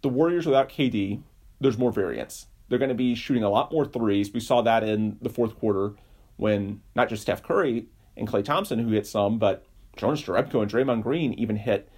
the 0.00 0.08
Warriors 0.08 0.44
without 0.44 0.68
KD, 0.68 1.22
there's 1.60 1.78
more 1.78 1.92
variance. 1.92 2.48
They're 2.68 2.80
going 2.80 2.88
to 2.88 2.96
be 2.96 3.14
shooting 3.14 3.44
a 3.44 3.48
lot 3.48 3.70
more 3.70 3.86
threes. 3.86 4.32
We 4.32 4.40
saw 4.40 4.62
that 4.62 4.82
in 4.82 5.16
the 5.22 5.28
fourth 5.28 5.56
quarter 5.60 5.94
when 6.38 6.82
not 6.96 7.08
just 7.08 7.22
Steph 7.22 7.44
Curry 7.44 7.86
and 8.16 8.26
Klay 8.26 8.44
Thompson, 8.44 8.80
who 8.80 8.90
hit 8.90 9.06
some, 9.06 9.38
but 9.38 9.64
Jonas 9.96 10.22
Jerebko 10.22 10.60
and 10.60 10.68
Draymond 10.68 11.04
Green 11.04 11.32
even 11.34 11.54
hit. 11.54 11.88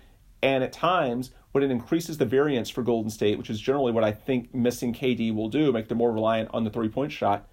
And 0.43 0.63
at 0.63 0.75
times, 0.75 1.31
when 1.53 1.65
it 1.65 1.71
increases 1.71 2.19
the 2.19 2.27
variance 2.27 2.69
for 2.69 2.83
Golden 2.83 3.09
State, 3.09 3.39
which 3.39 3.49
is 3.49 3.59
generally 3.59 3.91
what 3.91 4.05
I 4.05 4.13
think 4.13 4.55
missing 4.55 4.93
KD 4.93 5.35
will 5.35 5.49
do, 5.49 5.73
make 5.73 5.89
them 5.89 5.97
more 5.97 6.13
reliant 6.13 6.51
on 6.53 6.65
the 6.65 6.71
three 6.71 6.91
point 6.91 7.11
shot, 7.11 7.49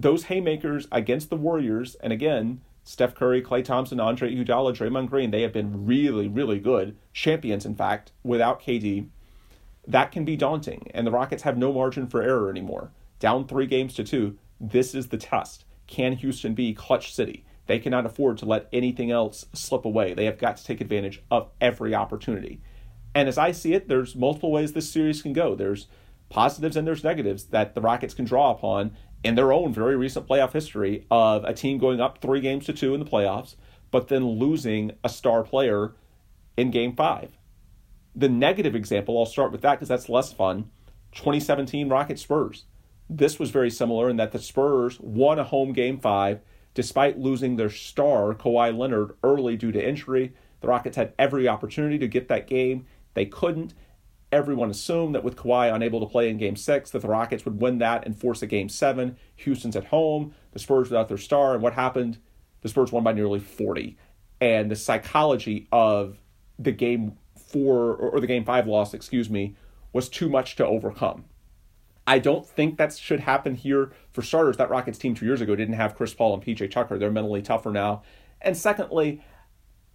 those 0.00 0.24
haymakers 0.24 0.86
against 0.92 1.28
the 1.28 1.36
Warriors, 1.36 1.96
and 1.96 2.12
again, 2.12 2.60
Steph 2.84 3.14
Curry, 3.14 3.42
Klay 3.42 3.64
Thompson, 3.64 3.98
Andre 3.98 4.32
Iguodala, 4.32 4.74
Draymond 4.74 5.10
Green, 5.10 5.30
they 5.30 5.42
have 5.42 5.52
been 5.52 5.86
really, 5.86 6.28
really 6.28 6.60
good 6.60 6.96
champions. 7.12 7.66
In 7.66 7.74
fact, 7.74 8.12
without 8.22 8.62
KD, 8.62 9.08
that 9.86 10.12
can 10.12 10.24
be 10.24 10.36
daunting, 10.36 10.90
and 10.94 11.06
the 11.06 11.10
Rockets 11.10 11.42
have 11.42 11.58
no 11.58 11.72
margin 11.72 12.06
for 12.06 12.22
error 12.22 12.48
anymore. 12.48 12.92
Down 13.18 13.46
three 13.46 13.66
games 13.66 13.94
to 13.94 14.04
two, 14.04 14.38
this 14.60 14.94
is 14.94 15.08
the 15.08 15.18
test. 15.18 15.64
Can 15.86 16.12
Houston 16.12 16.54
be 16.54 16.74
clutch 16.74 17.12
city? 17.12 17.44
They 17.66 17.78
cannot 17.78 18.06
afford 18.06 18.38
to 18.38 18.46
let 18.46 18.68
anything 18.72 19.10
else 19.10 19.46
slip 19.52 19.84
away. 19.84 20.14
They 20.14 20.26
have 20.26 20.38
got 20.38 20.56
to 20.58 20.64
take 20.64 20.80
advantage 20.80 21.22
of 21.30 21.50
every 21.60 21.94
opportunity. 21.94 22.60
And 23.14 23.28
as 23.28 23.36
I 23.36 23.52
see 23.52 23.74
it, 23.74 23.88
there's 23.88 24.14
multiple 24.14 24.52
ways 24.52 24.72
this 24.72 24.90
series 24.90 25.22
can 25.22 25.32
go. 25.32 25.54
There's 25.54 25.88
positives 26.28 26.76
and 26.76 26.86
there's 26.86 27.04
negatives 27.04 27.44
that 27.46 27.74
the 27.74 27.80
Rockets 27.80 28.14
can 28.14 28.24
draw 28.24 28.50
upon 28.50 28.92
in 29.24 29.34
their 29.34 29.52
own 29.52 29.72
very 29.72 29.96
recent 29.96 30.26
playoff 30.26 30.52
history 30.52 31.06
of 31.10 31.44
a 31.44 31.52
team 31.52 31.78
going 31.78 32.00
up 32.00 32.20
three 32.20 32.40
games 32.40 32.66
to 32.66 32.72
two 32.72 32.94
in 32.94 33.00
the 33.00 33.06
playoffs, 33.06 33.56
but 33.90 34.08
then 34.08 34.24
losing 34.26 34.92
a 35.02 35.08
star 35.08 35.42
player 35.42 35.92
in 36.56 36.70
game 36.70 36.94
five. 36.94 37.36
The 38.14 38.28
negative 38.28 38.74
example, 38.74 39.18
I'll 39.18 39.26
start 39.26 39.52
with 39.52 39.62
that 39.62 39.74
because 39.74 39.88
that's 39.88 40.08
less 40.08 40.32
fun 40.32 40.70
2017 41.12 41.88
Rocket 41.88 42.18
Spurs. 42.18 42.64
This 43.10 43.38
was 43.38 43.50
very 43.50 43.70
similar 43.70 44.10
in 44.10 44.16
that 44.16 44.32
the 44.32 44.38
Spurs 44.38 45.00
won 45.00 45.38
a 45.38 45.44
home 45.44 45.72
game 45.72 45.98
five 45.98 46.40
despite 46.74 47.18
losing 47.18 47.56
their 47.56 47.70
star, 47.70 48.34
Kawhi 48.34 48.76
Leonard, 48.76 49.12
early 49.24 49.56
due 49.56 49.72
to 49.72 49.88
injury. 49.88 50.32
The 50.60 50.68
Rockets 50.68 50.96
had 50.96 51.12
every 51.18 51.48
opportunity 51.48 51.98
to 51.98 52.06
get 52.06 52.28
that 52.28 52.46
game. 52.46 52.86
They 53.14 53.26
couldn't. 53.26 53.74
Everyone 54.30 54.70
assumed 54.70 55.14
that 55.14 55.24
with 55.24 55.36
Kawhi 55.36 55.74
unable 55.74 56.00
to 56.00 56.06
play 56.06 56.28
in 56.28 56.36
game 56.36 56.56
six, 56.56 56.90
that 56.90 57.00
the 57.00 57.08
Rockets 57.08 57.44
would 57.44 57.60
win 57.60 57.78
that 57.78 58.04
and 58.04 58.18
force 58.18 58.42
a 58.42 58.46
game 58.46 58.68
seven. 58.68 59.16
Houston's 59.36 59.76
at 59.76 59.86
home, 59.86 60.34
the 60.52 60.58
Spurs 60.58 60.90
without 60.90 61.08
their 61.08 61.16
star, 61.16 61.54
and 61.54 61.62
what 61.62 61.72
happened? 61.72 62.18
The 62.60 62.68
Spurs 62.68 62.92
won 62.92 63.04
by 63.04 63.12
nearly 63.12 63.40
40. 63.40 63.96
And 64.40 64.70
the 64.70 64.76
psychology 64.76 65.66
of 65.72 66.18
the 66.58 66.72
game 66.72 67.16
four 67.36 67.94
or 67.94 68.20
the 68.20 68.26
game 68.26 68.44
five 68.44 68.66
loss, 68.66 68.92
excuse 68.92 69.30
me, 69.30 69.56
was 69.92 70.08
too 70.08 70.28
much 70.28 70.56
to 70.56 70.66
overcome. 70.66 71.24
I 72.06 72.18
don't 72.18 72.46
think 72.46 72.78
that 72.78 72.96
should 72.96 73.20
happen 73.20 73.54
here. 73.54 73.92
For 74.12 74.22
starters, 74.22 74.56
that 74.56 74.70
Rockets 74.70 74.98
team 74.98 75.14
two 75.14 75.26
years 75.26 75.40
ago 75.40 75.54
didn't 75.54 75.74
have 75.74 75.94
Chris 75.94 76.14
Paul 76.14 76.34
and 76.34 76.42
PJ 76.42 76.70
Tucker. 76.70 76.98
They're 76.98 77.10
mentally 77.10 77.42
tougher 77.42 77.70
now. 77.70 78.02
And 78.40 78.56
secondly, 78.56 79.22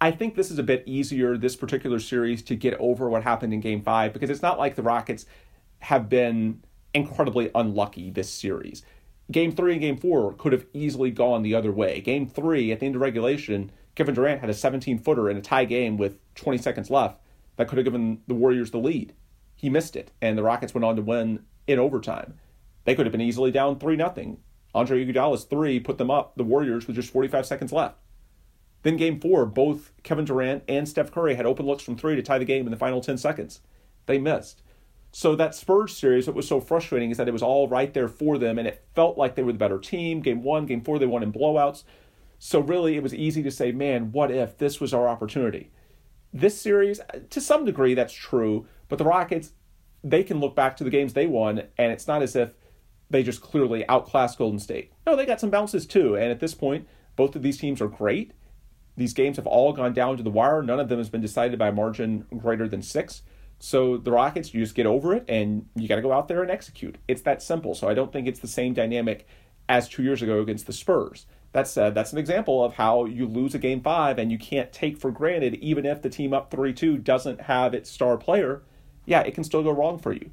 I 0.04 0.10
think 0.10 0.34
this 0.34 0.50
is 0.50 0.58
a 0.58 0.62
bit 0.62 0.82
easier, 0.84 1.38
this 1.38 1.56
particular 1.56 1.98
series, 1.98 2.42
to 2.42 2.54
get 2.54 2.74
over 2.78 3.08
what 3.08 3.22
happened 3.22 3.54
in 3.54 3.60
game 3.60 3.80
five 3.80 4.12
because 4.12 4.28
it's 4.28 4.42
not 4.42 4.58
like 4.58 4.74
the 4.74 4.82
Rockets 4.82 5.24
have 5.78 6.10
been 6.10 6.62
incredibly 6.92 7.50
unlucky 7.54 8.10
this 8.10 8.28
series. 8.28 8.82
Game 9.32 9.50
three 9.50 9.72
and 9.72 9.80
game 9.80 9.96
four 9.96 10.34
could 10.34 10.52
have 10.52 10.66
easily 10.74 11.10
gone 11.10 11.42
the 11.42 11.54
other 11.54 11.72
way. 11.72 12.02
Game 12.02 12.26
three, 12.26 12.70
at 12.70 12.80
the 12.80 12.86
end 12.86 12.96
of 12.96 13.00
regulation, 13.00 13.72
Kevin 13.94 14.14
Durant 14.14 14.42
had 14.42 14.50
a 14.50 14.52
17 14.52 14.98
footer 14.98 15.30
in 15.30 15.38
a 15.38 15.40
tie 15.40 15.64
game 15.64 15.96
with 15.96 16.18
20 16.34 16.58
seconds 16.58 16.90
left 16.90 17.18
that 17.56 17.66
could 17.66 17.78
have 17.78 17.86
given 17.86 18.20
the 18.26 18.34
Warriors 18.34 18.72
the 18.72 18.78
lead. 18.78 19.14
He 19.56 19.70
missed 19.70 19.96
it, 19.96 20.10
and 20.20 20.36
the 20.36 20.42
Rockets 20.42 20.74
went 20.74 20.84
on 20.84 20.96
to 20.96 21.02
win 21.02 21.46
in 21.66 21.78
overtime. 21.78 22.34
They 22.84 22.94
could 22.94 23.06
have 23.06 23.12
been 23.12 23.22
easily 23.22 23.50
down 23.50 23.78
3 23.78 23.96
0. 23.96 24.36
Andre 24.74 25.06
Iguodala's 25.06 25.44
three 25.44 25.80
put 25.80 25.96
them 25.96 26.10
up, 26.10 26.36
the 26.36 26.44
Warriors, 26.44 26.86
with 26.86 26.96
just 26.96 27.10
45 27.10 27.46
seconds 27.46 27.72
left. 27.72 27.96
Then 28.84 28.98
game 28.98 29.18
four, 29.18 29.46
both 29.46 29.92
Kevin 30.02 30.26
Durant 30.26 30.62
and 30.68 30.86
Steph 30.86 31.10
Curry 31.10 31.34
had 31.34 31.46
open 31.46 31.66
looks 31.66 31.82
from 31.82 31.96
three 31.96 32.16
to 32.16 32.22
tie 32.22 32.38
the 32.38 32.44
game 32.44 32.66
in 32.66 32.70
the 32.70 32.76
final 32.76 33.00
10 33.00 33.16
seconds. 33.16 33.60
They 34.06 34.18
missed. 34.18 34.62
So 35.10 35.34
that 35.36 35.54
Spurs 35.54 35.96
series, 35.96 36.26
what 36.26 36.36
was 36.36 36.46
so 36.46 36.60
frustrating 36.60 37.10
is 37.10 37.16
that 37.16 37.26
it 37.26 37.32
was 37.32 37.42
all 37.42 37.66
right 37.66 37.92
there 37.94 38.08
for 38.08 38.36
them, 38.36 38.58
and 38.58 38.68
it 38.68 38.84
felt 38.94 39.16
like 39.16 39.36
they 39.36 39.42
were 39.42 39.52
the 39.52 39.58
better 39.58 39.78
team. 39.78 40.20
Game 40.20 40.42
one, 40.42 40.66
game 40.66 40.82
four, 40.82 40.98
they 40.98 41.06
won 41.06 41.22
in 41.22 41.32
blowouts. 41.32 41.84
So 42.38 42.60
really, 42.60 42.96
it 42.96 43.02
was 43.02 43.14
easy 43.14 43.42
to 43.44 43.50
say, 43.50 43.72
man, 43.72 44.12
what 44.12 44.30
if 44.30 44.58
this 44.58 44.80
was 44.80 44.92
our 44.92 45.08
opportunity? 45.08 45.70
This 46.30 46.60
series, 46.60 47.00
to 47.30 47.40
some 47.40 47.64
degree, 47.64 47.94
that's 47.94 48.12
true, 48.12 48.66
but 48.88 48.98
the 48.98 49.04
Rockets, 49.04 49.52
they 50.02 50.24
can 50.24 50.40
look 50.40 50.54
back 50.54 50.76
to 50.76 50.84
the 50.84 50.90
games 50.90 51.14
they 51.14 51.26
won, 51.26 51.62
and 51.78 51.90
it's 51.90 52.08
not 52.08 52.22
as 52.22 52.36
if 52.36 52.52
they 53.08 53.22
just 53.22 53.40
clearly 53.40 53.88
outclassed 53.88 54.36
Golden 54.36 54.58
State. 54.58 54.92
No, 55.06 55.16
they 55.16 55.24
got 55.24 55.40
some 55.40 55.50
bounces 55.50 55.86
too, 55.86 56.16
and 56.16 56.30
at 56.30 56.40
this 56.40 56.54
point, 56.54 56.86
both 57.16 57.34
of 57.34 57.42
these 57.42 57.56
teams 57.56 57.80
are 57.80 57.88
great 57.88 58.32
these 58.96 59.12
games 59.12 59.36
have 59.36 59.46
all 59.46 59.72
gone 59.72 59.92
down 59.92 60.16
to 60.16 60.22
the 60.22 60.30
wire. 60.30 60.62
None 60.62 60.80
of 60.80 60.88
them 60.88 60.98
has 60.98 61.08
been 61.08 61.20
decided 61.20 61.58
by 61.58 61.68
a 61.68 61.72
margin 61.72 62.26
greater 62.36 62.68
than 62.68 62.82
six. 62.82 63.22
So 63.58 63.96
the 63.96 64.12
Rockets, 64.12 64.52
you 64.52 64.60
just 64.60 64.74
get 64.74 64.86
over 64.86 65.14
it 65.14 65.24
and 65.28 65.66
you 65.74 65.88
got 65.88 65.96
to 65.96 66.02
go 66.02 66.12
out 66.12 66.28
there 66.28 66.42
and 66.42 66.50
execute. 66.50 66.96
It's 67.08 67.22
that 67.22 67.42
simple. 67.42 67.74
So 67.74 67.88
I 67.88 67.94
don't 67.94 68.12
think 68.12 68.26
it's 68.26 68.40
the 68.40 68.48
same 68.48 68.74
dynamic 68.74 69.26
as 69.68 69.88
two 69.88 70.02
years 70.02 70.22
ago 70.22 70.40
against 70.40 70.66
the 70.66 70.72
Spurs. 70.72 71.26
That 71.52 71.68
said, 71.68 71.94
that's 71.94 72.12
an 72.12 72.18
example 72.18 72.64
of 72.64 72.74
how 72.74 73.04
you 73.04 73.26
lose 73.26 73.54
a 73.54 73.60
game 73.60 73.80
five 73.80 74.18
and 74.18 74.30
you 74.30 74.38
can't 74.38 74.72
take 74.72 74.98
for 74.98 75.10
granted, 75.10 75.54
even 75.54 75.86
if 75.86 76.02
the 76.02 76.10
team 76.10 76.34
up 76.34 76.50
three 76.50 76.72
two 76.72 76.98
doesn't 76.98 77.42
have 77.42 77.74
its 77.74 77.90
star 77.90 78.16
player. 78.16 78.62
Yeah, 79.06 79.20
it 79.20 79.34
can 79.34 79.44
still 79.44 79.62
go 79.62 79.70
wrong 79.70 79.98
for 79.98 80.12
you. 80.12 80.30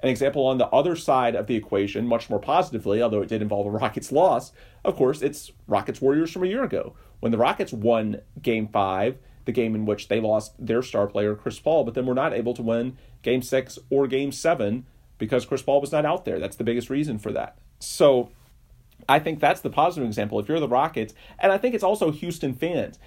An 0.00 0.08
example 0.08 0.46
on 0.46 0.58
the 0.58 0.66
other 0.68 0.96
side 0.96 1.34
of 1.34 1.46
the 1.46 1.54
equation, 1.54 2.06
much 2.06 2.28
more 2.28 2.38
positively, 2.38 3.00
although 3.00 3.22
it 3.22 3.28
did 3.28 3.42
involve 3.42 3.66
a 3.66 3.70
Rockets 3.70 4.10
loss, 4.10 4.52
of 4.84 4.96
course, 4.96 5.22
it's 5.22 5.52
Rockets 5.66 6.00
Warriors 6.00 6.30
from 6.30 6.44
a 6.44 6.48
year 6.48 6.64
ago. 6.64 6.94
When 7.24 7.32
the 7.32 7.38
Rockets 7.38 7.72
won 7.72 8.20
game 8.42 8.68
five, 8.68 9.16
the 9.46 9.52
game 9.52 9.74
in 9.74 9.86
which 9.86 10.08
they 10.08 10.20
lost 10.20 10.52
their 10.58 10.82
star 10.82 11.06
player, 11.06 11.34
Chris 11.34 11.58
Paul, 11.58 11.82
but 11.82 11.94
then 11.94 12.04
were 12.04 12.12
not 12.12 12.34
able 12.34 12.52
to 12.52 12.60
win 12.60 12.98
game 13.22 13.40
six 13.40 13.78
or 13.88 14.06
game 14.06 14.30
seven 14.30 14.84
because 15.16 15.46
Chris 15.46 15.62
Paul 15.62 15.80
was 15.80 15.90
not 15.90 16.04
out 16.04 16.26
there. 16.26 16.38
That's 16.38 16.56
the 16.56 16.64
biggest 16.64 16.90
reason 16.90 17.18
for 17.18 17.32
that. 17.32 17.56
So 17.78 18.28
I 19.08 19.20
think 19.20 19.40
that's 19.40 19.62
the 19.62 19.70
positive 19.70 20.06
example. 20.06 20.38
If 20.38 20.50
you're 20.50 20.60
the 20.60 20.68
Rockets, 20.68 21.14
and 21.38 21.50
I 21.50 21.56
think 21.56 21.74
it's 21.74 21.82
also 21.82 22.10
Houston 22.10 22.52
fans, 22.52 22.98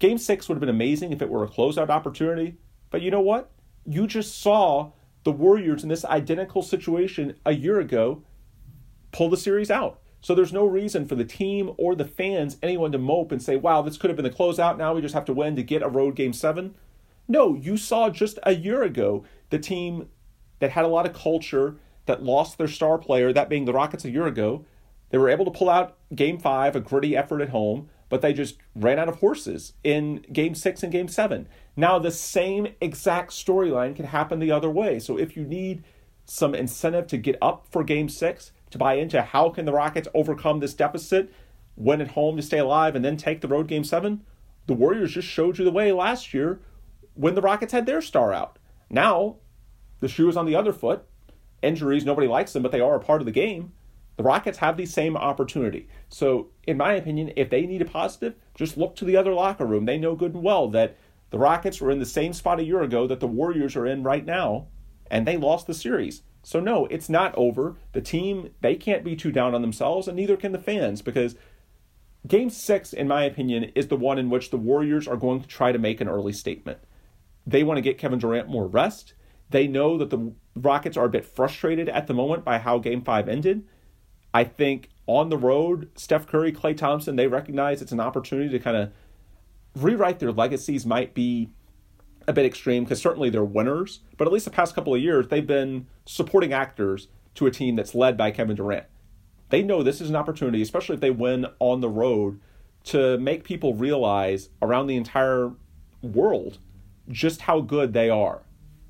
game 0.00 0.18
six 0.18 0.48
would 0.48 0.56
have 0.56 0.60
been 0.60 0.68
amazing 0.68 1.12
if 1.12 1.22
it 1.22 1.28
were 1.28 1.44
a 1.44 1.48
closeout 1.48 1.88
opportunity. 1.88 2.56
But 2.90 3.00
you 3.02 3.12
know 3.12 3.20
what? 3.20 3.48
You 3.86 4.08
just 4.08 4.40
saw 4.40 4.90
the 5.22 5.30
Warriors 5.30 5.84
in 5.84 5.88
this 5.88 6.04
identical 6.04 6.62
situation 6.62 7.36
a 7.46 7.52
year 7.52 7.78
ago 7.78 8.24
pull 9.12 9.30
the 9.30 9.36
series 9.36 9.70
out. 9.70 10.00
So 10.22 10.34
there's 10.34 10.52
no 10.52 10.64
reason 10.64 11.06
for 11.06 11.16
the 11.16 11.24
team 11.24 11.72
or 11.76 11.94
the 11.94 12.04
fans, 12.06 12.56
anyone 12.62 12.92
to 12.92 12.98
mope 12.98 13.32
and 13.32 13.42
say, 13.42 13.56
wow, 13.56 13.82
this 13.82 13.96
could 13.96 14.08
have 14.08 14.16
been 14.16 14.24
the 14.24 14.30
closeout. 14.30 14.78
Now 14.78 14.94
we 14.94 15.02
just 15.02 15.14
have 15.14 15.24
to 15.26 15.32
win 15.32 15.56
to 15.56 15.62
get 15.62 15.82
a 15.82 15.88
road 15.88 16.14
game 16.14 16.32
seven. 16.32 16.74
No, 17.28 17.54
you 17.54 17.76
saw 17.76 18.08
just 18.08 18.38
a 18.44 18.54
year 18.54 18.82
ago 18.82 19.24
the 19.50 19.58
team 19.58 20.08
that 20.60 20.70
had 20.70 20.84
a 20.84 20.88
lot 20.88 21.06
of 21.06 21.12
culture, 21.12 21.76
that 22.06 22.22
lost 22.22 22.56
their 22.56 22.68
star 22.68 22.98
player, 22.98 23.32
that 23.32 23.48
being 23.48 23.64
the 23.64 23.72
Rockets 23.72 24.04
a 24.04 24.10
year 24.10 24.26
ago. 24.26 24.64
They 25.10 25.18
were 25.18 25.28
able 25.28 25.44
to 25.44 25.50
pull 25.50 25.68
out 25.68 25.96
game 26.14 26.38
five, 26.38 26.74
a 26.76 26.80
gritty 26.80 27.16
effort 27.16 27.40
at 27.40 27.50
home, 27.50 27.90
but 28.08 28.22
they 28.22 28.32
just 28.32 28.58
ran 28.74 28.98
out 28.98 29.08
of 29.08 29.16
horses 29.16 29.72
in 29.82 30.24
game 30.32 30.54
six 30.54 30.82
and 30.82 30.92
game 30.92 31.08
seven. 31.08 31.48
Now, 31.76 31.98
the 31.98 32.10
same 32.10 32.68
exact 32.80 33.32
storyline 33.32 33.96
can 33.96 34.06
happen 34.06 34.38
the 34.38 34.52
other 34.52 34.70
way. 34.70 34.98
So 34.98 35.18
if 35.18 35.36
you 35.36 35.44
need 35.44 35.84
some 36.24 36.54
incentive 36.54 37.08
to 37.08 37.16
get 37.16 37.36
up 37.42 37.66
for 37.70 37.82
game 37.82 38.08
six, 38.08 38.52
to 38.72 38.78
buy 38.78 38.94
into 38.94 39.22
how 39.22 39.50
can 39.50 39.64
the 39.64 39.72
Rockets 39.72 40.08
overcome 40.14 40.60
this 40.60 40.74
deficit, 40.74 41.32
win 41.76 42.00
at 42.00 42.08
home 42.08 42.36
to 42.36 42.42
stay 42.42 42.58
alive, 42.58 42.96
and 42.96 43.04
then 43.04 43.16
take 43.16 43.40
the 43.40 43.48
road 43.48 43.68
game 43.68 43.84
seven, 43.84 44.22
the 44.66 44.74
Warriors 44.74 45.12
just 45.12 45.28
showed 45.28 45.58
you 45.58 45.64
the 45.64 45.70
way 45.70 45.92
last 45.92 46.34
year 46.34 46.60
when 47.14 47.34
the 47.34 47.42
Rockets 47.42 47.72
had 47.72 47.86
their 47.86 48.02
star 48.02 48.32
out. 48.32 48.58
Now, 48.90 49.36
the 50.00 50.08
shoe 50.08 50.28
is 50.28 50.36
on 50.36 50.46
the 50.46 50.56
other 50.56 50.72
foot. 50.72 51.04
Injuries, 51.62 52.04
nobody 52.04 52.26
likes 52.26 52.52
them, 52.52 52.62
but 52.62 52.72
they 52.72 52.80
are 52.80 52.96
a 52.96 53.00
part 53.00 53.20
of 53.20 53.26
the 53.26 53.32
game. 53.32 53.72
The 54.16 54.22
Rockets 54.22 54.58
have 54.58 54.76
the 54.76 54.86
same 54.86 55.16
opportunity. 55.16 55.88
So, 56.08 56.48
in 56.66 56.76
my 56.76 56.94
opinion, 56.94 57.32
if 57.36 57.50
they 57.50 57.66
need 57.66 57.82
a 57.82 57.86
positive, 57.86 58.34
just 58.54 58.76
look 58.76 58.96
to 58.96 59.04
the 59.04 59.16
other 59.16 59.32
locker 59.32 59.64
room. 59.64 59.84
They 59.84 59.98
know 59.98 60.14
good 60.14 60.34
and 60.34 60.42
well 60.42 60.68
that 60.68 60.96
the 61.30 61.38
Rockets 61.38 61.80
were 61.80 61.90
in 61.90 61.98
the 61.98 62.06
same 62.06 62.32
spot 62.32 62.60
a 62.60 62.64
year 62.64 62.82
ago 62.82 63.06
that 63.06 63.20
the 63.20 63.26
Warriors 63.26 63.74
are 63.76 63.86
in 63.86 64.02
right 64.02 64.24
now, 64.24 64.66
and 65.10 65.26
they 65.26 65.36
lost 65.36 65.66
the 65.66 65.74
series. 65.74 66.22
So, 66.42 66.58
no, 66.60 66.86
it's 66.86 67.08
not 67.08 67.34
over. 67.36 67.76
The 67.92 68.00
team, 68.00 68.50
they 68.60 68.74
can't 68.74 69.04
be 69.04 69.14
too 69.14 69.30
down 69.30 69.54
on 69.54 69.62
themselves, 69.62 70.08
and 70.08 70.16
neither 70.16 70.36
can 70.36 70.52
the 70.52 70.58
fans, 70.58 71.00
because 71.00 71.36
game 72.26 72.50
six, 72.50 72.92
in 72.92 73.08
my 73.08 73.24
opinion, 73.24 73.70
is 73.74 73.88
the 73.88 73.96
one 73.96 74.18
in 74.18 74.28
which 74.28 74.50
the 74.50 74.56
Warriors 74.56 75.06
are 75.06 75.16
going 75.16 75.40
to 75.40 75.48
try 75.48 75.72
to 75.72 75.78
make 75.78 76.00
an 76.00 76.08
early 76.08 76.32
statement. 76.32 76.78
They 77.46 77.62
want 77.62 77.78
to 77.78 77.82
get 77.82 77.98
Kevin 77.98 78.18
Durant 78.18 78.48
more 78.48 78.66
rest. 78.66 79.14
They 79.50 79.66
know 79.66 79.98
that 79.98 80.10
the 80.10 80.32
Rockets 80.54 80.96
are 80.96 81.06
a 81.06 81.10
bit 81.10 81.24
frustrated 81.24 81.88
at 81.88 82.06
the 82.06 82.14
moment 82.14 82.44
by 82.44 82.58
how 82.58 82.78
game 82.78 83.02
five 83.02 83.28
ended. 83.28 83.64
I 84.34 84.44
think 84.44 84.88
on 85.06 85.28
the 85.28 85.38
road, 85.38 85.90
Steph 85.96 86.26
Curry, 86.26 86.52
Klay 86.52 86.76
Thompson, 86.76 87.16
they 87.16 87.26
recognize 87.26 87.82
it's 87.82 87.92
an 87.92 88.00
opportunity 88.00 88.50
to 88.50 88.58
kind 88.58 88.76
of 88.76 88.92
rewrite 89.76 90.18
their 90.18 90.32
legacies 90.32 90.86
might 90.86 91.14
be 91.14 91.50
a 92.26 92.32
bit 92.32 92.46
extreme 92.46 92.84
because 92.84 93.00
certainly 93.00 93.30
they're 93.30 93.44
winners, 93.44 94.00
but 94.16 94.26
at 94.26 94.32
least 94.32 94.44
the 94.44 94.50
past 94.50 94.74
couple 94.74 94.94
of 94.94 95.00
years, 95.00 95.28
they've 95.28 95.46
been 95.46 95.86
supporting 96.06 96.52
actors 96.52 97.08
to 97.34 97.46
a 97.46 97.50
team 97.50 97.76
that's 97.76 97.94
led 97.94 98.16
by 98.16 98.30
Kevin 98.30 98.56
Durant. 98.56 98.86
They 99.48 99.62
know 99.62 99.82
this 99.82 100.00
is 100.00 100.10
an 100.10 100.16
opportunity, 100.16 100.62
especially 100.62 100.94
if 100.94 101.00
they 101.00 101.10
win 101.10 101.46
on 101.58 101.80
the 101.80 101.88
road, 101.88 102.40
to 102.84 103.18
make 103.18 103.44
people 103.44 103.74
realize 103.74 104.48
around 104.60 104.86
the 104.86 104.96
entire 104.96 105.52
world 106.02 106.58
just 107.08 107.42
how 107.42 107.60
good 107.60 107.92
they 107.92 108.10
are. 108.10 108.42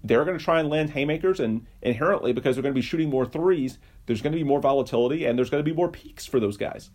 They're 0.05 0.25
going 0.25 0.39
to 0.39 0.45
try 0.45 0.61
and 0.61 0.69
land 0.69 0.91
haymakers, 0.91 1.39
and 1.39 1.67
inherently, 1.81 2.33
because 2.33 2.57
they're 2.57 2.63
going 2.63 2.75
to 2.75 2.79
be 2.79 2.87
shooting 2.87 3.11
more 3.11 3.27
threes, 3.27 3.79
there's 4.07 4.23
going 4.23 4.33
to 4.33 4.39
be 4.39 4.45
more 4.45 4.61
volatility 4.61 5.25
and 5.25 5.39
there's 5.39 5.51
going 5.51 5.65
to 5.65 5.71
be 5.71 5.77
more 5.77 5.89
peaks 5.89 6.27
for 6.27 6.41
those 6.41 6.57
guys. 6.57 6.91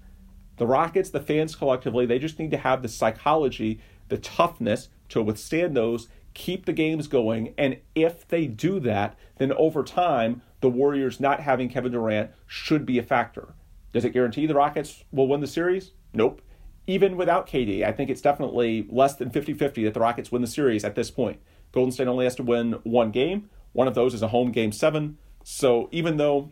The 0.57 0.67
Rockets, 0.67 1.09
the 1.09 1.21
fans 1.21 1.55
collectively, 1.55 2.05
they 2.05 2.19
just 2.19 2.39
need 2.39 2.51
to 2.51 2.57
have 2.57 2.81
the 2.81 2.87
psychology, 2.87 3.79
the 4.09 4.17
toughness 4.17 4.89
to 5.09 5.21
withstand 5.21 5.77
those, 5.77 6.09
keep 6.37 6.65
the 6.65 6.73
games 6.73 7.07
going, 7.07 7.55
and 7.57 7.77
if 7.95 8.27
they 8.27 8.45
do 8.45 8.79
that, 8.79 9.17
then 9.37 9.51
over 9.53 9.83
time, 9.83 10.43
the 10.61 10.69
Warriors 10.69 11.19
not 11.19 11.39
having 11.39 11.67
Kevin 11.67 11.91
Durant 11.91 12.29
should 12.45 12.85
be 12.85 12.99
a 12.99 13.03
factor. 13.03 13.55
Does 13.91 14.05
it 14.05 14.13
guarantee 14.13 14.45
the 14.45 14.53
Rockets 14.53 15.03
will 15.11 15.27
win 15.27 15.41
the 15.41 15.47
series? 15.47 15.91
Nope. 16.13 16.41
even 16.85 17.17
without 17.17 17.47
KD, 17.47 17.83
I 17.83 17.91
think 17.91 18.09
it's 18.11 18.21
definitely 18.21 18.87
less 18.89 19.15
than 19.15 19.31
50 19.31 19.55
50 19.55 19.83
that 19.83 19.93
the 19.95 19.99
Rockets 19.99 20.31
win 20.31 20.41
the 20.41 20.47
series 20.47 20.85
at 20.85 20.93
this 20.93 21.09
point. 21.11 21.41
Golden 21.71 21.91
State 21.91 22.07
only 22.07 22.25
has 22.25 22.35
to 22.35 22.43
win 22.43 22.73
one 22.83 23.11
game. 23.11 23.49
One 23.73 23.87
of 23.87 23.95
those 23.95 24.13
is 24.13 24.21
a 24.21 24.29
home 24.29 24.51
game 24.51 24.71
seven. 24.71 25.17
So 25.43 25.89
even 25.91 26.17
though 26.17 26.51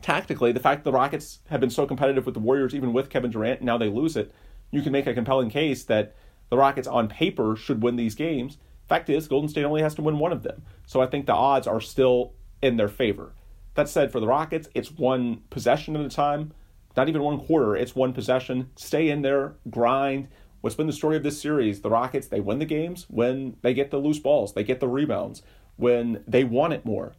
tactically 0.00 0.52
the 0.52 0.60
fact 0.60 0.84
the 0.84 0.90
Rockets 0.90 1.40
have 1.50 1.60
been 1.60 1.70
so 1.70 1.86
competitive 1.86 2.24
with 2.24 2.34
the 2.34 2.40
Warriors, 2.40 2.74
even 2.74 2.92
with 2.92 3.10
Kevin 3.10 3.30
Durant, 3.30 3.62
now 3.62 3.76
they 3.78 3.88
lose 3.88 4.16
it, 4.16 4.32
you 4.70 4.82
can 4.82 4.90
make 4.90 5.06
a 5.06 5.14
compelling 5.14 5.50
case 5.50 5.84
that 5.84 6.16
the 6.48 6.56
Rockets 6.56 6.88
on 6.88 7.08
paper 7.08 7.54
should 7.54 7.82
win 7.82 7.96
these 7.96 8.14
games. 8.14 8.58
Fact 8.92 9.08
is, 9.08 9.26
Golden 9.26 9.48
State 9.48 9.64
only 9.64 9.80
has 9.80 9.94
to 9.94 10.02
win 10.02 10.18
one 10.18 10.32
of 10.32 10.42
them. 10.42 10.64
So 10.84 11.00
I 11.00 11.06
think 11.06 11.24
the 11.24 11.32
odds 11.32 11.66
are 11.66 11.80
still 11.80 12.34
in 12.60 12.76
their 12.76 12.88
favor. 12.88 13.32
That 13.72 13.88
said, 13.88 14.12
for 14.12 14.20
the 14.20 14.26
Rockets, 14.26 14.68
it's 14.74 14.92
one 14.92 15.44
possession 15.48 15.96
at 15.96 16.04
a 16.04 16.10
time, 16.10 16.52
not 16.94 17.08
even 17.08 17.22
one 17.22 17.40
quarter, 17.40 17.74
it's 17.74 17.96
one 17.96 18.12
possession. 18.12 18.68
Stay 18.76 19.08
in 19.08 19.22
there, 19.22 19.54
grind. 19.70 20.28
What's 20.60 20.76
been 20.76 20.88
the 20.88 20.92
story 20.92 21.16
of 21.16 21.22
this 21.22 21.40
series? 21.40 21.80
The 21.80 21.88
Rockets, 21.88 22.26
they 22.26 22.40
win 22.40 22.58
the 22.58 22.66
games 22.66 23.06
when 23.08 23.56
they 23.62 23.72
get 23.72 23.90
the 23.90 23.96
loose 23.96 24.18
balls, 24.18 24.52
they 24.52 24.62
get 24.62 24.80
the 24.80 24.88
rebounds, 24.88 25.42
when 25.76 26.22
they 26.28 26.44
want 26.44 26.74
it 26.74 26.84
more. 26.84 27.14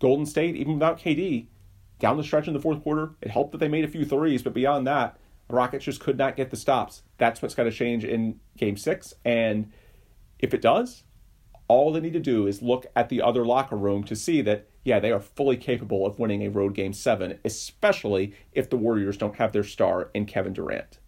Golden 0.00 0.24
State, 0.24 0.56
even 0.56 0.74
without 0.74 0.98
KD, 0.98 1.48
down 1.98 2.16
the 2.16 2.24
stretch 2.24 2.48
in 2.48 2.54
the 2.54 2.60
fourth 2.60 2.82
quarter, 2.82 3.10
it 3.20 3.30
helped 3.30 3.52
that 3.52 3.58
they 3.58 3.68
made 3.68 3.84
a 3.84 3.88
few 3.88 4.06
threes, 4.06 4.42
but 4.42 4.54
beyond 4.54 4.86
that, 4.86 5.18
the 5.48 5.56
Rockets 5.56 5.84
just 5.84 6.00
could 6.00 6.16
not 6.16 6.36
get 6.36 6.48
the 6.48 6.56
stops. 6.56 7.02
That's 7.18 7.42
what's 7.42 7.54
got 7.54 7.64
to 7.64 7.70
change 7.70 8.02
in 8.02 8.40
game 8.56 8.78
six. 8.78 9.12
And 9.26 9.70
if 10.38 10.54
it 10.54 10.62
does, 10.62 11.04
all 11.68 11.92
they 11.92 12.00
need 12.00 12.12
to 12.12 12.20
do 12.20 12.46
is 12.46 12.62
look 12.62 12.86
at 12.94 13.08
the 13.08 13.22
other 13.22 13.44
locker 13.44 13.76
room 13.76 14.04
to 14.04 14.14
see 14.14 14.40
that, 14.42 14.68
yeah, 14.84 15.00
they 15.00 15.10
are 15.10 15.20
fully 15.20 15.56
capable 15.56 16.06
of 16.06 16.18
winning 16.18 16.42
a 16.42 16.50
road 16.50 16.74
game 16.74 16.92
seven, 16.92 17.38
especially 17.44 18.34
if 18.52 18.70
the 18.70 18.76
Warriors 18.76 19.16
don't 19.16 19.36
have 19.36 19.52
their 19.52 19.64
star 19.64 20.10
in 20.14 20.26
Kevin 20.26 20.52
Durant. 20.52 20.98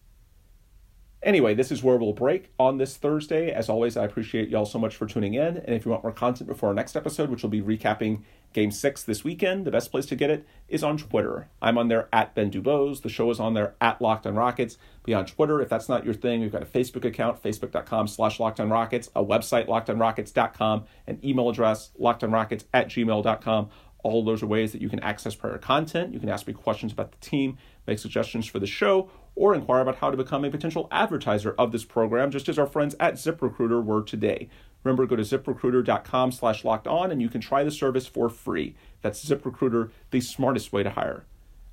Anyway, 1.23 1.53
this 1.55 1.73
is 1.73 1.83
where 1.83 1.97
we'll 1.97 2.13
break 2.13 2.53
on 2.59 2.79
this 2.79 2.97
Thursday. 2.97 3.51
As 3.51 3.69
always, 3.69 3.97
I 3.97 4.05
appreciate 4.05 4.49
y'all 4.49 4.65
so 4.65 4.79
much 4.79 4.95
for 4.95 5.07
tuning 5.07 5.35
in. 5.35 5.57
And 5.57 5.75
if 5.75 5.85
you 5.85 5.91
want 5.91 6.05
more 6.05 6.13
content 6.13 6.49
before 6.49 6.69
our 6.69 6.75
next 6.75 6.95
episode, 6.95 7.29
which 7.29 7.43
will 7.43 7.51
be 7.51 7.61
recapping 7.61 8.23
Game 8.53 8.71
6 8.71 9.03
this 9.03 9.25
weekend, 9.25 9.67
the 9.67 9.71
best 9.71 9.91
place 9.91 10.07
to 10.07 10.17
get 10.17 10.31
it 10.31 10.47
is 10.69 10.83
on 10.83 10.97
Twitter. 10.97 11.49
I'm 11.61 11.77
on 11.77 11.89
there 11.89 12.09
at 12.13 12.35
Ben 12.35 12.51
Dubose. 12.51 13.03
The 13.03 13.09
show 13.09 13.31
is 13.31 13.39
on 13.39 13.55
there 13.55 13.75
at 13.81 14.01
Locked 14.01 14.27
on 14.27 14.35
Rockets. 14.35 14.79
Be 15.05 15.13
on 15.15 15.27
Twitter. 15.27 15.61
If 15.61 15.69
that's 15.69 15.89
not 15.89 16.05
your 16.05 16.15
thing, 16.15 16.41
we've 16.41 16.53
got 16.53 16.63
a 16.63 16.67
Facebook 16.67 17.05
account, 17.05 17.43
facebook.com 17.43 18.09
slash 18.09 18.41
Locked 18.41 18.61
on 18.61 18.71
Rockets, 18.71 19.11
a 19.15 19.25
website, 19.25 19.67
lockedonrockets.com, 19.67 20.85
an 21.07 21.19
email 21.23 21.51
address, 21.51 21.91
lockedonrockets 22.01 22.65
at 22.73 22.89
gmail.com. 22.89 23.69
All 24.03 24.25
those 24.25 24.43
are 24.43 24.47
ways 24.47 24.73
that 24.73 24.81
you 24.81 24.89
can 24.89 25.01
access 25.01 25.35
prior 25.35 25.59
content. 25.59 26.15
You 26.15 26.21
can 26.21 26.29
ask 26.29 26.47
me 26.47 26.53
questions 26.53 26.93
about 26.93 27.13
the 27.13 27.19
team, 27.19 27.59
make 27.87 27.99
suggestions 27.99 28.47
for 28.47 28.59
the 28.61 28.67
show, 28.67 29.11
or 29.35 29.55
inquire 29.55 29.83
about 29.83 29.97
how 29.97 30.11
to 30.11 30.17
become 30.17 30.45
a 30.45 30.51
potential 30.51 30.89
advertiser 30.91 31.55
of 31.59 31.73
this 31.73 31.85
program, 31.85 32.31
just 32.31 32.49
as 32.49 32.59
our 32.59 32.67
friends 32.67 32.95
at 32.99 33.15
ZipRecruiter 33.15 33.85
were 33.85 34.03
today. 34.03 34.49
Remember, 34.85 35.07
go 35.07 35.17
to 35.17 35.23
ziprecruiter.com 35.23 36.33
slash 36.33 36.65
locked 36.65 36.87
on 36.87 37.11
and 37.11 37.21
you 37.21 37.29
can 37.29 37.41
try 37.41 37.63
the 37.65 37.71
service 37.71 38.07
for 38.07 38.29
free. 38.29 38.75
That's 39.03 39.25
ZipRecruiter, 39.25 39.91
the 40.11 40.21
smartest 40.21 40.73
way 40.73 40.83
to 40.83 40.91
hire. 40.91 41.25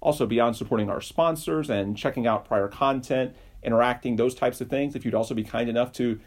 Also, 0.01 0.25
beyond 0.25 0.55
supporting 0.55 0.89
our 0.89 1.01
sponsors 1.01 1.69
and 1.69 1.97
checking 1.97 2.27
out 2.27 2.45
prior 2.45 2.67
content, 2.67 3.35
interacting, 3.63 4.15
those 4.15 4.35
types 4.35 4.61
of 4.61 4.69
things, 4.69 4.95
if 4.95 5.03
you'd 5.03 5.15
also 5.15 5.33
be 5.33 5.43
kind 5.43 5.69
enough 5.69 5.91
to 5.93 6.19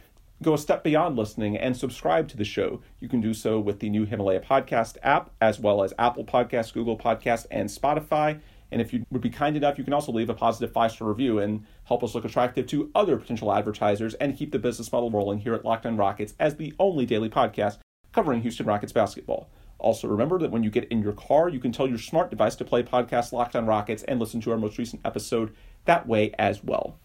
go 0.42 0.54
a 0.54 0.58
step 0.58 0.82
beyond 0.84 1.16
listening 1.16 1.56
and 1.56 1.76
subscribe 1.76 2.28
to 2.28 2.36
the 2.36 2.44
show, 2.44 2.80
you 3.00 3.08
can 3.08 3.20
do 3.20 3.34
so 3.34 3.58
with 3.58 3.80
the 3.80 3.90
new 3.90 4.04
Himalaya 4.04 4.40
Podcast 4.40 4.96
app, 5.02 5.30
as 5.40 5.60
well 5.60 5.82
as 5.82 5.92
Apple 5.98 6.24
Podcasts, 6.24 6.72
Google 6.72 6.98
Podcasts, 6.98 7.46
and 7.50 7.68
Spotify. 7.68 8.40
And 8.70 8.80
if 8.80 8.92
you 8.92 9.04
would 9.10 9.22
be 9.22 9.30
kind 9.30 9.56
enough, 9.56 9.78
you 9.78 9.84
can 9.84 9.92
also 9.92 10.12
leave 10.12 10.30
a 10.30 10.34
positive 10.34 10.72
five 10.72 10.92
star 10.92 11.08
review 11.08 11.38
and 11.38 11.64
help 11.84 12.04
us 12.04 12.14
look 12.14 12.24
attractive 12.24 12.66
to 12.68 12.90
other 12.94 13.16
potential 13.16 13.52
advertisers 13.52 14.14
and 14.14 14.36
keep 14.36 14.52
the 14.52 14.58
business 14.58 14.92
model 14.92 15.10
rolling 15.10 15.38
here 15.38 15.54
at 15.54 15.64
Locked 15.64 15.86
on 15.86 15.96
Rockets 15.96 16.34
as 16.38 16.56
the 16.56 16.74
only 16.78 17.06
daily 17.06 17.30
podcast 17.30 17.78
covering 18.12 18.42
Houston 18.42 18.66
Rockets 18.66 18.92
basketball. 18.92 19.48
Also, 19.78 20.08
remember 20.08 20.38
that 20.38 20.50
when 20.50 20.64
you 20.64 20.70
get 20.70 20.88
in 20.88 21.02
your 21.02 21.12
car, 21.12 21.48
you 21.48 21.60
can 21.60 21.72
tell 21.72 21.86
your 21.86 21.98
smart 21.98 22.30
device 22.30 22.56
to 22.56 22.64
play 22.64 22.82
podcast 22.82 23.32
Locked 23.32 23.54
on 23.54 23.66
Rockets 23.66 24.02
and 24.02 24.18
listen 24.18 24.40
to 24.40 24.50
our 24.50 24.58
most 24.58 24.76
recent 24.76 25.00
episode 25.04 25.54
that 25.84 26.06
way 26.06 26.34
as 26.38 26.64
well. 26.64 26.98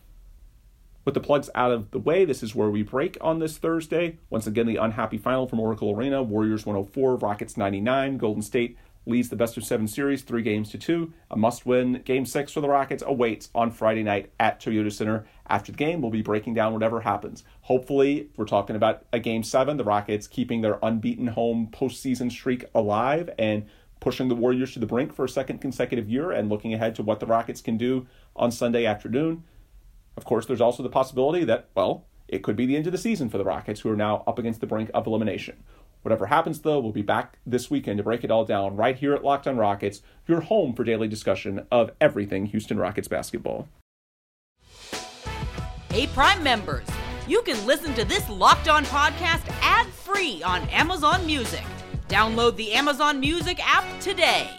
With 1.05 1.14
the 1.14 1.20
plugs 1.20 1.49
out 1.53 1.72
of 1.72 1.91
the 1.91 1.99
way, 1.99 2.24
this 2.24 2.41
is 2.41 2.55
where 2.55 2.70
we 2.70 2.82
break 2.82 3.18
on 3.20 3.39
this 3.39 3.57
Thursday. 3.57 4.20
Once 4.30 4.47
again, 4.47 4.66
the 4.66 4.78
unhappy 4.78 5.18
final 5.18 5.47
from 5.47 5.59
Oracle 5.59 5.91
Arena 5.91 6.24
Warriors 6.24 6.66
104, 6.66 7.18
Rockets 7.18 7.57
99, 7.57 8.18
Golden 8.18 8.41
State 8.41 8.78
leads 9.06 9.30
the 9.30 9.36
best 9.36 9.58
of 9.58 9.64
seven 9.64 9.88
series, 9.88 10.22
three 10.22 10.41
games 10.41 10.70
to 10.70 10.78
two. 10.78 11.14
A 11.30 11.38
must 11.38 11.66
win 11.66 12.01
game 12.06 12.26
six 12.26 12.51
for 12.51 12.62
the 12.62 12.70
Rockets 12.70 13.04
awaits 13.06 13.49
on 13.54 13.72
Friday 13.72 14.04
night 14.04 14.32
at 14.39 14.60
Toyota 14.60 14.91
Center. 14.91 15.26
After 15.47 15.72
the 15.72 15.78
game, 15.78 16.01
we'll 16.01 16.12
be 16.12 16.22
breaking 16.22 16.54
down 16.54 16.74
whatever 16.74 17.01
happens. 17.01 17.43
Hopefully, 17.62 18.30
we're 18.38 18.45
talking 18.45 18.76
about 18.76 19.06
a 19.12 19.20
game 19.20 19.43
seven, 19.43 19.78
the 19.78 19.84
Rockets 19.84 20.28
keeping 20.28 20.62
their 20.62 20.80
unbeaten 20.82 21.28
home 21.28 21.70
postseason 21.72 22.32
streak 22.32 22.66
alive 22.74 23.30
and 23.38 23.66
pushing 23.99 24.28
the 24.28 24.36
Warriors 24.36 24.74
to 24.74 24.80
the 24.80 24.86
brink 24.86 25.14
for 25.14 25.26
a 25.26 25.30
second 25.30 25.60
consecutive 25.60 26.10
year 26.10 26.32
and 26.32 26.49
looking 26.49 26.74
ahead 26.74 26.95
to 26.95 27.04
what 27.04 27.20
the 27.20 27.26
Rockets 27.26 27.62
can 27.62 27.78
do 27.78 28.06
on 28.36 28.51
Sunday 28.51 28.86
afternoon. 28.86 29.43
Of 30.18 30.26
course, 30.26 30.45
there's 30.45 30.62
also 30.62 30.84
the 30.84 30.89
possibility 30.89 31.45
that, 31.45 31.70
well, 31.74 32.06
it 32.28 32.43
could 32.43 32.56
be 32.56 32.66
the 32.66 32.76
end 32.76 32.86
of 32.86 32.91
the 32.91 32.97
season 32.97 33.30
for 33.30 33.38
the 33.38 33.43
Rockets, 33.43 33.82
who 33.82 33.89
are 33.89 33.95
now 33.95 34.24
up 34.28 34.39
against 34.39 34.60
the 34.60 34.68
brink 34.68 34.89
of 34.93 35.08
elimination. 35.08 35.64
Whatever 36.04 36.26
happens, 36.28 36.60
though, 36.60 36.80
we'll 36.80 36.91
be 36.91 37.01
back 37.01 37.39
this 37.45 37.72
weekend 37.72 37.97
to 37.97 38.04
break 38.04 38.26
it 38.26 38.32
all 38.32 38.43
down 38.43 38.76
right 38.76 38.97
here 38.97 39.14
at 39.14 39.24
Locked 39.24 39.47
on 39.47 39.58
Rockets, 39.58 40.01
your 40.28 40.41
home 40.41 40.74
for 40.74 40.84
daily 40.84 41.08
discussion 41.08 41.66
of 41.72 41.91
everything 41.99 42.45
Houston 42.47 42.78
Rockets 42.78 43.08
basketball. 43.08 43.70
Hey, 45.89 46.08
Prime 46.08 46.43
members, 46.43 46.86
you 47.26 47.41
can 47.43 47.66
listen 47.66 47.93
to 47.93 48.04
this 48.04 48.30
Locked 48.30 48.68
On 48.68 48.84
podcast 48.86 49.47
ad 49.62 49.88
free 49.88 50.43
on 50.43 50.68
Amazon 50.70 51.26
Music. 51.26 51.64
Download 52.10 52.56
the 52.58 52.74
Amazon 52.74 53.22
Music 53.22 53.60
app 53.66 53.86
today. 54.01 54.49